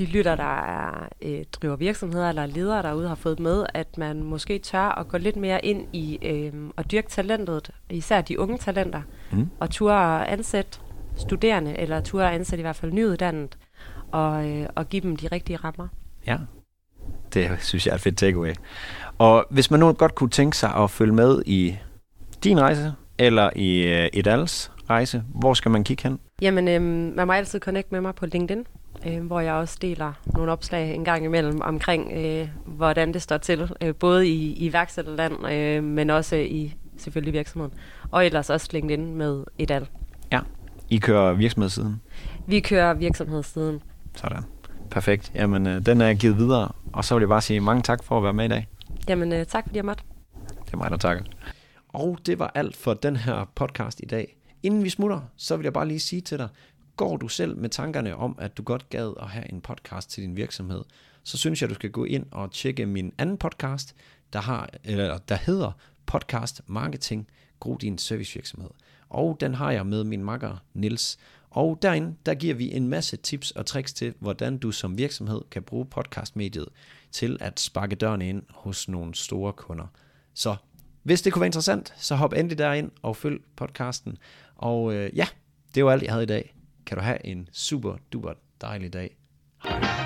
de 0.00 0.06
lytter, 0.06 0.34
der 0.36 0.60
er, 0.62 1.08
øh, 1.22 1.44
driver 1.52 1.76
virksomheder 1.76 2.28
eller 2.28 2.42
er 2.42 2.46
ledere 2.46 2.82
derude, 2.82 3.08
har 3.08 3.14
fået 3.14 3.40
med, 3.40 3.66
at 3.74 3.98
man 3.98 4.22
måske 4.22 4.58
tør 4.58 4.98
at 4.98 5.08
gå 5.08 5.18
lidt 5.18 5.36
mere 5.36 5.64
ind 5.64 5.86
i 5.92 6.18
øh, 6.22 6.52
at 6.76 6.90
dyrke 6.92 7.08
talentet, 7.08 7.70
især 7.90 8.20
de 8.20 8.40
unge 8.40 8.58
talenter, 8.58 9.02
Mm. 9.32 9.48
og 9.60 9.70
turde 9.70 10.26
ansætte 10.26 10.78
studerende, 11.16 11.78
eller 11.78 12.00
turde 12.00 12.30
ansætte 12.30 12.60
i 12.60 12.62
hvert 12.62 12.76
fald 12.76 12.92
nyuddannet, 12.92 13.58
og, 14.12 14.48
øh, 14.48 14.66
og 14.74 14.88
give 14.88 15.02
dem 15.02 15.16
de 15.16 15.28
rigtige 15.28 15.56
rammer. 15.56 15.88
Ja, 16.26 16.36
det 17.34 17.50
synes 17.58 17.86
jeg 17.86 17.92
er 17.92 17.96
et 17.96 18.00
fedt 18.00 18.16
takeaway. 18.18 18.52
Og 19.18 19.46
hvis 19.50 19.70
man 19.70 19.80
nu 19.80 19.92
godt 19.92 20.14
kunne 20.14 20.30
tænke 20.30 20.56
sig 20.56 20.74
at 20.74 20.90
følge 20.90 21.14
med 21.14 21.42
i 21.46 21.76
din 22.44 22.60
rejse, 22.60 22.92
eller 23.18 23.50
i 23.56 23.86
øh, 23.86 24.08
et 24.12 24.26
rejse, 24.90 25.22
hvor 25.34 25.54
skal 25.54 25.70
man 25.70 25.84
kigge 25.84 26.02
hen? 26.02 26.20
Jamen, 26.42 26.68
øh, 26.68 26.82
man 27.16 27.26
må 27.26 27.32
altid 27.32 27.60
connect 27.60 27.92
med 27.92 28.00
mig 28.00 28.14
på 28.14 28.26
LinkedIn, 28.26 28.66
øh, 29.06 29.26
hvor 29.26 29.40
jeg 29.40 29.54
også 29.54 29.78
deler 29.82 30.12
nogle 30.26 30.52
opslag 30.52 30.94
en 30.94 31.04
gang 31.04 31.24
imellem 31.24 31.60
omkring, 31.60 32.12
øh, 32.12 32.48
hvordan 32.66 33.14
det 33.14 33.22
står 33.22 33.36
til, 33.36 33.70
øh, 33.80 33.94
både 33.94 34.28
i 34.28 34.52
i 34.52 34.66
iværksætterland, 34.66 35.46
øh, 35.52 35.84
men 35.84 36.10
også 36.10 36.36
i 36.36 36.74
selvfølgelig 36.96 37.32
virksomheden. 37.32 37.74
Og 38.10 38.26
ellers 38.26 38.50
også 38.50 38.68
LinkedIn 38.72 39.14
med 39.14 39.44
et 39.58 39.70
al. 39.70 39.88
I 40.90 40.98
kører 40.98 41.32
virksomhedssiden. 41.32 42.00
Vi 42.46 42.60
kører 42.60 42.94
virksomhedssiden. 42.94 43.82
Sådan. 44.14 44.42
Perfekt. 44.90 45.32
Jamen, 45.34 45.66
øh, 45.66 45.86
den 45.86 46.00
er 46.00 46.14
givet 46.14 46.36
videre. 46.36 46.72
Og 46.92 47.04
så 47.04 47.14
vil 47.14 47.22
jeg 47.22 47.28
bare 47.28 47.40
sige 47.40 47.60
mange 47.60 47.82
tak 47.82 48.04
for 48.04 48.16
at 48.16 48.22
være 48.22 48.32
med 48.32 48.44
i 48.44 48.48
dag. 48.48 48.68
Jamen, 49.08 49.32
øh, 49.32 49.46
tak 49.46 49.64
fordi 49.64 49.76
jeg 49.76 49.84
måtte. 49.84 50.02
Det 50.66 50.72
er 50.72 50.76
mig, 50.76 50.90
der 50.90 50.96
takker. 50.96 51.24
Og 51.88 52.18
det 52.26 52.38
var 52.38 52.52
alt 52.54 52.76
for 52.76 52.94
den 52.94 53.16
her 53.16 53.50
podcast 53.54 54.00
i 54.02 54.06
dag. 54.06 54.36
Inden 54.62 54.84
vi 54.84 54.88
smutter, 54.88 55.20
så 55.36 55.56
vil 55.56 55.64
jeg 55.64 55.72
bare 55.72 55.88
lige 55.88 56.00
sige 56.00 56.20
til 56.20 56.38
dig, 56.38 56.48
går 57.00 57.16
du 57.16 57.28
selv 57.28 57.56
med 57.56 57.68
tankerne 57.68 58.16
om, 58.16 58.38
at 58.38 58.56
du 58.56 58.62
godt 58.62 58.88
gad 58.88 59.14
at 59.20 59.28
have 59.28 59.52
en 59.52 59.60
podcast 59.60 60.10
til 60.10 60.22
din 60.22 60.36
virksomhed, 60.36 60.84
så 61.22 61.38
synes 61.38 61.62
jeg, 61.62 61.70
du 61.70 61.74
skal 61.74 61.90
gå 61.90 62.04
ind 62.04 62.26
og 62.30 62.52
tjekke 62.52 62.86
min 62.86 63.12
anden 63.18 63.38
podcast, 63.38 63.94
der, 64.32 64.40
har, 64.40 64.70
eller, 64.84 65.18
der 65.18 65.34
hedder 65.34 65.72
Podcast 66.06 66.62
Marketing, 66.66 67.28
Gro 67.60 67.76
din 67.76 67.98
servicevirksomhed. 67.98 68.70
Og 69.08 69.36
den 69.40 69.54
har 69.54 69.70
jeg 69.70 69.86
med 69.86 70.04
min 70.04 70.24
makker 70.24 70.56
Nils. 70.74 71.18
Og 71.50 71.78
derinde, 71.82 72.16
der 72.26 72.34
giver 72.34 72.54
vi 72.54 72.72
en 72.72 72.88
masse 72.88 73.16
tips 73.16 73.50
og 73.50 73.66
tricks 73.66 73.92
til, 73.92 74.14
hvordan 74.18 74.58
du 74.58 74.72
som 74.72 74.98
virksomhed 74.98 75.40
kan 75.50 75.62
bruge 75.62 75.86
podcastmediet 75.86 76.68
til 77.12 77.36
at 77.40 77.60
sparke 77.60 77.96
dørene 77.96 78.28
ind 78.28 78.42
hos 78.50 78.88
nogle 78.88 79.14
store 79.14 79.52
kunder. 79.52 79.86
Så 80.34 80.56
hvis 81.02 81.22
det 81.22 81.32
kunne 81.32 81.40
være 81.40 81.48
interessant, 81.48 81.94
så 81.96 82.14
hop 82.14 82.32
endelig 82.32 82.58
derind 82.58 82.90
og 83.02 83.16
følg 83.16 83.40
podcasten. 83.56 84.18
Og 84.56 84.94
øh, 84.94 85.16
ja, 85.16 85.26
det 85.74 85.84
var 85.84 85.92
alt, 85.92 86.02
jeg 86.02 86.12
havde 86.12 86.24
i 86.24 86.26
dag. 86.26 86.59
Kan 86.90 86.98
du 86.98 87.04
have 87.04 87.18
en 87.24 87.48
super 87.52 87.98
duper 88.12 88.34
dejlig 88.60 88.92
dag. 88.92 89.16
Hej. 89.62 90.00